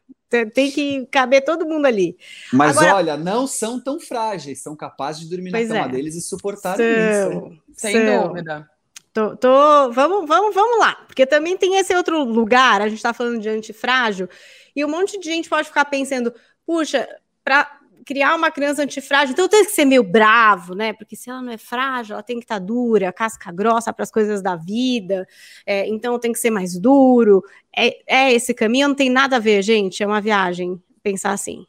Tem 0.54 0.70
que 0.70 1.06
caber 1.06 1.44
todo 1.44 1.66
mundo 1.66 1.86
ali. 1.86 2.16
Mas 2.52 2.76
Agora, 2.76 2.96
olha, 2.96 3.16
não 3.16 3.48
são 3.48 3.80
tão 3.80 3.98
frágeis, 3.98 4.62
são 4.62 4.76
capazes 4.76 5.22
de 5.22 5.28
dormir 5.28 5.50
na 5.50 5.58
cama 5.58 5.86
é, 5.86 5.88
deles 5.88 6.14
e 6.14 6.20
suportar 6.20 6.76
são, 6.76 6.86
isso. 6.86 7.58
Sem 7.72 7.92
são. 7.92 8.28
dúvida. 8.28 8.70
Tô, 9.12 9.36
tô, 9.36 9.90
vamos, 9.90 10.28
vamos, 10.28 10.54
vamos 10.54 10.78
lá, 10.78 10.94
porque 11.06 11.26
também 11.26 11.56
tem 11.56 11.76
esse 11.76 11.92
outro 11.94 12.22
lugar, 12.22 12.80
a 12.80 12.88
gente 12.88 12.98
está 12.98 13.12
falando 13.12 13.40
de 13.40 13.48
antifrágil, 13.48 14.28
e 14.74 14.84
um 14.84 14.88
monte 14.88 15.18
de 15.18 15.26
gente 15.26 15.48
pode 15.48 15.66
ficar 15.66 15.84
pensando, 15.86 16.32
puxa, 16.64 17.08
para 17.42 17.80
criar 18.06 18.34
uma 18.34 18.50
criança 18.50 18.82
antifrágil, 18.82 19.32
então 19.32 19.48
tem 19.48 19.64
que 19.64 19.72
ser 19.72 19.84
meio 19.84 20.02
bravo, 20.02 20.74
né? 20.74 20.92
Porque 20.92 21.16
se 21.16 21.28
ela 21.28 21.42
não 21.42 21.52
é 21.52 21.58
frágil, 21.58 22.14
ela 22.14 22.22
tem 22.22 22.38
que 22.38 22.44
estar 22.44 22.60
tá 22.60 22.64
dura, 22.64 23.12
casca 23.12 23.52
grossa 23.52 23.92
para 23.92 24.02
as 24.02 24.10
coisas 24.10 24.42
da 24.42 24.56
vida, 24.56 25.26
é, 25.66 25.86
então 25.88 26.18
tem 26.18 26.32
que 26.32 26.38
ser 26.38 26.50
mais 26.50 26.78
duro. 26.78 27.42
É, 27.76 27.98
é 28.06 28.32
esse 28.32 28.54
caminho, 28.54 28.88
não 28.88 28.94
tem 28.94 29.10
nada 29.10 29.36
a 29.36 29.40
ver, 29.40 29.62
gente. 29.62 30.02
É 30.02 30.06
uma 30.06 30.20
viagem 30.20 30.80
pensar 31.02 31.32
assim. 31.32 31.66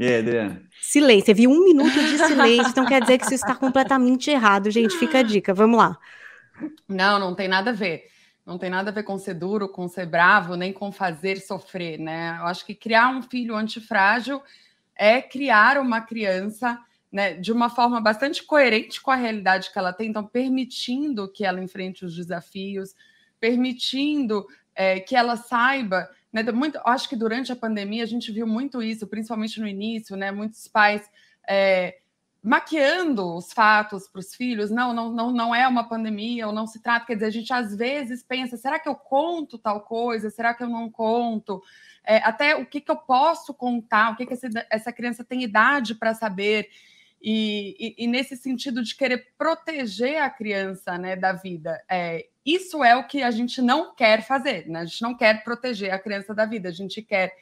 E 0.00 0.06
aí, 0.06 0.20
Adriana? 0.20 0.62
Silêncio, 0.80 1.26
você 1.26 1.34
viu 1.34 1.50
um 1.50 1.62
minuto 1.62 1.92
de 1.92 2.16
silêncio, 2.16 2.70
então 2.70 2.86
quer 2.86 3.02
dizer 3.02 3.18
que 3.18 3.24
isso 3.24 3.34
está 3.34 3.54
completamente 3.54 4.30
errado, 4.30 4.70
gente. 4.70 4.96
Fica 4.96 5.18
a 5.18 5.22
dica, 5.22 5.52
vamos 5.52 5.76
lá. 5.76 5.98
Não, 6.88 7.18
não 7.18 7.34
tem 7.34 7.46
nada 7.46 7.68
a 7.68 7.74
ver. 7.74 8.06
Não 8.46 8.56
tem 8.56 8.70
nada 8.70 8.88
a 8.88 8.94
ver 8.94 9.02
com 9.02 9.18
ser 9.18 9.34
duro, 9.34 9.68
com 9.68 9.86
ser 9.88 10.06
bravo, 10.06 10.56
nem 10.56 10.72
com 10.72 10.90
fazer 10.90 11.36
sofrer, 11.36 11.98
né? 11.98 12.38
Eu 12.40 12.46
acho 12.46 12.64
que 12.64 12.74
criar 12.74 13.10
um 13.10 13.20
filho 13.20 13.54
antifrágil 13.54 14.42
é 14.96 15.20
criar 15.20 15.76
uma 15.76 16.00
criança 16.00 16.80
né, 17.12 17.34
de 17.34 17.52
uma 17.52 17.68
forma 17.68 18.00
bastante 18.00 18.42
coerente 18.42 19.02
com 19.02 19.10
a 19.10 19.16
realidade 19.16 19.70
que 19.70 19.78
ela 19.78 19.92
tem, 19.92 20.08
então 20.08 20.24
permitindo 20.24 21.30
que 21.30 21.44
ela 21.44 21.62
enfrente 21.62 22.06
os 22.06 22.16
desafios, 22.16 22.94
permitindo 23.38 24.46
é, 24.74 24.98
que 24.98 25.14
ela 25.14 25.36
saiba. 25.36 26.08
Né, 26.32 26.42
muito, 26.52 26.80
acho 26.84 27.08
que 27.08 27.16
durante 27.16 27.50
a 27.50 27.56
pandemia 27.56 28.04
a 28.04 28.06
gente 28.06 28.30
viu 28.30 28.46
muito 28.46 28.82
isso, 28.82 29.06
principalmente 29.06 29.60
no 29.60 29.66
início, 29.66 30.16
né, 30.16 30.30
muitos 30.30 30.68
pais 30.68 31.10
é, 31.48 31.96
maquiando 32.42 33.34
os 33.36 33.52
fatos 33.52 34.08
para 34.08 34.20
os 34.20 34.34
filhos. 34.34 34.70
Não, 34.70 34.92
não, 34.92 35.12
não, 35.12 35.30
não 35.30 35.54
é 35.54 35.66
uma 35.66 35.88
pandemia, 35.88 36.46
ou 36.46 36.52
não 36.52 36.66
se 36.66 36.82
trata. 36.82 37.06
Quer 37.06 37.14
dizer, 37.14 37.26
a 37.26 37.30
gente 37.30 37.52
às 37.52 37.76
vezes 37.76 38.22
pensa: 38.22 38.56
será 38.56 38.78
que 38.78 38.88
eu 38.88 38.94
conto 38.94 39.58
tal 39.58 39.80
coisa? 39.82 40.30
Será 40.30 40.54
que 40.54 40.62
eu 40.62 40.68
não 40.68 40.90
conto? 40.90 41.62
É, 42.04 42.18
até 42.18 42.56
o 42.56 42.64
que, 42.64 42.80
que 42.80 42.90
eu 42.90 42.96
posso 42.96 43.52
contar? 43.52 44.12
O 44.12 44.16
que, 44.16 44.26
que 44.26 44.32
essa, 44.32 44.48
essa 44.70 44.92
criança 44.92 45.24
tem 45.24 45.42
idade 45.42 45.94
para 45.94 46.14
saber? 46.14 46.68
E, 47.22 47.94
e, 47.98 48.06
nesse 48.06 48.34
sentido 48.34 48.82
de 48.82 48.96
querer 48.96 49.28
proteger 49.36 50.22
a 50.22 50.30
criança 50.30 50.96
né, 50.96 51.14
da 51.16 51.34
vida. 51.34 51.78
É, 51.86 52.26
isso 52.44 52.82
é 52.82 52.96
o 52.96 53.06
que 53.06 53.22
a 53.22 53.30
gente 53.30 53.60
não 53.60 53.94
quer 53.94 54.22
fazer, 54.22 54.66
né? 54.66 54.80
A 54.80 54.84
gente 54.86 55.02
não 55.02 55.14
quer 55.14 55.44
proteger 55.44 55.92
a 55.92 55.98
criança 55.98 56.34
da 56.34 56.46
vida, 56.46 56.70
a 56.70 56.72
gente 56.72 57.02
quer 57.02 57.34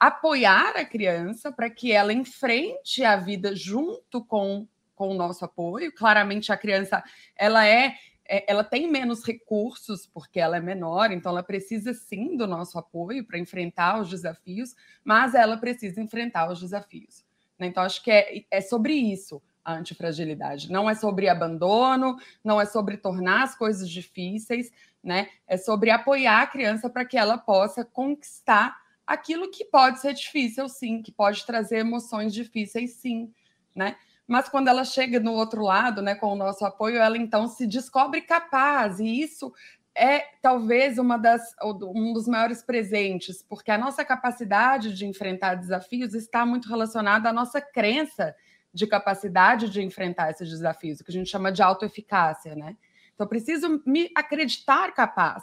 apoiar 0.00 0.76
a 0.76 0.84
criança 0.84 1.52
para 1.52 1.70
que 1.70 1.92
ela 1.92 2.12
enfrente 2.12 3.04
a 3.04 3.16
vida 3.16 3.54
junto 3.54 4.24
com, 4.24 4.66
com 4.96 5.10
o 5.10 5.14
nosso 5.14 5.44
apoio. 5.44 5.94
Claramente, 5.94 6.50
a 6.50 6.56
criança 6.56 7.04
ela 7.36 7.64
é, 7.64 7.94
é 8.26 8.50
ela 8.50 8.64
tem 8.64 8.90
menos 8.90 9.24
recursos 9.24 10.06
porque 10.06 10.40
ela 10.40 10.56
é 10.56 10.60
menor, 10.60 11.12
então 11.12 11.30
ela 11.30 11.42
precisa 11.42 11.94
sim 11.94 12.36
do 12.36 12.48
nosso 12.48 12.76
apoio 12.78 13.24
para 13.24 13.38
enfrentar 13.38 14.00
os 14.00 14.08
desafios, 14.08 14.74
mas 15.04 15.34
ela 15.36 15.56
precisa 15.56 16.00
enfrentar 16.00 16.50
os 16.50 16.58
desafios. 16.58 17.29
Né? 17.60 17.66
Então, 17.66 17.82
acho 17.82 18.02
que 18.02 18.10
é, 18.10 18.44
é 18.50 18.60
sobre 18.62 18.94
isso 18.94 19.40
a 19.62 19.74
antifragilidade. 19.74 20.72
Não 20.72 20.88
é 20.88 20.94
sobre 20.94 21.28
abandono, 21.28 22.16
não 22.42 22.58
é 22.58 22.64
sobre 22.64 22.96
tornar 22.96 23.44
as 23.44 23.54
coisas 23.54 23.88
difíceis, 23.88 24.72
né? 25.04 25.28
É 25.46 25.58
sobre 25.58 25.90
apoiar 25.90 26.42
a 26.42 26.46
criança 26.46 26.88
para 26.88 27.04
que 27.04 27.18
ela 27.18 27.36
possa 27.36 27.84
conquistar 27.84 28.74
aquilo 29.06 29.50
que 29.50 29.64
pode 29.64 30.00
ser 30.00 30.14
difícil, 30.14 30.68
sim, 30.68 31.02
que 31.02 31.12
pode 31.12 31.44
trazer 31.44 31.78
emoções 31.78 32.32
difíceis, 32.32 32.92
sim, 32.92 33.32
né? 33.74 33.96
Mas 34.26 34.48
quando 34.48 34.68
ela 34.68 34.84
chega 34.84 35.18
no 35.18 35.32
outro 35.32 35.62
lado, 35.62 36.00
né, 36.00 36.14
com 36.14 36.28
o 36.28 36.36
nosso 36.36 36.64
apoio, 36.64 36.98
ela 36.98 37.18
então 37.18 37.48
se 37.48 37.66
descobre 37.66 38.20
capaz, 38.20 39.00
e 39.00 39.20
isso 39.20 39.52
é 39.94 40.20
talvez 40.40 40.98
uma 40.98 41.16
das, 41.16 41.54
um 41.62 42.12
dos 42.12 42.28
maiores 42.28 42.62
presentes, 42.62 43.42
porque 43.42 43.70
a 43.70 43.78
nossa 43.78 44.04
capacidade 44.04 44.94
de 44.94 45.06
enfrentar 45.06 45.56
desafios 45.56 46.14
está 46.14 46.46
muito 46.46 46.68
relacionada 46.68 47.28
à 47.28 47.32
nossa 47.32 47.60
crença 47.60 48.34
de 48.72 48.86
capacidade 48.86 49.68
de 49.68 49.82
enfrentar 49.82 50.30
esses 50.30 50.48
desafios, 50.48 51.00
o 51.00 51.04
que 51.04 51.10
a 51.10 51.14
gente 51.14 51.28
chama 51.28 51.50
de 51.50 51.62
autoeficácia, 51.62 52.54
né? 52.54 52.76
Então, 53.14 53.24
eu 53.24 53.28
preciso 53.28 53.82
me 53.84 54.10
acreditar 54.14 54.92
capaz 54.94 55.42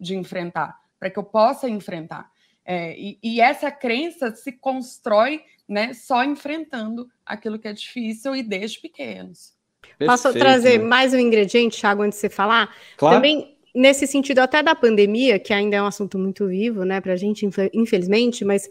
de 0.00 0.16
enfrentar, 0.16 0.78
para 0.98 1.10
que 1.10 1.18
eu 1.18 1.24
possa 1.24 1.68
enfrentar. 1.68 2.30
É, 2.64 2.98
e, 2.98 3.18
e, 3.22 3.40
essa 3.40 3.70
crença 3.70 4.34
se 4.34 4.52
constrói 4.52 5.42
né, 5.66 5.92
só 5.92 6.22
enfrentando 6.22 7.08
aquilo 7.24 7.58
que 7.58 7.66
é 7.66 7.72
difícil 7.72 8.36
e 8.36 8.42
desde 8.42 8.78
pequenos. 8.80 9.54
Perfeito, 9.80 10.10
Posso 10.10 10.32
trazer 10.34 10.78
né? 10.78 10.84
mais 10.84 11.14
um 11.14 11.18
ingrediente, 11.18 11.80
Thiago, 11.80 12.02
antes 12.02 12.18
de 12.18 12.20
você 12.20 12.30
falar? 12.30 12.74
Claro. 12.96 13.16
Também 13.16 13.57
nesse 13.78 14.08
sentido 14.08 14.40
até 14.40 14.60
da 14.60 14.74
pandemia, 14.74 15.38
que 15.38 15.52
ainda 15.52 15.76
é 15.76 15.82
um 15.82 15.86
assunto 15.86 16.18
muito 16.18 16.48
vivo, 16.48 16.84
né, 16.84 17.00
para 17.00 17.12
a 17.12 17.16
gente, 17.16 17.48
infelizmente, 17.72 18.44
mas 18.44 18.68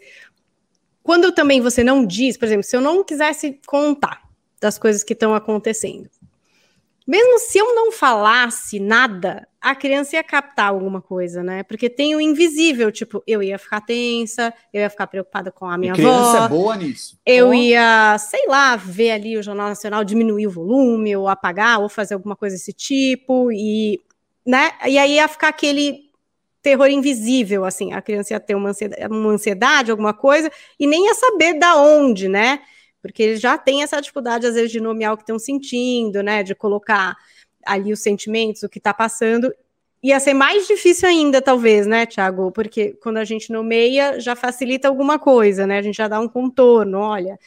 quando 1.02 1.32
também 1.32 1.62
você 1.62 1.82
não 1.82 2.06
diz, 2.06 2.36
por 2.36 2.46
exemplo, 2.46 2.64
se 2.64 2.76
eu 2.76 2.82
não 2.82 3.04
quisesse 3.06 3.58
contar 3.66 4.22
das 4.60 4.78
coisas 4.78 5.06
que 5.06 5.14
estão 5.14 5.34
acontecendo, 5.34 6.10
mesmo 7.08 7.40
se 7.40 7.58
eu 7.58 7.74
não 7.74 7.90
falasse 7.90 8.82
nada, 8.82 9.48
a 9.62 9.74
criança 9.74 10.18
ia 10.18 10.24
captar 10.24 10.68
alguma 10.68 11.02
coisa, 11.02 11.42
né? 11.42 11.64
Porque 11.64 11.90
tem 11.90 12.14
o 12.14 12.20
invisível, 12.20 12.92
tipo, 12.92 13.24
eu 13.26 13.42
ia 13.42 13.58
ficar 13.58 13.80
tensa, 13.80 14.54
eu 14.74 14.82
ia 14.82 14.90
ficar 14.90 15.08
preocupada 15.08 15.50
com 15.50 15.66
a 15.66 15.78
minha 15.78 15.94
avó. 15.94 16.02
Criança 16.02 16.38
é 16.44 16.50
boa 16.50 16.76
nisso. 16.76 17.18
Eu 17.26 17.54
ia, 17.54 18.18
sei 18.18 18.46
lá, 18.48 18.76
ver 18.76 19.12
ali 19.12 19.38
o 19.38 19.44
Jornal 19.44 19.70
Nacional 19.70 20.04
diminuir 20.04 20.48
o 20.48 20.52
volume, 20.52 21.16
ou 21.16 21.30
apagar, 21.30 21.80
ou 21.80 21.88
fazer 21.88 22.14
alguma 22.14 22.36
coisa 22.36 22.58
desse 22.58 22.74
tipo, 22.74 23.50
e, 23.54 24.02
né? 24.48 24.72
E 24.88 24.98
aí 24.98 25.16
ia 25.16 25.28
ficar 25.28 25.50
aquele 25.50 26.08
terror 26.62 26.88
invisível, 26.88 27.66
assim, 27.66 27.94
a 27.94 28.02
criança 28.02 28.34
ia 28.34 28.40
ter 28.40 28.56
uma 28.56 28.70
ansiedade, 28.70 29.06
uma 29.08 29.30
ansiedade 29.30 29.92
alguma 29.92 30.14
coisa, 30.14 30.52
e 30.80 30.88
nem 30.88 31.06
ia 31.06 31.14
saber 31.14 31.60
da 31.60 31.76
onde, 31.76 32.28
né? 32.28 32.62
porque 33.08 33.24
eles 33.24 33.40
já 33.40 33.58
têm 33.58 33.84
essa 33.84 34.02
dificuldade, 34.02 34.46
às 34.46 34.56
vezes, 34.56 34.72
de 34.72 34.82
nomear 34.82 35.14
o 35.14 35.18
que 35.18 35.24
estão 35.24 35.40
sentindo, 35.40 36.22
né? 36.22 36.44
De 36.44 36.54
colocar 36.54 37.16
ali 37.66 37.94
os 37.94 38.02
sentimentos, 38.02 38.64
o 38.64 38.70
que 38.70 38.80
está 38.80 38.94
passando. 38.94 39.54
Ia 40.04 40.20
ser 40.20 40.34
mais 40.34 40.68
difícil 40.68 41.08
ainda, 41.08 41.42
talvez, 41.42 41.88
né, 41.88 42.06
Tiago? 42.06 42.52
Porque 42.52 42.94
quando 43.02 43.18
a 43.18 43.26
gente 43.26 43.52
nomeia, 43.52 44.20
já 44.20 44.36
facilita 44.36 44.88
alguma 44.88 45.18
coisa, 45.18 45.66
né? 45.66 45.78
A 45.78 45.82
gente 45.82 45.96
já 45.96 46.08
dá 46.08 46.20
um 46.20 46.28
contorno, 46.28 47.00
olha, 47.00 47.40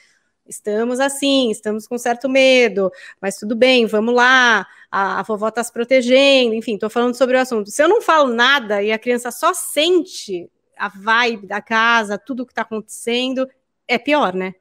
estamos 0.51 0.99
assim, 0.99 1.51
estamos 1.51 1.87
com 1.87 1.97
certo 1.97 2.29
medo, 2.29 2.91
mas 3.21 3.37
tudo 3.37 3.55
bem, 3.55 3.87
vamos 3.87 4.15
lá, 4.15 4.67
a, 4.91 5.21
a 5.21 5.23
vovó 5.23 5.49
está 5.49 5.63
se 5.63 5.73
protegendo, 5.73 6.55
enfim, 6.55 6.75
estou 6.75 6.91
falando 6.91 7.15
sobre 7.15 7.37
o 7.37 7.41
assunto. 7.41 7.71
Se 7.71 7.83
eu 7.83 7.89
não 7.89 8.03
falo 8.03 8.35
nada 8.35 8.83
e 8.83 8.91
a 8.91 8.99
criança 8.99 9.31
só 9.31 9.55
sente 9.55 10.51
a 10.77 10.89
vibe 10.89 11.47
da 11.47 11.63
casa, 11.63 12.19
tudo 12.19 12.43
o 12.43 12.47
que 12.47 12.53
está 12.53 12.63
acontecendo, 12.63 13.49
é 13.87 13.97
pior, 13.97 14.35
né? 14.35 14.55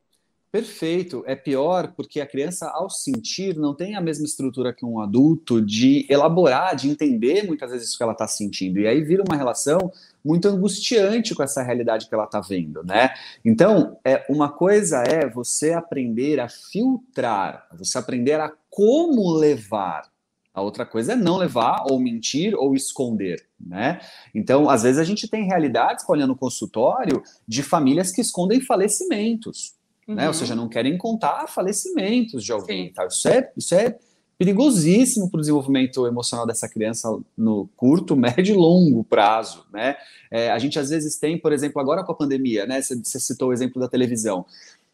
Perfeito. 0.51 1.23
É 1.27 1.35
pior 1.35 1.93
porque 1.95 2.19
a 2.19 2.25
criança, 2.25 2.69
ao 2.69 2.89
sentir, 2.89 3.55
não 3.55 3.75
tem 3.75 3.95
a 3.95 4.01
mesma 4.01 4.25
estrutura 4.25 4.73
que 4.73 4.83
um 4.83 4.99
adulto 4.99 5.61
de 5.61 6.07
elaborar, 6.09 6.75
de 6.75 6.89
entender 6.89 7.45
muitas 7.45 7.71
vezes 7.71 7.93
o 7.93 7.97
que 7.97 8.03
ela 8.03 8.13
está 8.13 8.27
sentindo. 8.27 8.79
E 8.79 8.87
aí 8.87 9.01
vira 9.03 9.23
uma 9.23 9.37
relação 9.37 9.91
muito 10.23 10.47
angustiante 10.47 11.33
com 11.33 11.43
essa 11.43 11.63
realidade 11.63 12.07
que 12.07 12.13
ela 12.13 12.25
está 12.25 12.41
vendo, 12.41 12.83
né? 12.83 13.11
Então, 13.43 13.97
é, 14.05 14.25
uma 14.29 14.49
coisa 14.49 15.03
é 15.03 15.29
você 15.29 15.73
aprender 15.73 16.39
a 16.39 16.49
filtrar, 16.49 17.67
você 17.77 17.97
aprender 17.97 18.39
a 18.39 18.51
como 18.69 19.31
levar. 19.33 20.09
A 20.53 20.61
outra 20.61 20.85
coisa 20.85 21.13
é 21.13 21.15
não 21.15 21.37
levar, 21.37 21.85
ou 21.89 21.99
mentir, 21.99 22.53
ou 22.55 22.75
esconder, 22.75 23.47
né? 23.59 23.99
Então, 24.35 24.69
às 24.69 24.83
vezes 24.83 24.99
a 24.99 25.03
gente 25.03 25.27
tem 25.27 25.45
realidades, 25.45 26.03
olhando 26.09 26.29
no 26.29 26.35
consultório, 26.35 27.21
de 27.47 27.63
famílias 27.63 28.11
que 28.11 28.19
escondem 28.19 28.59
falecimentos 28.59 29.79
uhum. 30.09 30.15
né? 30.15 30.27
Ou 30.27 30.33
seja, 30.33 30.55
não 30.55 30.67
querem 30.67 30.97
contar 30.97 31.47
falecimentos 31.47 32.43
de 32.43 32.51
alguém. 32.51 32.91
Tá? 32.91 33.05
Isso, 33.05 33.27
é, 33.27 33.51
isso 33.55 33.75
é 33.75 33.97
perigosíssimo 34.39 35.29
para 35.29 35.37
o 35.37 35.41
desenvolvimento 35.41 36.07
emocional 36.07 36.47
dessa 36.47 36.69
criança 36.69 37.09
no 37.37 37.69
curto, 37.75 38.15
médio 38.17 38.55
e 38.55 38.57
longo 38.57 39.03
prazo, 39.03 39.65
né? 39.71 39.97
É, 40.31 40.49
a 40.49 40.57
gente 40.57 40.79
às 40.79 40.89
vezes 40.89 41.17
tem, 41.17 41.37
por 41.37 41.51
exemplo, 41.51 41.81
agora 41.81 42.03
com 42.05 42.13
a 42.13 42.15
pandemia, 42.15 42.65
né? 42.65 42.81
Você, 42.81 43.19
citou 43.19 43.49
o 43.49 43.53
exemplo 43.53 43.81
da 43.81 43.89
televisão. 43.89 44.45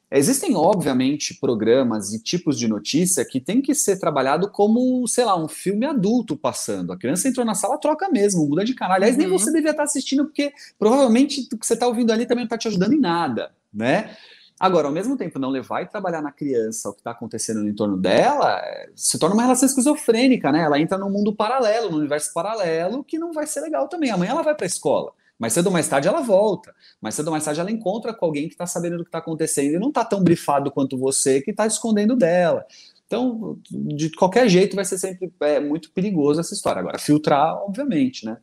Existem, 0.10 0.56
obviamente, 0.56 1.34
programas 1.40 2.14
e 2.14 2.22
tipos 2.22 2.58
de 2.58 2.68
notícia 2.68 3.26
que 3.26 3.40
tem 3.40 3.62
que 3.62 3.76
ser 3.76 4.00
trabalhado 4.00 4.50
como, 4.50 5.08
sei 5.08 5.26
lá, 5.26 5.36
um 5.36 5.48
filme 5.48 5.86
adulto 5.86 6.36
passando. 6.36 6.94
A 6.94 6.98
criança 6.98 7.28
entrou 7.28 7.46
na 7.46 7.54
sala, 7.54 7.78
troca 7.78 8.10
mesmo, 8.10 8.48
muda 8.48 8.64
de 8.64 8.74
canal. 8.74 8.96
Aliás, 8.96 9.16
uhum. 9.16 9.22
nem 9.22 9.30
você 9.30 9.52
devia 9.52 9.72
estar 9.72 9.84
assistindo, 9.84 10.26
porque 10.26 10.54
provavelmente 10.80 11.48
o 11.54 11.58
que 11.58 11.66
você 11.66 11.74
está 11.74 11.88
ouvindo 11.88 12.12
ali 12.12 12.26
também 12.26 12.44
não 12.44 12.48
está 12.48 12.58
te 12.58 12.68
ajudando 12.68 12.94
em 12.94 13.00
nada, 13.00 13.52
né? 13.74 14.16
Agora, 14.60 14.88
ao 14.88 14.94
mesmo 14.94 15.18
tempo, 15.18 15.38
não 15.38 15.50
levar 15.50 15.82
e 15.82 15.88
trabalhar 15.88 16.22
na 16.22 16.32
criança 16.32 16.89
o 16.89 16.94
que 16.94 17.02
está 17.02 17.12
acontecendo 17.12 17.62
no 17.62 17.68
entorno 17.68 17.98
dela 17.98 18.58
é, 18.60 18.89
se 18.96 19.20
torna 19.20 19.36
uma 19.36 19.44
relação 19.44 19.68
esquizofrênica, 19.68 20.52
né? 20.52 20.62
Ela 20.62 20.80
entra 20.80 20.98
num 20.98 21.10
mundo 21.10 21.36
paralelo, 21.36 21.91
num 21.91 21.98
universo 21.98 22.32
paralelo, 22.34 23.04
que 23.04 23.20
não 23.20 23.34
vai 23.34 23.46
ser 23.46 23.62
legal 23.62 23.89
também. 23.89 24.12
Amanhã 24.12 24.32
ela 24.32 24.44
vai 24.44 24.56
para 24.56 24.65
a 24.65 24.68
escola. 24.68 25.12
Mais 25.38 25.52
cedo 25.52 25.68
ou 25.68 25.74
mais 25.74 25.88
tarde 25.89 26.08
ela 26.08 26.22
volta. 26.22 26.74
Mais 27.02 27.15
cedo 27.15 27.28
ou 27.28 27.32
mais 27.32 27.44
tarde 27.44 27.60
ela 27.60 27.70
encontra 27.70 28.13
com 28.13 28.26
alguém 28.26 28.48
que 28.48 28.54
está 28.54 28.65
sabendo 28.65 28.98
do 28.98 29.04
que 29.04 29.10
está 29.10 29.18
acontecendo 29.18 29.76
e 29.76 29.80
não 29.80 29.89
está 29.89 30.06
tão 30.06 30.24
brifado 30.24 30.72
quanto 30.72 30.98
você 30.98 31.41
que 31.41 31.52
está 31.52 31.68
escondendo 31.68 32.15
dela. 32.15 32.65
Então, 33.06 33.60
de 33.70 34.10
qualquer 34.12 34.47
jeito, 34.49 34.76
vai 34.76 34.86
ser 34.86 34.97
sempre 34.97 35.32
é, 35.41 35.60
muito 35.60 35.91
perigoso 35.91 36.39
essa 36.39 36.53
história. 36.53 36.80
Agora, 36.80 36.97
filtrar, 36.97 37.56
obviamente, 37.56 38.26
né? 38.26 38.38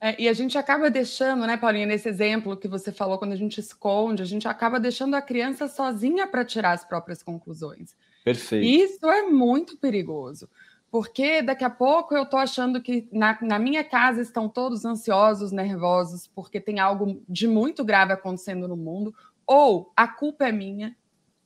É, 0.00 0.20
e 0.20 0.28
a 0.28 0.32
gente 0.32 0.58
acaba 0.58 0.90
deixando, 0.90 1.46
né, 1.46 1.56
Paulinha, 1.56 1.86
nesse 1.86 2.08
exemplo 2.08 2.56
que 2.56 2.68
você 2.68 2.92
falou, 2.92 3.18
quando 3.18 3.32
a 3.32 3.36
gente 3.36 3.58
esconde, 3.58 4.22
a 4.22 4.26
gente 4.26 4.46
acaba 4.46 4.78
deixando 4.78 5.14
a 5.14 5.22
criança 5.22 5.68
sozinha 5.68 6.26
para 6.26 6.44
tirar 6.44 6.72
as 6.72 6.84
próprias 6.84 7.22
conclusões. 7.22 7.94
Perfeito. 8.22 8.64
Isso 8.64 9.06
é 9.06 9.22
muito 9.22 9.78
perigoso, 9.78 10.48
porque 10.90 11.40
daqui 11.40 11.64
a 11.64 11.70
pouco 11.70 12.14
eu 12.14 12.24
estou 12.24 12.38
achando 12.38 12.82
que 12.82 13.08
na, 13.10 13.38
na 13.40 13.58
minha 13.58 13.82
casa 13.82 14.20
estão 14.20 14.48
todos 14.48 14.84
ansiosos, 14.84 15.50
nervosos, 15.50 16.26
porque 16.34 16.60
tem 16.60 16.78
algo 16.78 17.22
de 17.26 17.48
muito 17.48 17.82
grave 17.84 18.12
acontecendo 18.12 18.68
no 18.68 18.76
mundo, 18.76 19.14
ou 19.46 19.92
a 19.96 20.06
culpa 20.06 20.46
é 20.46 20.52
minha, 20.52 20.94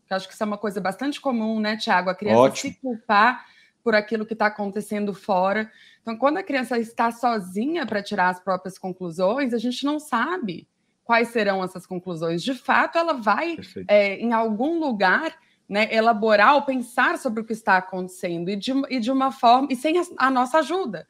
que 0.08 0.14
acho 0.14 0.26
que 0.26 0.34
isso 0.34 0.42
é 0.42 0.46
uma 0.46 0.58
coisa 0.58 0.80
bastante 0.80 1.20
comum, 1.20 1.60
né, 1.60 1.76
Tiago? 1.76 2.10
A 2.10 2.14
criança 2.16 2.40
Ótimo. 2.40 2.72
se 2.72 2.80
culpar 2.80 3.46
por 3.82 3.94
aquilo 3.94 4.26
que 4.26 4.32
está 4.32 4.46
acontecendo 4.46 5.12
fora. 5.14 5.70
Então, 6.02 6.16
quando 6.16 6.38
a 6.38 6.42
criança 6.42 6.78
está 6.78 7.10
sozinha 7.10 7.86
para 7.86 8.02
tirar 8.02 8.28
as 8.28 8.40
próprias 8.40 8.78
conclusões, 8.78 9.52
a 9.52 9.58
gente 9.58 9.84
não 9.84 9.98
sabe 9.98 10.68
quais 11.04 11.28
serão 11.28 11.62
essas 11.64 11.86
conclusões. 11.86 12.42
De 12.42 12.54
fato, 12.54 12.96
ela 12.96 13.14
vai, 13.14 13.56
é, 13.88 14.16
em 14.16 14.32
algum 14.32 14.78
lugar, 14.78 15.36
né, 15.68 15.92
elaborar 15.92 16.54
ou 16.54 16.62
pensar 16.62 17.18
sobre 17.18 17.40
o 17.40 17.44
que 17.44 17.52
está 17.52 17.76
acontecendo 17.76 18.48
e 18.48 18.56
de, 18.56 18.72
e 18.88 18.98
de 18.98 19.10
uma 19.10 19.30
forma 19.30 19.68
e 19.70 19.76
sem 19.76 19.98
a, 19.98 20.02
a 20.18 20.30
nossa 20.30 20.58
ajuda, 20.58 21.06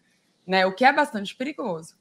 né, 0.47 0.67
o 0.67 0.75
que 0.75 0.85
é 0.85 0.93
bastante 0.93 1.35
perigoso. 1.35 2.00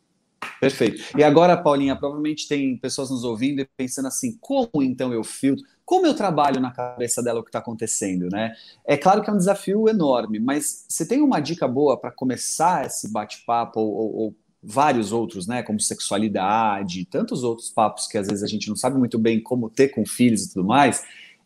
Perfeito. 0.60 1.18
E 1.18 1.24
agora, 1.24 1.56
Paulinha, 1.56 1.96
provavelmente 1.96 2.48
tem 2.48 2.76
pessoas 2.78 3.10
nos 3.10 3.24
ouvindo 3.24 3.62
e 3.62 3.66
pensando 3.78 4.08
assim: 4.08 4.38
como 4.40 4.70
então 4.76 5.14
eu 5.14 5.24
filtro? 5.24 5.66
Como 5.86 6.06
eu 6.06 6.14
trabalho 6.14 6.60
na 6.60 6.72
cabeça 6.72 7.24
dela 7.24 7.40
o 7.40 7.44
que 7.44 7.50
está 7.50 7.60
acontecendo, 7.60 8.30
né? 8.30 8.54
É 8.86 8.96
claro 8.98 9.22
que 9.22 9.30
é 9.30 9.34
um 9.34 9.38
desafio 9.38 9.88
enorme, 9.90 10.40
mas 10.40 10.86
você 10.88 11.06
tem 11.06 11.22
uma 11.22 11.40
dica 11.40 11.68
boa 11.68 12.00
para 12.00 12.12
começar 12.12 12.86
esse 12.86 13.12
bate-papo 13.12 13.80
ou, 13.80 13.94
ou, 13.94 14.16
ou, 14.16 14.36
vários 14.62 15.12
outros, 15.12 15.48
né? 15.48 15.64
Como 15.64 15.80
sexualidade, 15.80 17.06
tantos 17.06 17.44
outros 17.44 17.70
papos 17.70 18.08
que 18.08 18.18
às 18.18 18.28
vezes 18.28 18.44
a 18.44 18.48
gente 18.48 18.68
não 18.68 18.76
sabe 18.76 18.98
muito 18.98 19.18
bem 19.18 19.42
como 19.42 19.70
ter 19.70 19.90
com 19.90 20.06
filhos 20.06 20.44
e 20.44 20.54
tudo 20.54 20.68
mais. 20.68 21.04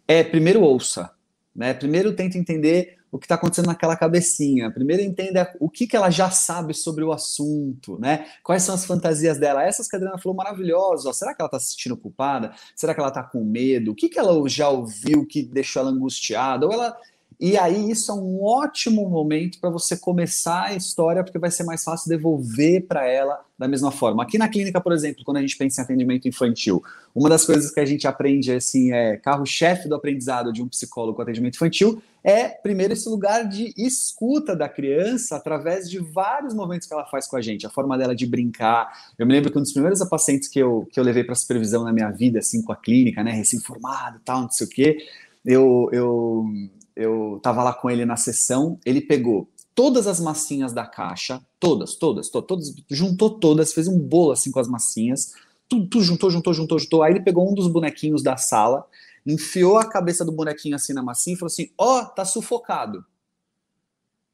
É 0.07 0.23
primeiro 0.23 0.61
ouça, 0.61 1.11
né? 1.55 1.73
Primeiro 1.73 2.13
tenta 2.13 2.37
entender 2.37 2.97
o 3.13 3.19
que 3.19 3.25
está 3.25 3.35
acontecendo 3.35 3.67
naquela 3.67 3.95
cabecinha. 3.95 4.71
Primeiro 4.71 5.03
entenda 5.03 5.55
o 5.59 5.69
que, 5.69 5.85
que 5.85 5.95
ela 5.95 6.09
já 6.09 6.31
sabe 6.31 6.73
sobre 6.73 7.03
o 7.03 7.11
assunto, 7.11 7.95
né? 7.99 8.25
Quais 8.43 8.63
são 8.63 8.73
as 8.73 8.85
fantasias 8.85 9.37
dela. 9.37 9.63
Essas 9.63 9.87
que 9.87 9.95
a 9.95 9.97
Adriana 9.97 10.17
falou 10.17 10.35
maravilhosas. 10.35 11.15
Será 11.15 11.35
que 11.35 11.39
ela 11.39 11.47
está 11.47 11.59
se 11.59 11.73
sentindo 11.73 11.95
culpada? 11.95 12.53
Será 12.75 12.91
que 12.91 12.99
ela 12.99 13.09
está 13.09 13.21
com 13.21 13.43
medo? 13.43 13.91
O 13.91 13.95
que, 13.95 14.09
que 14.09 14.17
ela 14.17 14.33
já 14.49 14.67
ouviu 14.67 15.27
que 15.27 15.43
deixou 15.43 15.83
ela 15.83 15.91
angustiada? 15.91 16.65
Ou 16.65 16.73
ela 16.73 16.97
e 17.39 17.57
aí 17.57 17.91
isso 17.91 18.11
é 18.11 18.15
um 18.15 18.41
ótimo 18.41 19.09
momento 19.09 19.59
para 19.59 19.69
você 19.69 19.97
começar 19.97 20.67
a 20.67 20.75
história, 20.75 21.23
porque 21.23 21.37
vai 21.37 21.51
ser 21.51 21.63
mais 21.63 21.83
fácil 21.83 22.07
devolver 22.07 22.85
para 22.87 23.05
ela 23.05 23.41
da 23.57 23.67
mesma 23.67 23.91
forma. 23.91 24.23
Aqui 24.23 24.37
na 24.37 24.47
clínica, 24.47 24.79
por 24.79 24.93
exemplo, 24.93 25.25
quando 25.25 25.37
a 25.37 25.41
gente 25.41 25.57
pensa 25.57 25.81
em 25.81 25.83
atendimento 25.83 26.27
infantil, 26.27 26.81
uma 27.13 27.29
das 27.29 27.45
coisas 27.45 27.69
que 27.69 27.79
a 27.79 27.85
gente 27.85 28.07
aprende 28.07 28.51
assim 28.51 28.93
é 28.93 29.17
carro-chefe 29.17 29.89
do 29.89 29.95
aprendizado 29.95 30.53
de 30.53 30.63
um 30.63 30.69
psicólogo 30.69 31.17
com 31.17 31.21
atendimento 31.21 31.55
infantil 31.55 32.01
é 32.23 32.49
primeiro 32.49 32.93
esse 32.93 33.09
lugar 33.09 33.47
de 33.47 33.73
escuta 33.77 34.55
da 34.55 34.69
criança 34.69 35.35
através 35.35 35.89
de 35.89 35.99
vários 35.99 36.53
momentos 36.53 36.87
que 36.87 36.93
ela 36.93 37.05
faz 37.05 37.27
com 37.27 37.35
a 37.35 37.41
gente, 37.41 37.65
a 37.65 37.69
forma 37.69 37.97
dela 37.97 38.15
de 38.15 38.25
brincar. 38.25 38.89
Eu 39.17 39.25
me 39.25 39.33
lembro 39.33 39.51
que 39.51 39.57
um 39.57 39.61
dos 39.61 39.73
primeiros 39.73 40.03
pacientes 40.07 40.47
que 40.47 40.59
eu, 40.59 40.87
que 40.91 40.99
eu 40.99 41.03
levei 41.03 41.23
para 41.23 41.35
supervisão 41.35 41.83
na 41.83 41.91
minha 41.91 42.09
vida, 42.11 42.39
assim, 42.39 42.61
com 42.61 42.71
a 42.71 42.75
clínica, 42.75 43.23
né, 43.23 43.31
recém-formado, 43.31 44.21
tal, 44.23 44.43
não 44.43 44.51
sei 44.51 44.67
o 44.67 44.69
quê, 44.69 44.97
eu, 45.45 45.89
eu 45.91 46.45
eu 46.95 47.39
tava 47.41 47.63
lá 47.63 47.73
com 47.73 47.89
ele 47.89 48.05
na 48.05 48.15
sessão, 48.15 48.79
ele 48.85 49.01
pegou 49.01 49.49
todas 49.75 50.07
as 50.07 50.19
massinhas 50.19 50.73
da 50.73 50.85
caixa, 50.85 51.41
todas, 51.59 51.95
todas, 51.95 52.29
to 52.29 52.41
todas, 52.41 52.73
juntou 52.89 53.31
todas, 53.31 53.73
fez 53.73 53.87
um 53.87 53.99
bolo 53.99 54.31
assim 54.31 54.51
com 54.51 54.59
as 54.59 54.67
massinhas, 54.67 55.33
tudo, 55.67 55.87
tudo 55.87 56.03
juntou, 56.03 56.29
juntou, 56.29 56.53
juntou, 56.53 56.79
juntou. 56.79 57.03
Aí 57.03 57.13
ele 57.13 57.21
pegou 57.21 57.49
um 57.49 57.55
dos 57.55 57.67
bonequinhos 57.67 58.21
da 58.21 58.37
sala, 58.37 58.85
enfiou 59.25 59.77
a 59.77 59.89
cabeça 59.89 60.25
do 60.25 60.31
bonequinho 60.31 60.75
assim 60.75 60.93
na 60.93 61.03
massinha 61.03 61.35
e 61.35 61.39
falou 61.39 61.51
assim: 61.51 61.71
Ó, 61.77 61.99
oh, 61.99 62.05
tá 62.05 62.25
sufocado. 62.25 63.05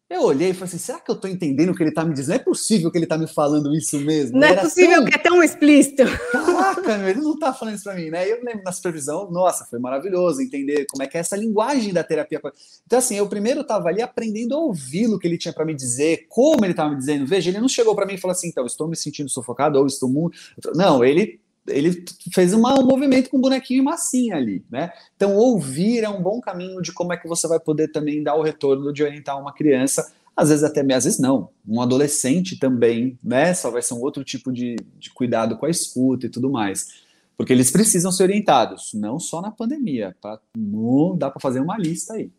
Eu 0.10 0.24
olhei 0.24 0.50
e 0.50 0.54
falei 0.54 0.66
assim: 0.70 0.80
será 0.80 1.00
que 1.00 1.12
eu 1.12 1.14
estou 1.14 1.30
entendendo 1.30 1.70
o 1.70 1.76
que 1.76 1.84
ele 1.84 1.92
está 1.92 2.04
me 2.04 2.16
dizendo? 2.16 2.30
Não 2.30 2.42
é 2.42 2.44
possível 2.44 2.90
que 2.90 2.98
ele 2.98 3.06
está 3.06 3.16
me 3.16 3.28
falando 3.28 3.76
isso 3.76 4.00
mesmo. 4.00 4.40
Não 4.40 4.48
é 4.48 4.52
Era 4.52 4.62
é 4.62 4.64
possível 4.64 4.96
tão... 4.96 5.06
que 5.06 5.14
é 5.14 5.18
tão 5.20 5.44
explícito. 5.44 6.04
Caraca, 6.32 6.98
meu, 6.98 7.10
ele 7.10 7.22
não 7.22 7.36
está 7.36 7.54
falando 7.54 7.76
isso 7.76 7.84
para 7.84 7.94
mim, 7.94 8.10
né? 8.10 8.28
Eu 8.28 8.44
lembro 8.44 8.64
na 8.64 8.72
supervisão, 8.72 9.30
nossa, 9.30 9.66
foi 9.66 9.78
maravilhoso 9.78 10.42
entender 10.42 10.88
como 10.90 11.04
é 11.04 11.08
que 11.08 11.16
é 11.16 11.20
essa 11.20 11.38
linguagem 11.38 11.94
da 11.94 12.04
terapia. 12.04 12.42
Então, 12.88 12.98
assim, 12.98 13.18
eu 13.18 13.30
primeiro 13.30 13.62
estava 13.62 13.90
ali 13.90 14.02
aprendendo 14.02 14.56
a 14.56 14.60
ouvir 14.60 15.06
o 15.06 15.20
que 15.20 15.28
ele 15.28 15.38
tinha 15.38 15.54
para 15.54 15.64
me 15.64 15.76
dizer, 15.76 16.26
como 16.28 16.66
ele 16.66 16.72
estava 16.72 16.90
me 16.90 16.98
dizendo. 16.98 17.28
Veja, 17.28 17.52
ele 17.52 17.60
não 17.60 17.70
chegou 17.70 17.94
para 17.94 18.08
mim 18.08 18.16
e 18.16 18.18
falou 18.18 18.32
assim: 18.32 18.48
então, 18.48 18.66
estou 18.66 18.88
me 18.88 18.96
sentindo 18.96 19.30
sufocado 19.30 19.78
ou 19.78 19.86
estou 19.86 20.10
muito. 20.10 20.36
Não, 20.74 21.04
ele 21.04 21.40
ele 21.70 22.04
fez 22.34 22.54
uma, 22.54 22.80
um 22.80 22.86
movimento 22.86 23.30
com 23.30 23.40
bonequinho 23.40 23.80
e 23.80 23.84
massinha 23.84 24.36
ali, 24.36 24.66
né? 24.70 24.92
Então, 25.16 25.36
ouvir 25.36 26.04
é 26.04 26.10
um 26.10 26.22
bom 26.22 26.40
caminho 26.42 26.82
de 26.82 26.92
como 26.92 27.14
é 27.14 27.18
que 27.18 27.28
você 27.28 27.48
vai 27.48 27.60
poder 27.60 27.90
também 27.90 28.22
dar 28.22 28.36
o 28.36 28.42
retorno 28.42 28.92
de 28.92 29.04
orientar 29.04 29.40
uma 29.40 29.54
criança, 29.54 30.12
às 30.36 30.50
vezes 30.50 30.64
até 30.64 30.82
às 30.94 31.04
vezes 31.04 31.20
não, 31.20 31.50
um 31.68 31.82
adolescente 31.82 32.58
também, 32.58 33.18
né? 33.24 33.54
Só 33.54 33.70
vai 33.70 33.82
ser 33.82 33.94
um 33.94 34.02
outro 34.02 34.24
tipo 34.24 34.52
de, 34.52 34.76
de 34.98 35.10
cuidado 35.12 35.58
com 35.58 35.66
a 35.66 35.70
escuta 35.70 36.26
e 36.26 36.30
tudo 36.30 36.50
mais. 36.50 37.08
Porque 37.38 37.54
eles 37.54 37.72
precisam 37.72 38.12
ser 38.12 38.24
orientados, 38.24 38.92
não 38.94 39.20
só 39.20 39.42
na 39.42 39.52
pandemia, 39.52 40.16
pra, 40.22 40.40
no, 40.58 41.16
dá 41.18 41.30
para 41.30 41.40
fazer 41.40 41.60
uma 41.60 41.78
lista 41.78 42.14
aí. 42.14 42.32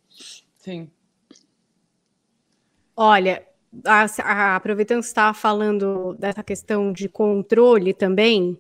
Sim. 0.59 0.89
Olha, 2.95 3.43
a, 3.85 4.07
a, 4.23 4.57
aproveitando 4.57 4.99
que 4.99 5.05
você 5.05 5.11
estava 5.11 5.33
falando 5.33 6.15
dessa 6.19 6.43
questão 6.43 6.93
de 6.93 7.09
controle 7.09 7.95
também, 7.95 8.59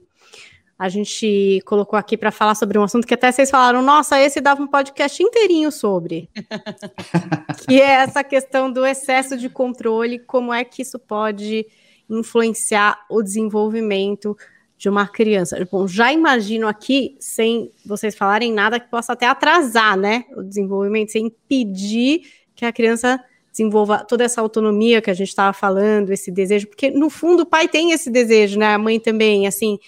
a 0.81 0.89
gente 0.89 1.61
colocou 1.67 1.99
aqui 1.99 2.17
para 2.17 2.31
falar 2.31 2.55
sobre 2.55 2.79
um 2.79 2.83
assunto 2.83 3.07
que 3.07 3.13
até 3.13 3.31
vocês 3.31 3.51
falaram, 3.51 3.83
nossa, 3.83 4.19
esse 4.19 4.41
dava 4.41 4.63
um 4.63 4.67
podcast 4.67 5.23
inteirinho 5.23 5.71
sobre. 5.71 6.31
que 7.69 7.79
é 7.79 7.97
essa 7.97 8.25
questão 8.25 8.73
do 8.73 8.87
excesso 8.87 9.37
de 9.37 9.51
controle, 9.51 10.19
como 10.21 10.55
é 10.55 10.65
que 10.65 10.81
isso 10.81 10.99
pode 10.99 11.67
influenciar 12.09 12.99
o 13.11 13.23
desenvolvimento 13.23 14.35
de 14.79 14.89
uma 14.89 15.07
criança. 15.07 15.69
Bom, 15.71 15.87
já 15.87 16.15
imagino 16.15 16.67
aqui, 16.67 17.15
sem 17.21 17.71
vocês 17.85 18.15
falarem 18.15 18.51
nada 18.51 18.81
que 18.81 18.91
possa 18.91 19.13
até 19.13 19.27
atrasar, 19.27 19.99
né, 19.99 20.25
o 20.35 20.43
desenvolvimento, 20.43 21.13
sem 21.13 21.27
impedir 21.27 22.23
que 22.57 22.65
a 22.65 22.73
criança 22.73 23.23
desenvolva 23.53 24.03
toda 24.03 24.25
essa 24.25 24.41
autonomia 24.41 25.03
que 25.03 25.11
a 25.11 25.15
gente 25.15 25.29
estava 25.29 25.53
falando, 25.53 26.11
esse 26.11 26.31
desejo, 26.31 26.69
porque 26.69 26.91
no 26.91 27.11
fundo 27.11 27.43
o 27.43 27.47
pai 27.47 27.69
tem 27.69 27.93
esse 27.93 28.09
desejo, 28.09 28.59
né, 28.59 28.73
a 28.73 28.79
mãe 28.79 28.99
também, 28.99 29.47
assim, 29.47 29.79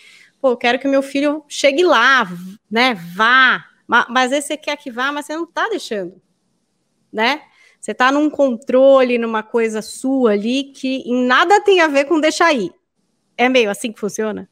pô, 0.43 0.57
quero 0.57 0.81
que 0.81 0.89
meu 0.89 1.03
filho 1.03 1.45
chegue 1.49 1.85
lá, 1.85 2.29
né? 2.69 2.95
Vá. 3.15 3.65
Mas 3.87 4.25
às 4.25 4.31
vezes 4.31 4.47
você 4.47 4.57
quer 4.57 4.77
que 4.77 4.91
vá, 4.91 5.13
mas 5.13 5.27
você 5.27 5.37
não 5.37 5.45
está 5.45 5.69
deixando, 5.69 6.21
né? 7.13 7.43
Você 7.81 7.93
está 7.93 8.11
num 8.11 8.29
controle, 8.29 9.19
numa 9.19 9.43
coisa 9.43 9.81
sua 9.81 10.33
ali 10.33 10.65
que 10.65 11.05
nada 11.27 11.61
tem 11.63 11.81
a 11.81 11.87
ver 11.87 12.07
com 12.07 12.21
deixar 12.21 12.53
ir. 12.53 12.73
É 13.37 13.49
meio 13.49 13.71
assim 13.71 13.93
que 13.93 14.01
funciona? 14.01 14.49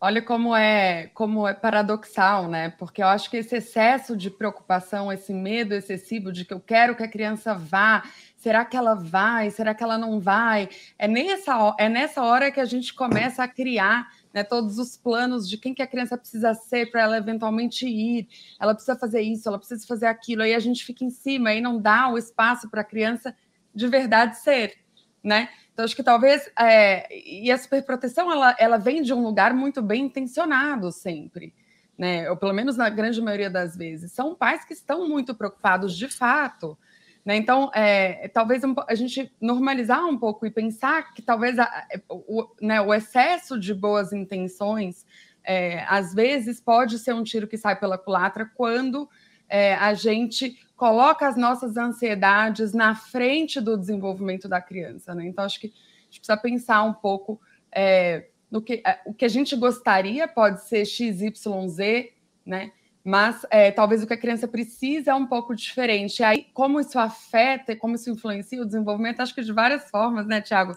Olha 0.00 0.20
como 0.20 0.54
é, 0.54 1.10
como 1.14 1.48
é 1.48 1.54
paradoxal, 1.54 2.48
né? 2.48 2.70
Porque 2.78 3.02
eu 3.02 3.06
acho 3.06 3.30
que 3.30 3.38
esse 3.38 3.56
excesso 3.56 4.14
de 4.14 4.30
preocupação, 4.30 5.10
esse 5.10 5.32
medo 5.32 5.72
excessivo 5.74 6.30
de 6.30 6.44
que 6.44 6.52
eu 6.52 6.60
quero 6.60 6.94
que 6.94 7.02
a 7.02 7.08
criança 7.08 7.54
vá, 7.54 8.02
será 8.36 8.64
que 8.66 8.76
ela 8.76 8.94
vai? 8.94 9.50
Será 9.50 9.74
que 9.74 9.82
ela 9.82 9.96
não 9.96 10.20
vai? 10.20 10.68
É 10.98 11.08
nessa, 11.08 11.74
é 11.78 11.88
nessa 11.88 12.22
hora 12.22 12.50
que 12.50 12.60
a 12.60 12.66
gente 12.66 12.92
começa 12.92 13.42
a 13.42 13.48
criar 13.48 14.08
né, 14.34 14.42
todos 14.42 14.78
os 14.78 14.96
planos 14.96 15.48
de 15.48 15.56
quem 15.56 15.72
que 15.72 15.80
a 15.80 15.86
criança 15.86 16.18
precisa 16.18 16.52
ser 16.54 16.90
para 16.90 17.02
ela 17.02 17.16
eventualmente 17.16 17.86
ir, 17.86 18.26
ela 18.60 18.74
precisa 18.74 18.98
fazer 18.98 19.22
isso, 19.22 19.48
ela 19.48 19.58
precisa 19.58 19.86
fazer 19.86 20.06
aquilo, 20.06 20.42
aí 20.42 20.54
a 20.54 20.58
gente 20.58 20.84
fica 20.84 21.04
em 21.04 21.10
cima 21.10 21.54
e 21.54 21.60
não 21.60 21.80
dá 21.80 22.08
o 22.08 22.18
espaço 22.18 22.68
para 22.68 22.80
a 22.80 22.84
criança 22.84 23.34
de 23.72 23.86
verdade 23.86 24.36
ser, 24.38 24.74
né? 25.22 25.48
Então, 25.72 25.84
acho 25.84 25.96
que 25.96 26.02
talvez. 26.02 26.48
É, 26.58 27.08
e 27.12 27.50
a 27.50 27.58
superproteção 27.58 28.30
ela, 28.30 28.54
ela 28.58 28.76
vem 28.76 29.02
de 29.02 29.12
um 29.12 29.22
lugar 29.22 29.52
muito 29.52 29.82
bem 29.82 30.04
intencionado 30.04 30.92
sempre, 30.92 31.52
né? 31.98 32.30
Ou 32.30 32.36
pelo 32.36 32.52
menos 32.52 32.76
na 32.76 32.88
grande 32.88 33.20
maioria 33.20 33.50
das 33.50 33.76
vezes. 33.76 34.12
São 34.12 34.34
pais 34.34 34.64
que 34.64 34.72
estão 34.72 35.08
muito 35.08 35.34
preocupados 35.34 35.96
de 35.96 36.08
fato 36.08 36.78
né? 37.24 37.36
Então, 37.36 37.70
é, 37.74 38.28
talvez 38.28 38.62
a 38.86 38.94
gente 38.94 39.32
normalizar 39.40 40.04
um 40.04 40.18
pouco 40.18 40.44
e 40.44 40.50
pensar 40.50 41.14
que 41.14 41.22
talvez 41.22 41.58
a, 41.58 41.86
é, 41.90 42.00
o, 42.08 42.46
né, 42.60 42.80
o, 42.80 42.92
excesso 42.92 43.58
de 43.58 43.72
boas 43.72 44.12
intenções, 44.12 45.06
é, 45.42 45.84
às 45.88 46.12
vezes, 46.12 46.60
pode 46.60 46.98
ser 46.98 47.14
um 47.14 47.24
tiro 47.24 47.48
que 47.48 47.56
sai 47.56 47.78
pela 47.78 47.96
culatra 47.96 48.50
quando 48.54 49.08
é, 49.48 49.74
a 49.74 49.94
gente 49.94 50.58
coloca 50.76 51.26
as 51.26 51.36
nossas 51.36 51.76
ansiedades 51.76 52.74
na 52.74 52.94
frente 52.94 53.60
do 53.60 53.78
desenvolvimento 53.78 54.48
da 54.48 54.60
criança. 54.60 55.14
Né? 55.14 55.26
Então, 55.26 55.44
acho 55.44 55.60
que 55.60 55.68
a 55.68 56.04
gente 56.04 56.20
precisa 56.20 56.36
pensar 56.36 56.82
um 56.82 56.92
pouco 56.92 57.40
é, 57.72 58.26
no 58.50 58.60
que 58.60 58.82
é, 58.86 59.00
o 59.06 59.14
que 59.14 59.24
a 59.24 59.28
gente 59.28 59.56
gostaria 59.56 60.28
pode 60.28 60.62
ser 60.62 60.84
XYZ, 60.84 62.10
né? 62.44 62.70
Mas 63.04 63.44
é, 63.50 63.70
talvez 63.70 64.02
o 64.02 64.06
que 64.06 64.14
a 64.14 64.18
criança 64.18 64.48
precisa 64.48 65.10
é 65.10 65.14
um 65.14 65.26
pouco 65.26 65.54
diferente. 65.54 66.20
E 66.20 66.24
aí, 66.24 66.46
como 66.54 66.80
isso 66.80 66.98
afeta, 66.98 67.76
como 67.76 67.96
isso 67.96 68.10
influencia 68.10 68.62
o 68.62 68.64
desenvolvimento, 68.64 69.20
acho 69.20 69.34
que 69.34 69.42
de 69.42 69.52
várias 69.52 69.90
formas, 69.90 70.26
né, 70.26 70.40
Tiago? 70.40 70.74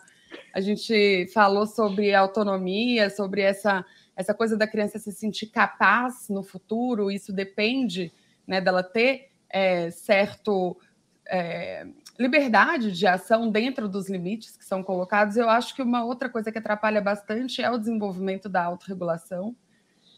A 0.53 0.59
gente 0.59 1.29
falou 1.33 1.65
sobre 1.65 2.13
autonomia, 2.13 3.09
sobre 3.09 3.41
essa, 3.41 3.85
essa 4.13 4.33
coisa 4.33 4.57
da 4.57 4.67
criança 4.67 4.99
se 4.99 5.13
sentir 5.13 5.47
capaz 5.47 6.27
no 6.27 6.43
futuro, 6.43 7.09
isso 7.09 7.31
depende 7.31 8.11
né, 8.45 8.59
dela 8.59 8.83
ter 8.83 9.29
é, 9.49 9.89
certo 9.89 10.77
é, 11.25 11.87
liberdade 12.19 12.91
de 12.91 13.07
ação 13.07 13.49
dentro 13.49 13.87
dos 13.87 14.09
limites 14.09 14.57
que 14.57 14.65
são 14.65 14.83
colocados. 14.83 15.37
Eu 15.37 15.49
acho 15.49 15.73
que 15.73 15.81
uma 15.81 16.03
outra 16.03 16.27
coisa 16.27 16.51
que 16.51 16.57
atrapalha 16.57 16.99
bastante 16.99 17.61
é 17.61 17.71
o 17.71 17.77
desenvolvimento 17.77 18.49
da 18.49 18.65
autorregulação. 18.65 19.55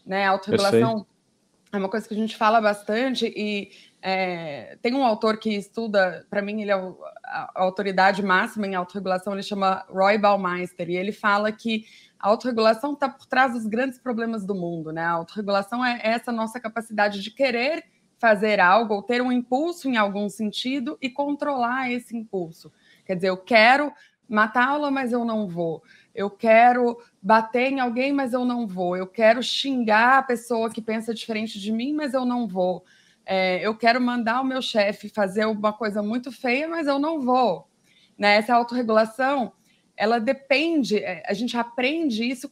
Né? 0.04 0.26
A 0.26 0.30
autorregulação 0.30 1.06
é 1.72 1.76
uma 1.76 1.88
coisa 1.88 2.06
que 2.08 2.14
a 2.14 2.16
gente 2.16 2.36
fala 2.36 2.60
bastante 2.60 3.32
e 3.36 3.70
é, 4.02 4.76
tem 4.82 4.94
um 4.94 5.04
autor 5.04 5.38
que 5.38 5.50
estuda, 5.50 6.26
para 6.30 6.42
mim 6.42 6.62
ele 6.62 6.70
é 6.70 6.74
a 6.74 7.50
autoridade 7.54 8.22
máxima 8.22 8.66
em 8.66 8.74
autorregulação, 8.74 9.32
ele 9.32 9.42
chama 9.42 9.84
Roy 9.88 10.18
Baumeister, 10.18 10.88
e 10.90 10.96
ele 10.96 11.12
fala 11.12 11.52
que 11.52 11.84
A 12.20 12.28
autorregulação 12.28 12.92
está 12.92 13.08
por 13.08 13.24
trás 13.24 13.54
dos 13.54 13.66
grandes 13.66 13.98
problemas 13.98 14.44
do 14.44 14.54
mundo, 14.54 14.92
né? 14.92 15.02
A 15.02 15.12
autorregulação 15.12 15.82
é 15.82 15.98
essa 16.02 16.30
nossa 16.30 16.60
capacidade 16.60 17.22
de 17.22 17.30
querer 17.30 17.84
fazer 18.18 18.60
algo 18.60 18.92
ou 18.94 19.02
ter 19.02 19.22
um 19.22 19.32
impulso 19.32 19.88
em 19.88 19.96
algum 19.96 20.28
sentido 20.28 20.98
e 21.00 21.08
controlar 21.08 21.90
esse 21.90 22.14
impulso. 22.14 22.70
Quer 23.06 23.14
dizer, 23.14 23.30
eu 23.30 23.38
quero 23.38 23.90
matá-la, 24.28 24.90
mas 24.90 25.12
eu 25.12 25.24
não 25.24 25.48
vou. 25.48 25.82
Eu 26.14 26.30
quero 26.30 26.98
bater 27.22 27.72
em 27.72 27.80
alguém, 27.80 28.12
mas 28.12 28.32
eu 28.32 28.44
não 28.44 28.66
vou. 28.66 28.96
Eu 28.96 29.06
quero 29.06 29.42
xingar 29.42 30.18
a 30.18 30.22
pessoa 30.22 30.70
que 30.70 30.82
pensa 30.82 31.14
diferente 31.14 31.60
de 31.60 31.72
mim, 31.72 31.92
mas 31.92 32.14
eu 32.14 32.24
não 32.24 32.46
vou. 32.46 32.84
É, 33.24 33.64
eu 33.64 33.76
quero 33.76 34.00
mandar 34.00 34.40
o 34.40 34.44
meu 34.44 34.60
chefe 34.60 35.08
fazer 35.08 35.44
uma 35.46 35.72
coisa 35.72 36.02
muito 36.02 36.32
feia, 36.32 36.66
mas 36.66 36.86
eu 36.86 36.98
não 36.98 37.20
vou. 37.20 37.68
Né? 38.18 38.36
Essa 38.36 38.54
autorregulação, 38.54 39.52
ela 39.96 40.18
depende, 40.18 40.98
é, 40.98 41.22
a 41.26 41.32
gente 41.32 41.56
aprende 41.56 42.24
isso 42.24 42.50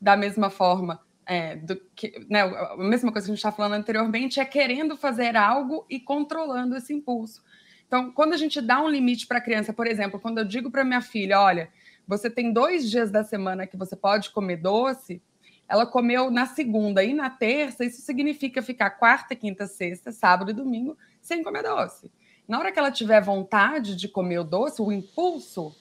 da 0.00 0.16
mesma 0.16 0.50
forma. 0.50 1.00
É, 1.26 1.56
do 1.56 1.80
que, 1.96 2.26
né, 2.28 2.42
a 2.42 2.76
mesma 2.76 3.10
coisa 3.10 3.26
que 3.26 3.32
a 3.32 3.34
gente 3.34 3.38
está 3.38 3.50
falando 3.50 3.72
anteriormente 3.80 4.38
é 4.40 4.44
querendo 4.44 4.94
fazer 4.94 5.36
algo 5.36 5.86
e 5.88 5.98
controlando 5.98 6.76
esse 6.76 6.92
impulso. 6.92 7.42
Então, 7.86 8.12
quando 8.12 8.34
a 8.34 8.36
gente 8.36 8.60
dá 8.60 8.82
um 8.82 8.88
limite 8.88 9.26
para 9.26 9.38
a 9.38 9.40
criança, 9.40 9.72
por 9.72 9.86
exemplo, 9.86 10.20
quando 10.20 10.38
eu 10.38 10.44
digo 10.44 10.70
para 10.70 10.84
minha 10.84 11.00
filha, 11.00 11.40
olha, 11.40 11.70
você 12.06 12.28
tem 12.28 12.52
dois 12.52 12.90
dias 12.90 13.10
da 13.10 13.24
semana 13.24 13.66
que 13.66 13.76
você 13.76 13.96
pode 13.96 14.30
comer 14.30 14.56
doce, 14.56 15.22
ela 15.68 15.86
comeu 15.86 16.30
na 16.30 16.46
segunda 16.46 17.02
e 17.02 17.14
na 17.14 17.30
terça, 17.30 17.84
isso 17.84 18.02
significa 18.02 18.62
ficar 18.62 18.90
quarta, 18.90 19.34
quinta, 19.34 19.66
sexta, 19.66 20.12
sábado 20.12 20.50
e 20.50 20.54
domingo 20.54 20.96
sem 21.20 21.42
comer 21.42 21.62
doce. 21.62 22.10
Na 22.46 22.58
hora 22.58 22.70
que 22.70 22.78
ela 22.78 22.90
tiver 22.90 23.22
vontade 23.22 23.96
de 23.96 24.06
comer 24.06 24.38
o 24.38 24.44
doce, 24.44 24.82
o 24.82 24.92
impulso, 24.92 25.74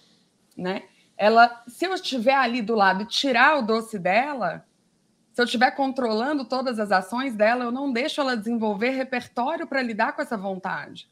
né? 0.56 0.84
Ela, 1.18 1.64
se 1.68 1.86
eu 1.86 1.94
estiver 1.94 2.36
ali 2.36 2.62
do 2.62 2.76
lado 2.76 3.04
e 3.04 3.08
tirar 3.08 3.60
o 3.60 3.62
doce 3.62 4.00
dela, 4.00 4.66
se 5.34 5.42
eu 5.42 5.46
estiver 5.46 5.72
controlando 5.72 6.46
todas 6.46 6.80
as 6.80 6.92
ações 6.92 7.36
dela, 7.36 7.66
eu 7.66 7.72
não 7.72 7.92
deixo 7.92 8.22
ela 8.22 8.38
desenvolver 8.38 8.92
repertório 8.92 9.68
para 9.68 9.82
lidar 9.82 10.16
com 10.16 10.22
essa 10.22 10.38
vontade, 10.38 11.10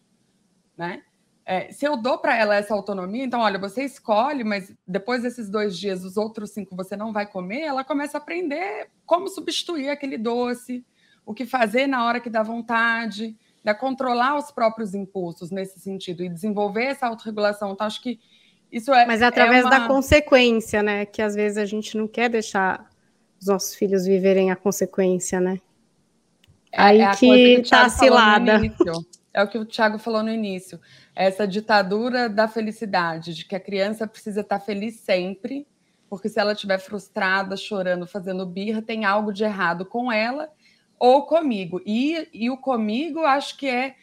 né? 0.77 1.03
É, 1.45 1.71
se 1.71 1.85
eu 1.85 1.97
dou 1.97 2.17
para 2.17 2.37
ela 2.37 2.55
essa 2.55 2.73
autonomia, 2.73 3.23
então, 3.23 3.41
olha, 3.41 3.57
você 3.57 3.83
escolhe, 3.83 4.43
mas 4.43 4.73
depois 4.87 5.23
desses 5.23 5.49
dois 5.49 5.77
dias, 5.77 6.03
os 6.03 6.15
outros 6.15 6.51
cinco 6.51 6.75
você 6.75 6.95
não 6.95 7.11
vai 7.11 7.25
comer, 7.25 7.61
ela 7.61 7.83
começa 7.83 8.17
a 8.17 8.21
aprender 8.21 8.89
como 9.05 9.27
substituir 9.27 9.89
aquele 9.89 10.17
doce, 10.17 10.85
o 11.25 11.33
que 11.33 11.45
fazer 11.45 11.87
na 11.87 12.05
hora 12.05 12.19
que 12.19 12.29
dá 12.29 12.43
vontade, 12.43 13.35
né, 13.63 13.73
controlar 13.73 14.37
os 14.37 14.51
próprios 14.51 14.93
impulsos 14.93 15.51
nesse 15.51 15.79
sentido 15.79 16.23
e 16.23 16.29
desenvolver 16.29 16.85
essa 16.85 17.07
autorregulação. 17.07 17.71
Então, 17.71 17.87
acho 17.87 18.01
que 18.01 18.19
isso 18.71 18.93
é. 18.93 19.05
Mas 19.05 19.21
é 19.21 19.25
através 19.25 19.63
é 19.63 19.67
uma... 19.67 19.79
da 19.79 19.87
consequência, 19.87 20.81
né? 20.81 21.05
Que 21.05 21.21
às 21.21 21.35
vezes 21.35 21.57
a 21.57 21.65
gente 21.65 21.97
não 21.97 22.07
quer 22.07 22.29
deixar 22.29 22.89
os 23.39 23.47
nossos 23.47 23.75
filhos 23.75 24.05
viverem 24.05 24.51
a 24.51 24.55
consequência, 24.55 25.39
né? 25.39 25.59
É, 26.71 26.81
Aí 26.81 27.01
é 27.01 27.11
que, 27.11 27.61
que 27.61 27.69
tá 27.69 27.89
cilada. 27.89 28.61
É 29.33 29.43
o 29.43 29.47
que 29.47 29.57
o 29.57 29.65
Thiago 29.65 29.97
falou 29.97 30.23
no 30.23 30.29
início 30.29 30.79
essa 31.15 31.47
ditadura 31.47 32.29
da 32.29 32.47
felicidade, 32.47 33.33
de 33.33 33.45
que 33.45 33.55
a 33.55 33.59
criança 33.59 34.07
precisa 34.07 34.41
estar 34.41 34.59
feliz 34.59 34.99
sempre, 35.01 35.67
porque 36.09 36.29
se 36.29 36.39
ela 36.39 36.53
estiver 36.53 36.77
frustrada, 36.77 37.55
chorando, 37.55 38.05
fazendo 38.07 38.45
birra, 38.45 38.81
tem 38.81 39.05
algo 39.05 39.31
de 39.31 39.43
errado 39.43 39.85
com 39.85 40.11
ela 40.11 40.49
ou 40.99 41.25
comigo. 41.25 41.81
E, 41.85 42.27
e 42.33 42.49
o 42.49 42.57
comigo 42.57 43.21
acho 43.21 43.57
que 43.57 43.67
é 43.67 43.95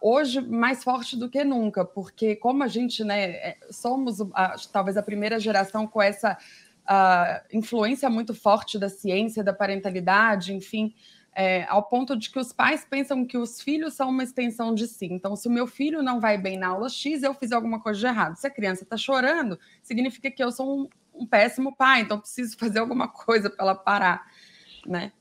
hoje 0.00 0.40
mais 0.40 0.84
forte 0.84 1.16
do 1.16 1.28
que 1.28 1.42
nunca, 1.44 1.84
porque 1.84 2.36
como 2.36 2.62
a 2.62 2.68
gente, 2.68 3.04
né, 3.04 3.30
é, 3.30 3.56
somos 3.70 4.20
a, 4.34 4.54
talvez 4.72 4.96
a 4.96 5.02
primeira 5.02 5.38
geração 5.38 5.86
com 5.86 6.00
essa 6.00 6.36
uh, 6.82 7.56
influência 7.56 8.08
muito 8.08 8.34
forte 8.34 8.78
da 8.78 8.88
ciência, 8.88 9.42
da 9.42 9.52
parentalidade, 9.52 10.54
enfim, 10.54 10.94
é, 11.34 11.64
ao 11.68 11.82
ponto 11.82 12.16
de 12.16 12.30
que 12.30 12.38
os 12.38 12.52
pais 12.52 12.86
pensam 12.88 13.24
que 13.24 13.38
os 13.38 13.60
filhos 13.60 13.94
são 13.94 14.10
uma 14.10 14.22
extensão 14.22 14.74
de 14.74 14.86
si. 14.86 15.06
Então, 15.06 15.34
se 15.34 15.48
o 15.48 15.50
meu 15.50 15.66
filho 15.66 16.02
não 16.02 16.20
vai 16.20 16.36
bem 16.36 16.58
na 16.58 16.68
aula 16.68 16.88
X, 16.88 17.22
eu 17.22 17.34
fiz 17.34 17.52
alguma 17.52 17.80
coisa 17.80 17.98
de 17.98 18.06
errado. 18.06 18.36
Se 18.36 18.46
a 18.46 18.50
criança 18.50 18.84
está 18.84 18.96
chorando, 18.96 19.58
significa 19.82 20.30
que 20.30 20.44
eu 20.44 20.52
sou 20.52 20.82
um, 20.82 20.88
um, 21.14 21.26
péssimo 21.26 21.74
pai, 21.74 22.02
então 22.02 22.20
preciso 22.20 22.56
fazer 22.58 22.80
alguma 22.80 23.08
coisa 23.08 23.48
para 23.48 23.64
ela 23.64 23.74
parar, 23.74 24.26
né? 24.86 25.12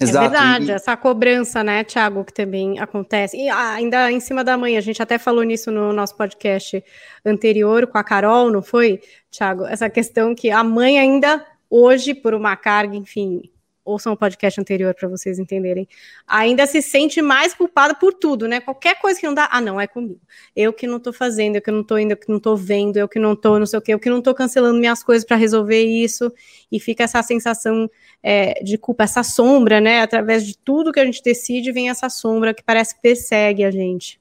Exato. 0.00 0.26
É 0.26 0.28
verdade, 0.28 0.72
essa 0.72 0.96
cobrança, 0.96 1.62
né, 1.62 1.84
Tiago, 1.84 2.24
que 2.24 2.32
também 2.32 2.80
acontece. 2.80 3.36
E 3.36 3.48
ainda 3.48 4.10
em 4.10 4.18
cima 4.18 4.42
da 4.42 4.58
mãe, 4.58 4.76
a 4.76 4.80
gente 4.80 5.00
até 5.00 5.18
falou 5.18 5.44
nisso 5.44 5.70
no 5.70 5.92
nosso 5.92 6.16
podcast 6.16 6.82
anterior 7.24 7.86
com 7.86 7.96
a 7.96 8.02
Carol, 8.02 8.50
não 8.50 8.62
foi, 8.62 9.00
Tiago? 9.30 9.64
Essa 9.64 9.88
questão 9.88 10.34
que 10.34 10.50
a 10.50 10.64
mãe 10.64 10.98
ainda 10.98 11.44
hoje, 11.70 12.12
por 12.12 12.34
uma 12.34 12.56
carga, 12.56 12.96
enfim, 12.96 13.42
ouçam 13.84 14.12
o 14.12 14.16
podcast 14.16 14.60
anterior 14.60 14.94
para 14.94 15.08
vocês 15.08 15.38
entenderem, 15.38 15.86
ainda 16.26 16.66
se 16.66 16.80
sente 16.80 17.20
mais 17.20 17.54
culpada 17.54 17.94
por 17.94 18.14
tudo, 18.14 18.48
né? 18.48 18.60
Qualquer 18.60 18.98
coisa 19.00 19.20
que 19.20 19.26
não 19.26 19.34
dá, 19.34 19.48
ah, 19.50 19.60
não, 19.60 19.80
é 19.80 19.86
comigo. 19.86 20.20
Eu 20.56 20.72
que 20.72 20.86
não 20.86 20.98
tô 20.98 21.12
fazendo, 21.12 21.56
eu 21.56 21.62
que 21.62 21.70
não 21.70 21.84
tô 21.84 21.98
indo, 21.98 22.12
eu 22.12 22.16
que 22.16 22.30
não 22.30 22.40
tô 22.40 22.56
vendo, 22.56 22.96
eu 22.96 23.08
que 23.08 23.18
não 23.18 23.36
tô 23.36 23.58
não 23.58 23.66
sei 23.66 23.78
o 23.78 23.82
quê, 23.82 23.94
eu 23.94 24.00
que 24.00 24.10
não 24.10 24.22
tô 24.22 24.34
cancelando 24.34 24.78
minhas 24.78 25.02
coisas 25.02 25.26
para 25.26 25.36
resolver 25.36 25.82
isso, 25.82 26.32
e 26.70 26.80
fica 26.80 27.04
essa 27.04 27.22
sensação 27.22 27.90
é, 28.22 28.62
de 28.62 28.78
culpa, 28.78 29.04
essa 29.04 29.22
sombra, 29.22 29.80
né? 29.80 30.00
Através 30.00 30.46
de 30.46 30.56
tudo 30.56 30.92
que 30.92 31.00
a 31.00 31.04
gente 31.04 31.22
decide, 31.22 31.72
vem 31.72 31.90
essa 31.90 32.08
sombra 32.08 32.54
que 32.54 32.62
parece 32.62 32.94
que 32.94 33.02
persegue 33.02 33.64
a 33.64 33.70
gente. 33.70 34.18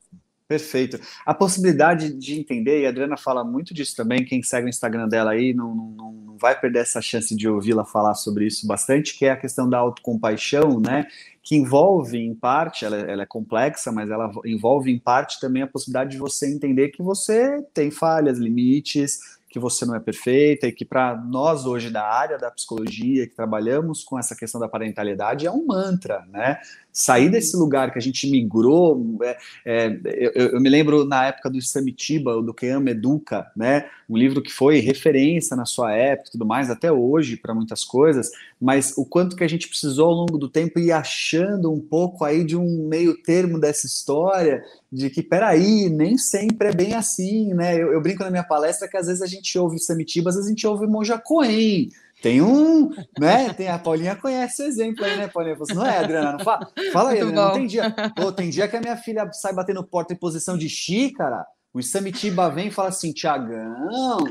Perfeito. 0.54 1.00
A 1.26 1.34
possibilidade 1.34 2.14
de 2.14 2.40
entender, 2.40 2.82
e 2.82 2.86
a 2.86 2.90
Adriana 2.90 3.18
fala 3.18 3.44
muito 3.44 3.74
disso 3.74 3.96
também, 3.96 4.24
quem 4.24 4.44
segue 4.44 4.68
o 4.68 4.70
Instagram 4.70 5.08
dela 5.08 5.32
aí 5.32 5.52
não, 5.52 5.74
não, 5.74 6.12
não 6.12 6.38
vai 6.38 6.60
perder 6.60 6.82
essa 6.82 7.02
chance 7.02 7.36
de 7.36 7.50
ouvi-la 7.50 7.84
falar 7.84 8.14
sobre 8.14 8.46
isso 8.46 8.68
bastante, 8.68 9.18
que 9.18 9.26
é 9.26 9.32
a 9.32 9.36
questão 9.36 9.68
da 9.68 9.80
autocompaixão, 9.80 10.80
né? 10.80 11.08
Que 11.42 11.56
envolve, 11.56 12.20
em 12.20 12.36
parte, 12.36 12.86
ela, 12.86 12.98
ela 12.98 13.24
é 13.24 13.26
complexa, 13.26 13.92
mas 13.92 14.12
ela 14.12 14.32
envolve, 14.46 14.92
em 14.92 15.00
parte, 15.00 15.40
também 15.40 15.64
a 15.64 15.68
possibilidade 15.68 16.12
de 16.12 16.18
você 16.20 16.54
entender 16.54 16.90
que 16.90 17.02
você 17.02 17.64
tem 17.74 17.90
falhas, 17.90 18.38
limites, 18.38 19.40
que 19.50 19.58
você 19.58 19.88
não 19.88 19.96
é 19.96 20.00
perfeita 20.00 20.68
e 20.68 20.72
que 20.72 20.86
para 20.86 21.16
nós 21.16 21.66
hoje 21.66 21.90
da 21.90 22.04
área 22.04 22.38
da 22.38 22.52
psicologia 22.52 23.28
que 23.28 23.36
trabalhamos 23.36 24.04
com 24.04 24.20
essa 24.20 24.36
questão 24.36 24.62
da 24.62 24.68
parentalidade 24.68 25.48
é 25.48 25.52
um 25.52 25.66
mantra, 25.66 26.26
né? 26.30 26.60
Sair 26.94 27.28
desse 27.28 27.58
lugar 27.58 27.92
que 27.92 27.98
a 27.98 28.02
gente 28.02 28.30
migrou, 28.30 29.18
é, 29.24 29.38
é, 29.66 30.00
eu, 30.36 30.50
eu, 30.50 30.62
me 30.62 30.70
lembro 30.70 31.04
na 31.04 31.26
época 31.26 31.50
do 31.50 31.60
Samitiba, 31.60 32.40
do 32.40 32.54
Keama 32.54 32.92
Educa, 32.92 33.52
né? 33.58 33.90
Um 34.08 34.16
livro 34.16 34.44
que 34.44 34.52
foi 34.52 34.80
referência 34.80 35.58
na 35.58 35.66
sua 35.66 35.92
época, 35.92 36.30
tudo 36.34 36.46
mais, 36.46 36.70
até 36.70 36.92
hoje 36.92 37.36
para 37.36 37.56
muitas 37.56 37.84
coisas, 37.84 38.30
mas 38.62 38.94
o 38.96 39.04
quanto 39.04 39.36
que 39.36 39.44
a 39.44 39.48
gente 39.48 39.68
precisou 39.68 40.06
ao 40.06 40.14
longo 40.14 40.38
do 40.38 40.48
tempo 40.48 40.80
ir 40.80 40.92
achando 40.92 41.74
um 41.74 41.80
pouco 41.80 42.24
aí 42.24 42.44
de 42.44 42.56
um 42.56 42.88
meio 42.88 43.18
termo 43.18 43.60
dessa 43.60 43.88
história 43.88 44.64
de 44.92 45.10
que, 45.10 45.24
peraí, 45.24 45.90
nem 45.90 46.16
sempre 46.16 46.68
é 46.68 46.72
bem 46.72 46.94
assim, 46.94 47.56
né? 47.56 47.76
Eu, 47.76 47.92
eu, 47.92 48.02
brinco 48.02 48.24
na 48.24 48.30
minha 48.30 48.44
palestra 48.44 48.88
que 48.88 48.96
às 48.96 49.08
vezes 49.08 49.24
a 49.24 49.26
gente 49.26 49.58
ouve 49.58 49.80
Samitiba, 49.80 50.30
às 50.30 50.36
vezes 50.36 50.48
a 50.48 50.54
gente 50.54 50.68
ouve 50.68 50.86
Monja 50.86 51.18
Coen. 51.18 51.90
Tem 52.24 52.42
um, 52.42 52.90
né? 53.20 53.54
Tem, 53.54 53.68
a 53.68 53.78
Paulinha 53.78 54.16
conhece 54.16 54.64
o 54.64 54.66
exemplo 54.66 55.04
aí, 55.04 55.18
né, 55.18 55.28
Paulinha? 55.28 55.58
Você, 55.58 55.74
não 55.74 55.86
é, 55.86 55.98
Adriana? 55.98 56.32
Não 56.32 56.40
fala, 56.40 56.72
fala 56.94 57.10
aí, 57.10 57.20
Adriana, 57.20 57.48
não 57.48 57.54
tem 57.54 57.68
dia. 57.68 57.94
Pô, 58.16 58.32
tem 58.32 58.50
dia 58.50 58.66
que 58.66 58.78
a 58.78 58.80
minha 58.80 58.96
filha 58.96 59.30
sai 59.34 59.52
batendo 59.52 59.84
porta 59.84 60.14
em 60.14 60.16
posição 60.16 60.58
de 60.58 60.70
xícara, 60.70 61.46
o 61.74 61.84
Samitiba 61.84 62.50
vem 62.50 62.70
e 62.70 62.72
fala 62.72 62.88
assim: 62.88 63.12
Tiagão, 63.12 64.24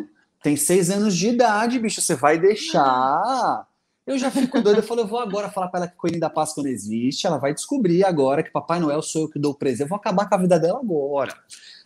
tem 0.43 0.57
seis 0.57 0.89
anos 0.89 1.15
de 1.15 1.29
idade, 1.29 1.79
bicho, 1.79 2.01
você 2.01 2.15
vai 2.15 2.39
deixar. 2.39 3.69
Eu 4.07 4.17
já 4.17 4.31
fico 4.31 4.63
doido, 4.63 4.79
eu 4.79 4.83
falo, 4.83 5.03
eu 5.03 5.07
vou 5.07 5.21
agora 5.21 5.51
falar 5.51 5.69
para 5.69 5.81
ela 5.81 5.89
que 5.89 5.97
Coelhinho 5.97 6.23
da 6.23 6.31
Páscoa 6.31 6.65
não 6.65 6.71
existe, 6.71 7.27
ela 7.27 7.37
vai 7.37 7.53
descobrir 7.53 8.07
agora 8.07 8.43
que 8.43 8.51
Papai 8.51 8.81
Noel 8.81 9.03
sou 9.03 9.25
eu 9.25 9.29
que 9.29 9.39
dou 9.39 9.53
o 9.53 9.55
presente, 9.55 9.83
eu 9.83 9.89
vou 9.89 9.97
acabar 9.97 10.27
com 10.27 10.35
a 10.35 10.39
vida 10.39 10.59
dela 10.59 10.81
agora. 10.81 11.37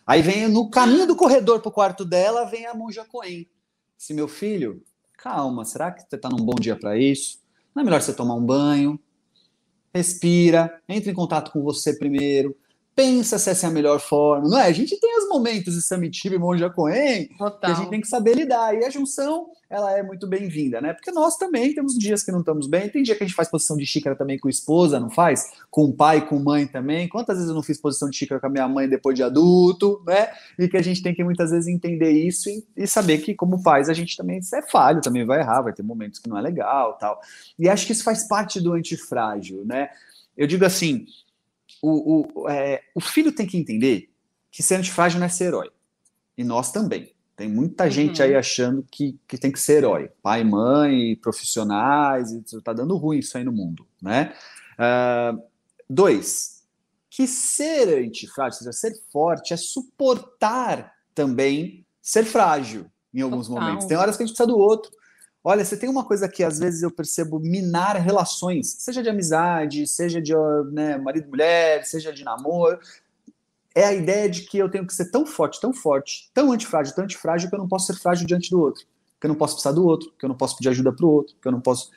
Aí 0.05 0.21
vem 0.21 0.47
no 0.47 0.69
caminho 0.69 1.05
do 1.05 1.17
corredor 1.17 1.59
pro 1.59 1.69
quarto 1.69 2.05
dela, 2.05 2.45
vem 2.45 2.65
a 2.65 2.73
monja 2.73 3.03
Coen. 3.03 3.45
Se 3.97 4.13
meu 4.13 4.29
filho, 4.29 4.81
calma, 5.17 5.65
será 5.65 5.91
que 5.91 6.03
você 6.03 6.15
está 6.15 6.29
num 6.29 6.45
bom 6.45 6.55
dia 6.55 6.75
para 6.77 6.97
isso? 6.97 7.39
Não 7.75 7.81
é 7.81 7.85
melhor 7.85 8.01
você 8.01 8.13
tomar 8.13 8.35
um 8.35 8.45
banho? 8.45 8.99
Respira, 9.93 10.79
entre 10.87 11.11
em 11.11 11.13
contato 11.13 11.51
com 11.51 11.63
você 11.63 11.97
primeiro, 11.97 12.55
pensa 12.97 13.37
se 13.37 13.51
essa 13.51 13.67
é 13.67 13.69
a 13.69 13.71
melhor 13.71 13.99
forma, 13.99 14.49
não 14.49 14.57
é? 14.57 14.65
A 14.65 14.71
gente 14.71 14.99
tem 14.99 15.19
os 15.19 15.29
momentos 15.29 15.75
de 15.75 15.83
Samitiba 15.83 16.33
e 16.33 16.39
Monja 16.39 16.67
Coen 16.67 17.27
que 17.27 17.65
a 17.67 17.73
gente 17.75 17.91
tem 17.91 18.01
que 18.01 18.07
saber 18.07 18.33
lidar. 18.33 18.73
E 18.73 18.83
a 18.83 18.89
junção, 18.89 19.51
ela 19.69 19.95
é 19.95 20.01
muito 20.01 20.25
bem-vinda, 20.25 20.81
né? 20.81 20.93
Porque 20.93 21.11
nós 21.11 21.37
também 21.37 21.75
temos 21.75 21.95
dias 21.95 22.23
que 22.23 22.31
não 22.31 22.39
estamos 22.39 22.65
bem. 22.65 22.89
Tem 22.89 23.03
dia 23.03 23.15
que 23.15 23.23
a 23.23 23.27
gente 23.27 23.35
faz 23.35 23.51
posição 23.51 23.77
de 23.77 23.85
xícara 23.85 24.15
também 24.15 24.39
com 24.39 24.49
esposa, 24.49 24.99
não 24.99 25.11
faz? 25.11 25.45
Com 25.69 25.83
o 25.83 25.93
pai, 25.93 26.27
com 26.27 26.39
mãe 26.39 26.65
também. 26.65 27.07
Quantas 27.07 27.35
vezes 27.35 27.49
eu 27.49 27.55
não 27.55 27.61
fiz 27.61 27.79
posição 27.79 28.09
de 28.09 28.17
xícara 28.17 28.41
com 28.41 28.47
a 28.47 28.49
minha 28.49 28.67
mãe 28.67 28.89
depois 28.89 29.15
de 29.15 29.21
adulto, 29.21 30.01
né? 30.03 30.29
E 30.57 30.67
que 30.67 30.75
a 30.75 30.81
gente 30.81 31.03
tem 31.03 31.13
que 31.13 31.23
muitas 31.23 31.51
vezes 31.51 31.67
entender 31.67 32.09
isso 32.09 32.49
e, 32.49 32.65
e 32.75 32.87
saber 32.87 33.19
que, 33.19 33.35
como 33.35 33.61
pais, 33.61 33.89
a 33.89 33.93
gente 33.93 34.17
também 34.17 34.39
é 34.55 34.61
falho, 34.63 35.01
também 35.01 35.23
vai 35.23 35.41
errar, 35.41 35.61
vai 35.61 35.71
ter 35.71 35.83
momentos 35.83 36.17
que 36.17 36.27
não 36.27 36.35
é 36.35 36.41
legal 36.41 36.97
tal. 36.97 37.21
E 37.59 37.69
acho 37.69 37.85
que 37.85 37.91
isso 37.91 38.03
faz 38.03 38.27
parte 38.27 38.59
do 38.59 38.73
antifrágil, 38.73 39.63
né? 39.63 39.89
Eu 40.35 40.47
digo 40.47 40.65
assim, 40.65 41.05
o, 41.81 42.27
o, 42.43 42.49
é, 42.49 42.81
o 42.95 43.01
filho 43.01 43.31
tem 43.31 43.45
que 43.45 43.57
entender 43.57 44.09
que 44.51 44.63
ser 44.63 44.75
antifrágil 44.75 45.19
não 45.19 45.25
é 45.25 45.29
ser 45.29 45.45
herói. 45.45 45.69
E 46.37 46.43
nós 46.43 46.71
também. 46.71 47.13
Tem 47.35 47.47
muita 47.47 47.89
gente 47.89 48.21
aí 48.23 48.33
Uhum. 48.33 48.39
achando 48.39 48.85
que, 48.89 49.19
que 49.27 49.37
tem 49.37 49.51
que 49.51 49.59
ser 49.59 49.77
herói. 49.77 50.09
Pai, 50.23 50.43
mãe, 50.43 51.15
profissionais, 51.17 52.31
isso 52.31 52.59
tá 52.63 52.73
dando 52.73 52.97
ruim 52.97 53.19
isso 53.19 53.37
aí 53.37 53.43
no 53.43 53.51
mundo, 53.51 53.85
né? 54.01 54.33
Ah, 54.77 55.35
dois, 55.87 56.63
que 57.09 57.27
ser 57.27 57.89
antifrágil, 58.03 58.57
ou 58.57 58.59
seja, 58.59 58.71
ser 58.73 58.99
forte, 59.11 59.53
é 59.53 59.57
suportar 59.57 60.93
também 61.13 61.85
ser 62.01 62.23
frágil 62.25 62.85
em 63.13 63.21
alguns 63.21 63.47
Total. 63.47 63.63
momentos. 63.63 63.85
Tem 63.85 63.97
horas 63.97 64.17
que 64.17 64.23
a 64.23 64.25
gente 64.25 64.35
precisa 64.35 64.47
do 64.55 64.57
outro. 64.57 64.91
Olha, 65.49 65.63
você 65.63 65.77
tem 65.77 65.87
uma 65.87 66.03
coisa 66.03 66.27
que 66.27 66.43
às 66.43 66.59
vezes 66.59 66.83
eu 66.83 66.91
percebo 66.91 67.39
minar 67.39 67.95
relações, 67.95 68.75
seja 68.79 69.01
de 69.01 69.07
amizade, 69.07 69.87
seja 69.87 70.21
de 70.21 70.33
né, 70.73 70.97
marido 70.97 71.27
e 71.27 71.29
mulher, 71.29 71.85
seja 71.85 72.11
de 72.11 72.21
namoro. 72.21 72.77
É 73.73 73.85
a 73.85 73.93
ideia 73.93 74.29
de 74.29 74.41
que 74.41 74.57
eu 74.57 74.69
tenho 74.69 74.85
que 74.85 74.93
ser 74.93 75.09
tão 75.09 75.25
forte, 75.25 75.61
tão 75.61 75.71
forte, 75.71 76.29
tão 76.33 76.51
antifrágil, 76.51 76.93
tão 76.93 77.05
antifrágil 77.05 77.47
que 77.47 77.55
eu 77.55 77.59
não 77.59 77.67
posso 77.69 77.85
ser 77.85 77.97
frágil 77.97 78.27
diante 78.27 78.49
do 78.49 78.59
outro, 78.59 78.83
que 79.21 79.25
eu 79.25 79.29
não 79.29 79.37
posso 79.37 79.53
precisar 79.53 79.71
do 79.71 79.87
outro, 79.87 80.11
que 80.19 80.25
eu 80.25 80.27
não 80.27 80.35
posso 80.35 80.57
pedir 80.57 80.67
ajuda 80.67 80.91
para 80.91 81.05
o 81.05 81.09
outro, 81.09 81.33
que 81.41 81.47
eu 81.47 81.51
não 81.53 81.61
posso. 81.61 81.91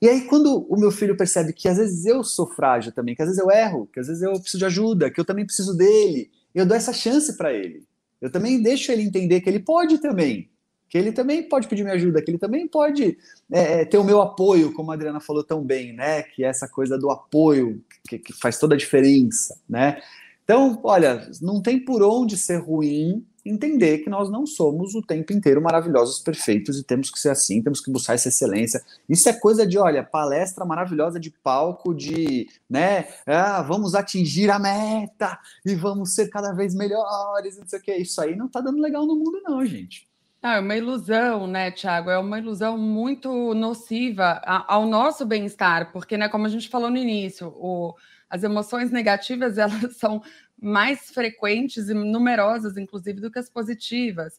E 0.00 0.08
aí, 0.08 0.22
quando 0.22 0.66
o 0.66 0.80
meu 0.80 0.90
filho 0.90 1.18
percebe 1.18 1.52
que 1.52 1.68
às 1.68 1.76
vezes 1.76 2.06
eu 2.06 2.24
sou 2.24 2.46
frágil 2.46 2.92
também, 2.92 3.14
que 3.14 3.20
às 3.20 3.28
vezes 3.28 3.42
eu 3.42 3.50
erro, 3.50 3.86
que 3.92 4.00
às 4.00 4.06
vezes 4.06 4.22
eu 4.22 4.32
preciso 4.40 4.58
de 4.60 4.64
ajuda, 4.64 5.10
que 5.10 5.20
eu 5.20 5.24
também 5.26 5.44
preciso 5.44 5.76
dele, 5.76 6.30
eu 6.54 6.64
dou 6.64 6.74
essa 6.74 6.94
chance 6.94 7.36
para 7.36 7.52
ele. 7.52 7.84
Eu 8.22 8.32
também 8.32 8.62
deixo 8.62 8.90
ele 8.90 9.02
entender 9.02 9.42
que 9.42 9.50
ele 9.50 9.60
pode 9.60 9.98
também, 9.98 10.48
que 10.88 10.96
ele 10.96 11.12
também 11.12 11.42
pode 11.48 11.68
pedir 11.68 11.82
minha 11.82 11.94
ajuda, 11.94 12.22
que 12.22 12.30
ele 12.30 12.38
também 12.38 12.66
pode 12.68 13.18
é, 13.50 13.80
é, 13.80 13.84
ter 13.84 13.98
o 13.98 14.04
meu 14.04 14.20
apoio, 14.20 14.72
como 14.72 14.90
a 14.90 14.94
Adriana 14.94 15.20
falou 15.20 15.42
tão 15.42 15.62
bem, 15.62 15.92
né? 15.92 16.22
Que 16.22 16.44
é 16.44 16.48
essa 16.48 16.68
coisa 16.68 16.96
do 16.96 17.10
apoio 17.10 17.82
que, 18.08 18.18
que 18.18 18.32
faz 18.32 18.58
toda 18.58 18.74
a 18.74 18.78
diferença, 18.78 19.58
né? 19.68 20.00
Então, 20.44 20.78
olha, 20.84 21.28
não 21.42 21.60
tem 21.60 21.84
por 21.84 22.02
onde 22.04 22.36
ser 22.36 22.58
ruim 22.58 23.26
entender 23.44 23.98
que 23.98 24.10
nós 24.10 24.30
não 24.30 24.44
somos 24.46 24.94
o 24.94 25.02
tempo 25.02 25.32
inteiro 25.32 25.62
maravilhosos, 25.62 26.20
perfeitos 26.20 26.78
e 26.78 26.84
temos 26.84 27.10
que 27.10 27.18
ser 27.18 27.30
assim, 27.30 27.62
temos 27.62 27.80
que 27.80 27.90
buscar 27.90 28.14
essa 28.14 28.28
excelência. 28.28 28.82
Isso 29.08 29.28
é 29.28 29.32
coisa 29.32 29.66
de, 29.66 29.78
olha, 29.78 30.02
palestra 30.02 30.64
maravilhosa 30.64 31.20
de 31.20 31.30
palco, 31.30 31.94
de, 31.94 32.48
né, 32.68 33.06
ah, 33.26 33.62
vamos 33.62 33.94
atingir 33.94 34.50
a 34.50 34.58
meta 34.58 35.38
e 35.64 35.74
vamos 35.74 36.14
ser 36.14 36.28
cada 36.28 36.52
vez 36.52 36.74
melhores, 36.74 37.56
não 37.56 37.66
sei 37.66 37.78
o 37.78 37.82
que. 37.82 37.94
Isso 37.96 38.20
aí 38.20 38.34
não 38.34 38.48
tá 38.48 38.60
dando 38.60 38.80
legal 38.80 39.06
no 39.06 39.16
mundo, 39.16 39.40
não, 39.44 39.64
gente. 39.64 40.08
Não, 40.46 40.52
é 40.52 40.60
uma 40.60 40.76
ilusão, 40.76 41.48
né, 41.48 41.72
Tiago? 41.72 42.08
É 42.08 42.16
uma 42.16 42.38
ilusão 42.38 42.78
muito 42.78 43.52
nociva 43.52 44.40
ao 44.44 44.86
nosso 44.86 45.26
bem-estar, 45.26 45.90
porque, 45.92 46.16
né, 46.16 46.28
como 46.28 46.46
a 46.46 46.48
gente 46.48 46.68
falou 46.68 46.88
no 46.88 46.96
início, 46.96 47.48
o- 47.48 47.96
as 48.30 48.44
emoções 48.44 48.92
negativas 48.92 49.58
elas 49.90 49.96
são 49.96 50.22
mais 50.62 51.10
frequentes 51.10 51.88
e 51.88 51.94
numerosas, 51.94 52.76
inclusive, 52.76 53.20
do 53.20 53.28
que 53.28 53.40
as 53.40 53.50
positivas. 53.50 54.38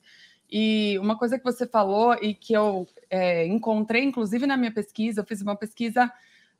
E 0.49 0.97
uma 0.99 1.17
coisa 1.17 1.37
que 1.37 1.43
você 1.43 1.67
falou 1.67 2.13
e 2.21 2.33
que 2.33 2.53
eu 2.53 2.87
é, 3.09 3.45
encontrei, 3.45 4.01
inclusive, 4.05 4.45
na 4.47 4.55
minha 4.55 4.71
pesquisa, 4.73 5.19
eu 5.21 5.25
fiz 5.25 5.41
uma 5.41 5.57
pesquisa 5.57 6.09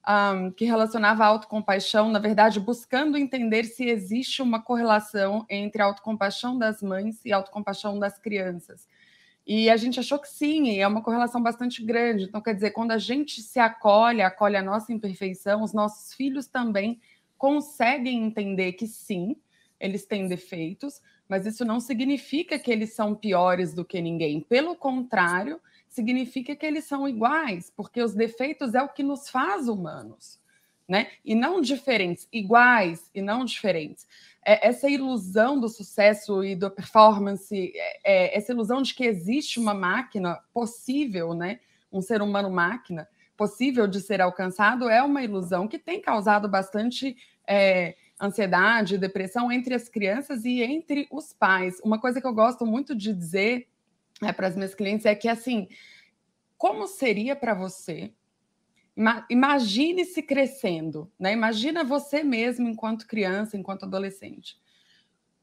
ahm, 0.04 0.52
que 0.52 0.66
relacionava 0.66 1.24
a 1.24 1.28
autocompaixão, 1.28 2.10
na 2.12 2.20
verdade, 2.20 2.60
buscando 2.60 3.18
entender 3.18 3.64
se 3.64 3.86
existe 3.86 4.42
uma 4.42 4.62
correlação 4.62 5.46
entre 5.50 5.82
a 5.82 5.86
autocompaixão 5.86 6.58
das 6.58 6.82
mães 6.82 7.24
e 7.24 7.32
a 7.32 7.38
autocompaixão 7.38 7.98
das 7.98 8.20
crianças. 8.20 8.86
E 9.48 9.70
a 9.70 9.78
gente 9.78 9.98
achou 9.98 10.20
que 10.20 10.28
sim, 10.28 10.66
e 10.66 10.80
é 10.80 10.88
uma 10.88 11.02
correlação 11.02 11.42
bastante 11.42 11.82
grande. 11.82 12.26
Então, 12.26 12.42
quer 12.42 12.54
dizer, 12.54 12.72
quando 12.72 12.92
a 12.92 12.98
gente 12.98 13.42
se 13.42 13.60
acolhe, 13.60 14.22
acolhe 14.22 14.58
a 14.58 14.62
nossa 14.62 14.92
imperfeição, 14.92 15.64
os 15.64 15.72
nossos 15.72 16.14
filhos 16.14 16.48
também 16.48 17.00
conseguem 17.38 18.26
entender 18.26 18.74
que 18.74 18.86
sim, 18.86 19.38
eles 19.80 20.06
têm 20.06 20.28
defeitos, 20.28 21.02
mas 21.30 21.46
isso 21.46 21.64
não 21.64 21.80
significa 21.80 22.60
que 22.60 22.70
eles 22.70 22.94
são 22.94 23.16
piores 23.16 23.74
do 23.74 23.86
que 23.86 24.02
ninguém. 24.02 24.42
Pelo 24.42 24.76
contrário, 24.76 25.62
significa 25.88 26.54
que 26.54 26.66
eles 26.66 26.84
são 26.84 27.08
iguais, 27.08 27.72
porque 27.74 28.02
os 28.02 28.14
defeitos 28.14 28.76
é 28.76 28.82
o 28.82 28.90
que 28.90 29.04
nos 29.04 29.30
faz 29.30 29.70
humanos, 29.70 30.40
né? 30.86 31.08
E 31.24 31.34
não 31.34 31.62
diferentes, 31.62 32.28
iguais 32.34 33.10
e 33.16 33.22
não 33.22 33.46
diferentes. 33.46 34.06
É, 34.50 34.66
essa 34.70 34.90
ilusão 34.90 35.60
do 35.60 35.68
sucesso 35.68 36.42
e 36.42 36.56
da 36.56 36.70
performance, 36.70 37.74
é, 37.76 38.00
é, 38.06 38.38
essa 38.38 38.54
ilusão 38.54 38.82
de 38.82 38.96
que 38.96 39.04
existe 39.04 39.60
uma 39.60 39.74
máquina 39.74 40.40
possível, 40.54 41.34
né? 41.34 41.60
Um 41.92 42.02
ser 42.02 42.22
humano 42.22 42.50
máquina 42.50 43.10
possível 43.36 43.86
de 43.88 44.00
ser 44.00 44.22
alcançado 44.22 44.90
é 44.90 45.04
uma 45.04 45.22
ilusão 45.22 45.68
que 45.68 45.78
tem 45.78 46.02
causado 46.02 46.48
bastante 46.48 47.18
é, 47.46 47.98
ansiedade, 48.22 48.98
depressão 48.98 49.52
entre 49.52 49.76
as 49.76 49.90
crianças 49.90 50.46
e 50.46 50.64
entre 50.64 51.10
os 51.12 51.34
pais. 51.34 51.82
Uma 51.84 52.00
coisa 52.00 52.22
que 52.22 52.26
eu 52.26 52.34
gosto 52.34 52.66
muito 52.66 52.96
de 52.96 53.14
dizer 53.14 53.68
é, 54.24 54.32
para 54.32 54.48
as 54.48 54.56
minhas 54.56 54.74
clientes 54.74 55.06
é 55.06 55.14
que 55.14 55.28
assim, 55.28 55.68
como 56.58 56.88
seria 56.88 57.36
para 57.36 57.54
você? 57.54 58.14
Imagine-se 59.30 60.24
crescendo, 60.24 61.12
né? 61.20 61.32
Imagina 61.32 61.84
você 61.84 62.24
mesmo 62.24 62.68
enquanto 62.68 63.06
criança, 63.06 63.56
enquanto 63.56 63.84
adolescente, 63.84 64.60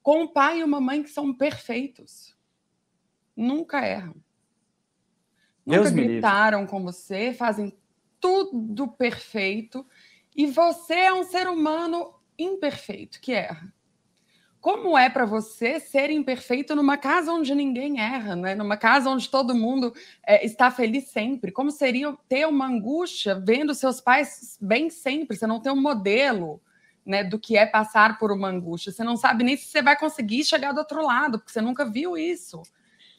com 0.03 0.25
um 0.25 0.29
pai 0.29 0.61
e 0.61 0.65
uma 0.65 0.81
mãe 0.81 1.03
que 1.03 1.11
são 1.11 1.33
perfeitos, 1.33 2.37
nunca 3.37 3.87
erram, 3.87 4.17
Deus 5.65 5.91
nunca 5.91 6.03
gritaram 6.03 6.61
livre. 6.61 6.71
com 6.71 6.83
você, 6.83 7.33
fazem 7.33 7.73
tudo 8.21 8.89
perfeito 8.89 9.87
e 10.35 10.47
você 10.47 10.95
é 10.95 11.13
um 11.15 11.25
ser 11.25 11.47
humano 11.47 12.15
imperfeito 12.39 13.21
que 13.21 13.33
erra. 13.33 13.73
Como 14.65 14.97
é 14.97 15.11
para 15.11 15.27
você 15.27 15.79
ser 15.79 16.09
imperfeito 16.09 16.75
numa 16.75 16.97
casa 16.97 17.31
onde 17.31 17.55
ninguém 17.55 18.01
erra, 18.01 18.35
né? 18.35 18.55
numa 18.55 18.79
casa 18.79 19.11
onde 19.11 19.29
todo 19.29 19.55
mundo 19.55 19.93
é, 20.27 20.43
está 20.43 20.71
feliz 20.71 21.09
sempre? 21.09 21.53
Como 21.53 21.71
seria 21.71 22.17
ter 22.27 22.49
uma 22.49 22.67
angústia 22.67 23.35
vendo 23.35 23.75
seus 23.75 24.01
pais 24.01 24.57
bem 24.59 24.89
sempre? 24.89 25.37
Você 25.37 25.47
não 25.47 25.61
tem 25.61 25.71
um 25.71 25.83
modelo 25.83 26.63
né, 27.05 27.23
do 27.23 27.39
que 27.39 27.59
é 27.59 27.67
passar 27.67 28.19
por 28.19 28.33
uma 28.33 28.49
angústia. 28.49 28.91
Você 28.91 29.05
não 29.05 29.19
sabe 29.19 29.45
nem 29.45 29.55
se 29.55 29.67
você 29.67 29.83
vai 29.83 29.99
conseguir 29.99 30.43
chegar 30.45 30.73
do 30.73 30.79
outro 30.79 31.05
lado, 31.05 31.39
porque 31.39 31.53
você 31.53 31.61
nunca 31.61 31.85
viu 31.85 32.17
isso. 32.17 32.63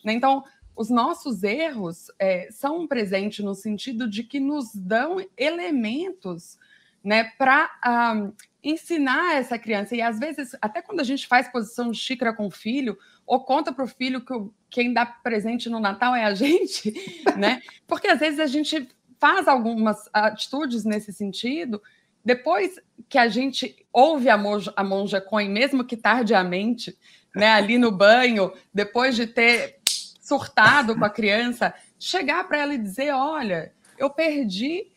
Né? 0.04 0.14
Então, 0.14 0.44
os 0.76 0.90
nossos 0.90 1.44
erros 1.44 2.08
é, 2.18 2.48
são 2.50 2.80
um 2.80 2.88
presente 2.88 3.44
no 3.44 3.54
sentido 3.54 4.10
de 4.10 4.24
que 4.24 4.40
nos 4.40 4.74
dão 4.74 5.24
elementos 5.38 6.58
né, 7.04 7.26
para 7.38 7.70
um, 8.16 8.34
ensinar 8.66 9.36
essa 9.36 9.60
criança. 9.60 9.96
E 9.96 10.02
às 10.02 10.18
vezes, 10.18 10.56
até 10.60 10.82
quando 10.82 11.00
a 11.00 11.04
gente 11.04 11.28
faz 11.28 11.48
posição 11.48 11.92
de 11.92 11.98
xícara 12.00 12.34
com 12.34 12.48
o 12.48 12.52
filho, 12.52 12.98
ou 13.26 13.40
conta 13.46 13.72
para 13.72 13.86
o 13.86 13.88
filho 13.88 14.26
que 14.26 14.34
quem 14.72 14.92
dá 14.92 15.06
presente 15.06 15.70
no 15.70 15.80
Natal 15.80 16.16
é 16.16 16.26
a 16.26 16.34
gente, 16.36 16.92
né? 17.38 17.62
Porque 17.86 18.08
às 18.08 18.20
vezes 18.20 18.40
a 18.40 18.48
gente 18.48 18.90
faz 19.20 19.48
algumas 19.48 20.10
atitudes 20.12 20.84
nesse 20.84 21.14
sentido. 21.14 21.82
Depois 22.24 22.80
que 23.08 23.20
a 23.20 23.28
gente 23.28 23.86
ouve 23.94 24.30
a 24.30 24.38
monja, 24.38 24.74
a 24.76 24.84
monja 24.84 25.22
Coen, 25.22 25.50
mesmo 25.50 25.86
que 25.86 25.96
tardiamente, 25.96 26.98
né, 27.36 27.52
ali 27.52 27.78
no 27.78 27.92
banho, 27.92 28.52
depois 28.74 29.16
de 29.16 29.28
ter 29.28 29.78
surtado 30.20 30.96
com 30.98 31.06
a 31.06 31.10
criança, 31.10 31.72
chegar 32.00 32.48
para 32.48 32.58
ela 32.58 32.74
e 32.74 32.80
dizer: 32.80 33.14
olha, 33.14 33.72
eu 33.96 34.10
perdi 34.10 34.88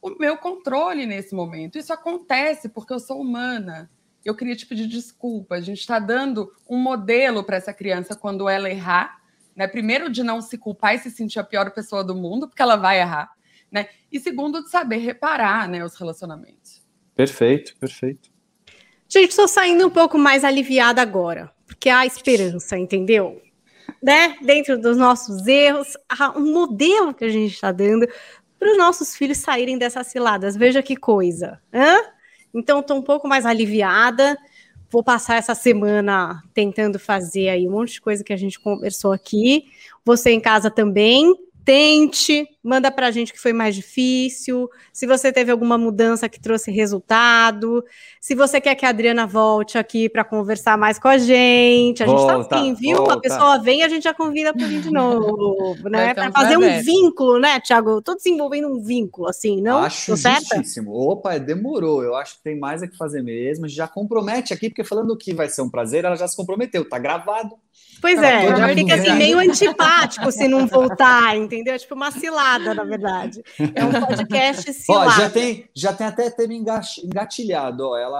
o 0.00 0.16
meu 0.18 0.36
controle 0.36 1.06
nesse 1.06 1.34
momento. 1.34 1.78
Isso 1.78 1.92
acontece 1.92 2.68
porque 2.68 2.92
eu 2.92 3.00
sou 3.00 3.20
humana. 3.20 3.90
Eu 4.24 4.34
queria 4.34 4.56
te 4.56 4.66
pedir 4.66 4.86
desculpa. 4.86 5.56
A 5.56 5.60
gente 5.60 5.80
está 5.80 5.98
dando 5.98 6.52
um 6.68 6.78
modelo 6.78 7.44
para 7.44 7.56
essa 7.56 7.72
criança 7.72 8.14
quando 8.14 8.48
ela 8.48 8.70
errar. 8.70 9.20
Né? 9.54 9.66
Primeiro, 9.66 10.10
de 10.10 10.22
não 10.22 10.40
se 10.40 10.56
culpar 10.56 10.94
e 10.94 10.98
se 10.98 11.10
sentir 11.10 11.38
a 11.38 11.44
pior 11.44 11.70
pessoa 11.72 12.02
do 12.02 12.14
mundo, 12.14 12.48
porque 12.48 12.62
ela 12.62 12.76
vai 12.76 13.00
errar. 13.00 13.30
Né? 13.70 13.88
E 14.10 14.18
segundo, 14.18 14.62
de 14.62 14.70
saber 14.70 14.98
reparar 14.98 15.68
né, 15.68 15.84
os 15.84 15.94
relacionamentos. 15.94 16.82
Perfeito, 17.14 17.76
perfeito. 17.76 18.30
Gente, 19.08 19.30
estou 19.30 19.48
saindo 19.48 19.86
um 19.86 19.90
pouco 19.90 20.16
mais 20.16 20.44
aliviada 20.44 21.02
agora, 21.02 21.50
porque 21.66 21.88
há 21.88 22.06
esperança, 22.06 22.78
entendeu? 22.78 23.42
Né? 24.02 24.36
Dentro 24.40 24.80
dos 24.80 24.96
nossos 24.96 25.46
erros, 25.46 25.96
há 26.08 26.38
um 26.38 26.52
modelo 26.52 27.12
que 27.12 27.24
a 27.24 27.28
gente 27.28 27.52
está 27.52 27.72
dando 27.72 28.08
para 28.60 28.72
os 28.72 28.78
nossos 28.78 29.16
filhos 29.16 29.38
saírem 29.38 29.78
dessas 29.78 30.08
ciladas. 30.08 30.54
Veja 30.54 30.82
que 30.82 30.94
coisa. 30.94 31.58
Hã? 31.72 31.96
Então, 32.52 32.80
estou 32.80 32.98
um 32.98 33.02
pouco 33.02 33.26
mais 33.26 33.46
aliviada. 33.46 34.36
Vou 34.90 35.02
passar 35.02 35.36
essa 35.36 35.54
semana 35.54 36.42
tentando 36.52 36.98
fazer 36.98 37.48
aí 37.48 37.66
um 37.66 37.70
monte 37.70 37.94
de 37.94 38.00
coisa 38.02 38.22
que 38.22 38.34
a 38.34 38.36
gente 38.36 38.60
conversou 38.60 39.12
aqui. 39.12 39.64
Você 40.04 40.30
em 40.30 40.40
casa 40.40 40.70
também, 40.70 41.34
tente, 41.64 42.46
manda 42.62 42.90
pra 42.90 43.10
gente 43.10 43.32
que 43.32 43.40
foi 43.40 43.52
mais 43.52 43.74
difícil, 43.74 44.68
se 44.92 45.06
você 45.06 45.32
teve 45.32 45.50
alguma 45.50 45.78
mudança 45.78 46.28
que 46.28 46.40
trouxe 46.40 46.70
resultado, 46.70 47.84
se 48.20 48.34
você 48.34 48.60
quer 48.60 48.74
que 48.74 48.84
a 48.84 48.90
Adriana 48.90 49.26
volte 49.26 49.78
aqui 49.78 50.08
para 50.08 50.24
conversar 50.24 50.76
mais 50.76 50.98
com 50.98 51.08
a 51.08 51.18
gente. 51.18 52.02
A 52.02 52.06
gente 52.06 52.26
tá 52.26 52.36
Volta, 52.36 52.56
assim, 52.56 52.74
viu? 52.74 52.98
volta. 52.98 53.14
A 53.14 53.20
pessoa 53.20 53.58
vem, 53.58 53.82
a 53.82 53.88
gente 53.88 54.04
já 54.04 54.14
convida 54.14 54.52
para 54.52 54.66
vir 54.66 54.80
de 54.80 54.90
novo, 54.92 55.88
né? 55.88 56.14
Para 56.14 56.30
fazer 56.30 56.56
um 56.56 56.82
vínculo, 56.82 57.38
né, 57.38 57.60
Thiago? 57.60 58.02
Tô 58.02 58.14
desenvolvendo 58.14 58.68
um 58.68 58.80
vínculo, 58.82 59.28
assim, 59.28 59.60
não? 59.60 59.78
Acho 59.78 60.16
justíssimo. 60.16 60.92
Opa, 60.92 61.38
demorou. 61.38 62.02
Eu 62.02 62.14
acho 62.14 62.36
que 62.36 62.42
tem 62.42 62.58
mais 62.58 62.82
a 62.82 62.88
que 62.88 62.96
fazer 62.96 63.22
mesmo. 63.22 63.68
Já 63.68 63.88
compromete 63.88 64.52
aqui, 64.52 64.68
porque 64.68 64.84
falando 64.84 65.16
que 65.16 65.34
vai 65.34 65.48
ser 65.48 65.62
um 65.62 65.70
prazer, 65.70 66.04
ela 66.04 66.16
já 66.16 66.28
se 66.28 66.36
comprometeu. 66.36 66.88
Tá 66.88 66.98
gravado. 66.98 67.56
Pois 68.00 68.20
Tá, 68.20 68.70
é, 68.70 68.74
fica 68.74 68.94
assim 68.94 69.14
meio 69.14 69.38
antipático 69.38 70.30
se 70.32 70.48
não 70.48 70.66
voltar, 70.66 71.36
entendeu? 71.36 71.74
É 71.74 71.78
tipo 71.78 71.94
uma 71.94 72.10
cilada, 72.10 72.49
na 72.58 72.84
verdade. 72.84 73.42
É 73.74 73.84
um 73.84 74.06
podcast 74.06 74.70
Ó, 74.88 75.02
cilada. 75.02 75.10
já 75.22 75.30
tem, 75.30 75.68
já 75.74 75.92
tem 75.92 76.06
até 76.06 76.30
tema 76.30 76.54
enga- 76.54 76.80
engatilhado. 77.04 77.84
Ó, 77.88 77.96
ela, 77.96 78.18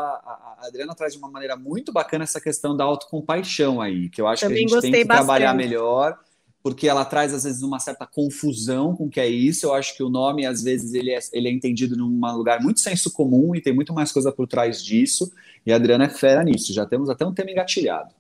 a 0.61 0.66
Adriana 0.66 0.95
traz 0.95 1.12
de 1.14 1.18
uma 1.18 1.31
maneira 1.31 1.57
muito 1.57 1.93
bacana 1.93 2.24
essa 2.24 2.41
questão 2.41 2.76
da 2.76 2.85
autocompaixão 2.85 3.81
aí, 3.81 4.09
que 4.09 4.20
eu 4.20 4.26
acho 4.26 4.43
Também 4.43 4.66
que 4.66 4.72
a 4.74 4.81
gente 4.81 4.91
tem 4.93 5.03
que 5.03 5.07
trabalhar 5.09 5.53
bastante. 5.53 5.68
melhor, 5.68 6.18
porque 6.62 6.87
ela 6.89 7.05
traz 7.05 7.33
às 7.33 7.45
vezes 7.45 7.62
uma 7.62 7.78
certa 7.78 8.07
confusão 8.07 8.95
com 8.95 9.07
o 9.07 9.11
que 9.11 9.18
é 9.20 9.26
isso. 9.28 9.64
Eu 9.66 9.74
acho 9.74 9.97
que 9.97 10.03
o 10.03 10.11
nome 10.11 10.45
às 10.45 10.62
vezes 10.62 10.93
ele 10.95 11.11
é, 11.11 11.18
ele 11.33 11.49
é 11.49 11.51
entendido 11.53 11.97
num 11.97 12.20
lugar 12.37 12.61
muito 12.61 12.81
senso 12.81 13.11
comum 13.12 13.55
e 13.55 13.61
tem 13.62 13.72
muito 13.74 13.95
mais 13.95 14.12
coisa 14.12 14.31
por 14.31 14.47
trás 14.47 14.83
disso. 14.85 15.33
E 15.64 15.72
a 15.72 15.76
Adriana 15.76 16.05
é 16.05 16.09
fera 16.09 16.43
nisso. 16.45 16.72
Já 16.72 16.85
temos 16.85 17.09
até 17.09 17.24
um 17.24 17.33
tema 17.33 17.51
engatilhado. 17.51 18.11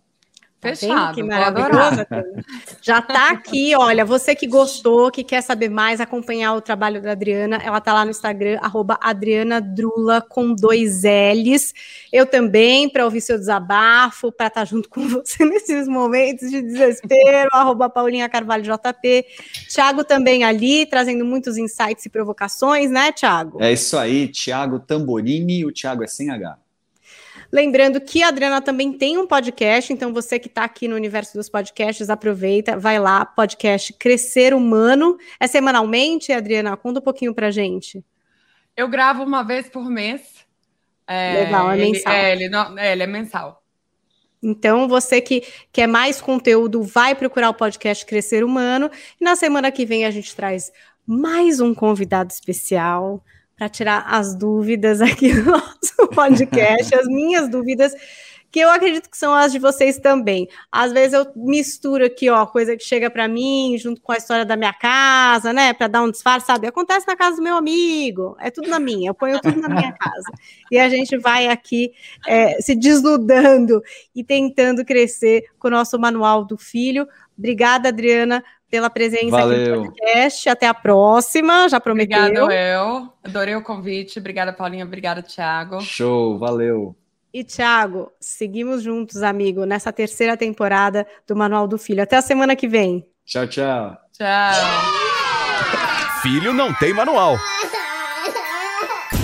Tá 0.60 0.68
Fechado. 0.68 1.14
Que 1.14 1.22
maravilhoso. 1.22 2.06
Já 2.82 3.00
tá 3.00 3.30
aqui, 3.30 3.74
olha, 3.74 4.04
você 4.04 4.34
que 4.34 4.46
gostou, 4.46 5.10
que 5.10 5.24
quer 5.24 5.40
saber 5.40 5.70
mais, 5.70 6.00
acompanhar 6.00 6.54
o 6.54 6.60
trabalho 6.60 7.00
da 7.00 7.12
Adriana, 7.12 7.56
ela 7.64 7.80
tá 7.80 7.94
lá 7.94 8.04
no 8.04 8.10
Instagram, 8.10 8.58
arroba 8.60 8.98
Adriana 9.00 9.58
Drula 9.58 10.20
com 10.20 10.54
dois 10.54 11.02
L's. 11.02 11.72
Eu 12.12 12.26
também, 12.26 12.90
para 12.90 13.06
ouvir 13.06 13.22
seu 13.22 13.38
desabafo, 13.38 14.30
para 14.30 14.48
estar 14.48 14.66
junto 14.66 14.90
com 14.90 15.08
você 15.08 15.44
nesses 15.46 15.88
momentos 15.88 16.50
de 16.50 16.60
desespero, 16.60 17.48
arroba 17.52 17.88
Paulinha 17.88 18.28
Carvalho 18.28 18.62
JP. 18.62 19.24
Thiago 19.72 20.04
também 20.04 20.44
ali, 20.44 20.84
trazendo 20.84 21.24
muitos 21.24 21.56
insights 21.56 22.04
e 22.04 22.10
provocações, 22.10 22.90
né, 22.90 23.12
Thiago? 23.12 23.62
É 23.62 23.72
isso 23.72 23.96
aí, 23.96 24.28
Thiago 24.28 24.78
Tamborini. 24.78 25.64
O 25.64 25.72
Thiago 25.72 26.04
é 26.04 26.06
sem 26.06 26.28
H. 26.28 26.58
Lembrando 27.52 28.00
que 28.00 28.22
a 28.22 28.28
Adriana 28.28 28.60
também 28.62 28.92
tem 28.92 29.18
um 29.18 29.26
podcast, 29.26 29.92
então 29.92 30.12
você 30.12 30.38
que 30.38 30.46
está 30.46 30.62
aqui 30.64 30.86
no 30.86 30.94
universo 30.94 31.36
dos 31.36 31.48
podcasts, 31.48 32.08
aproveita, 32.08 32.78
vai 32.78 32.98
lá, 33.00 33.24
podcast 33.24 33.92
Crescer 33.94 34.54
Humano. 34.54 35.18
É 35.38 35.46
semanalmente, 35.48 36.32
Adriana? 36.32 36.76
Conta 36.76 37.00
um 37.00 37.02
pouquinho 37.02 37.34
pra 37.34 37.50
gente. 37.50 38.04
Eu 38.76 38.86
gravo 38.88 39.24
uma 39.24 39.42
vez 39.42 39.68
por 39.68 39.90
mês. 39.90 40.22
É, 41.06 41.44
Legal, 41.44 41.70
é 41.72 41.78
ele- 41.78 41.90
mensal. 41.92 42.12
É, 42.12 42.32
ele, 42.32 42.48
não, 42.48 42.78
é, 42.78 42.92
ele 42.92 43.02
é 43.02 43.06
mensal. 43.06 43.60
Então, 44.42 44.88
você 44.88 45.20
que 45.20 45.42
quer 45.72 45.86
mais 45.88 46.20
conteúdo, 46.20 46.82
vai 46.82 47.14
procurar 47.14 47.50
o 47.50 47.54
podcast 47.54 48.06
Crescer 48.06 48.44
Humano. 48.44 48.88
E 49.20 49.24
na 49.24 49.34
semana 49.34 49.70
que 49.72 49.84
vem 49.84 50.06
a 50.06 50.10
gente 50.10 50.34
traz 50.36 50.72
mais 51.04 51.60
um 51.60 51.74
convidado 51.74 52.30
especial 52.32 53.22
para 53.60 53.68
tirar 53.68 54.06
as 54.08 54.34
dúvidas 54.34 55.02
aqui 55.02 55.34
do 55.34 55.44
nosso 55.52 56.08
podcast, 56.14 56.94
as 56.94 57.06
minhas 57.06 57.46
dúvidas, 57.46 57.92
que 58.50 58.58
eu 58.58 58.70
acredito 58.70 59.10
que 59.10 59.18
são 59.18 59.34
as 59.34 59.52
de 59.52 59.58
vocês 59.58 59.98
também. 59.98 60.48
Às 60.72 60.94
vezes 60.94 61.12
eu 61.12 61.30
misturo 61.36 62.06
aqui, 62.06 62.30
ó, 62.30 62.46
coisa 62.46 62.74
que 62.74 62.82
chega 62.82 63.10
para 63.10 63.28
mim, 63.28 63.76
junto 63.76 64.00
com 64.00 64.12
a 64.12 64.16
história 64.16 64.46
da 64.46 64.56
minha 64.56 64.72
casa, 64.72 65.52
né, 65.52 65.74
para 65.74 65.88
dar 65.88 66.00
um 66.00 66.10
disfarce, 66.10 66.46
sabe? 66.46 66.68
Acontece 66.68 67.06
na 67.06 67.14
casa 67.14 67.36
do 67.36 67.42
meu 67.42 67.54
amigo, 67.54 68.34
é 68.40 68.50
tudo 68.50 68.66
na 68.66 68.80
minha, 68.80 69.10
eu 69.10 69.14
ponho 69.14 69.38
tudo 69.42 69.60
na 69.60 69.68
minha 69.68 69.92
casa. 69.92 70.32
E 70.70 70.78
a 70.78 70.88
gente 70.88 71.18
vai 71.18 71.46
aqui 71.46 71.92
é, 72.26 72.62
se 72.62 72.74
desnudando 72.74 73.82
e 74.16 74.24
tentando 74.24 74.86
crescer 74.86 75.44
com 75.58 75.68
o 75.68 75.70
nosso 75.70 75.98
manual 75.98 76.46
do 76.46 76.56
filho. 76.56 77.06
Obrigada, 77.36 77.90
Adriana, 77.90 78.42
pela 78.70 78.88
presença 78.88 79.24
aqui 79.24 79.30
Valeu. 79.30 79.76
no 79.76 79.92
podcast. 79.92 80.48
Até 80.48 80.66
a 80.68 80.74
próxima, 80.74 81.68
já 81.68 81.80
prometeu. 81.80 82.18
Obrigada, 82.18 82.54
eu. 82.54 83.08
Adorei 83.24 83.56
o 83.56 83.62
convite. 83.62 84.18
Obrigada, 84.18 84.52
Paulinha. 84.52 84.84
Obrigada, 84.84 85.22
Thiago. 85.22 85.80
Show, 85.80 86.38
valeu. 86.38 86.94
E, 87.32 87.44
Thiago, 87.44 88.10
seguimos 88.20 88.82
juntos, 88.82 89.22
amigo, 89.22 89.64
nessa 89.64 89.92
terceira 89.92 90.36
temporada 90.36 91.06
do 91.26 91.36
Manual 91.36 91.66
do 91.68 91.78
Filho. 91.78 92.02
Até 92.02 92.16
a 92.16 92.22
semana 92.22 92.56
que 92.56 92.68
vem. 92.68 93.06
Tchau, 93.24 93.46
tchau. 93.46 93.96
Tchau. 94.12 94.54
Filho 96.22 96.52
não 96.52 96.72
tem 96.74 96.92
manual. 96.92 97.38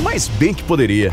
Mas 0.02 0.28
bem 0.28 0.54
que 0.54 0.62
poderia. 0.62 1.12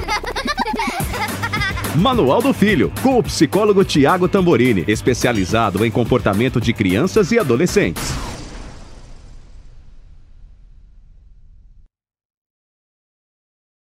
Manual 1.95 2.41
do 2.41 2.53
Filho, 2.53 2.91
com 3.01 3.19
o 3.19 3.23
psicólogo 3.23 3.83
Tiago 3.83 4.27
Tamborini, 4.27 4.83
especializado 4.87 5.85
em 5.85 5.91
comportamento 5.91 6.59
de 6.59 6.73
crianças 6.73 7.31
e 7.31 7.37
adolescentes. 7.37 8.13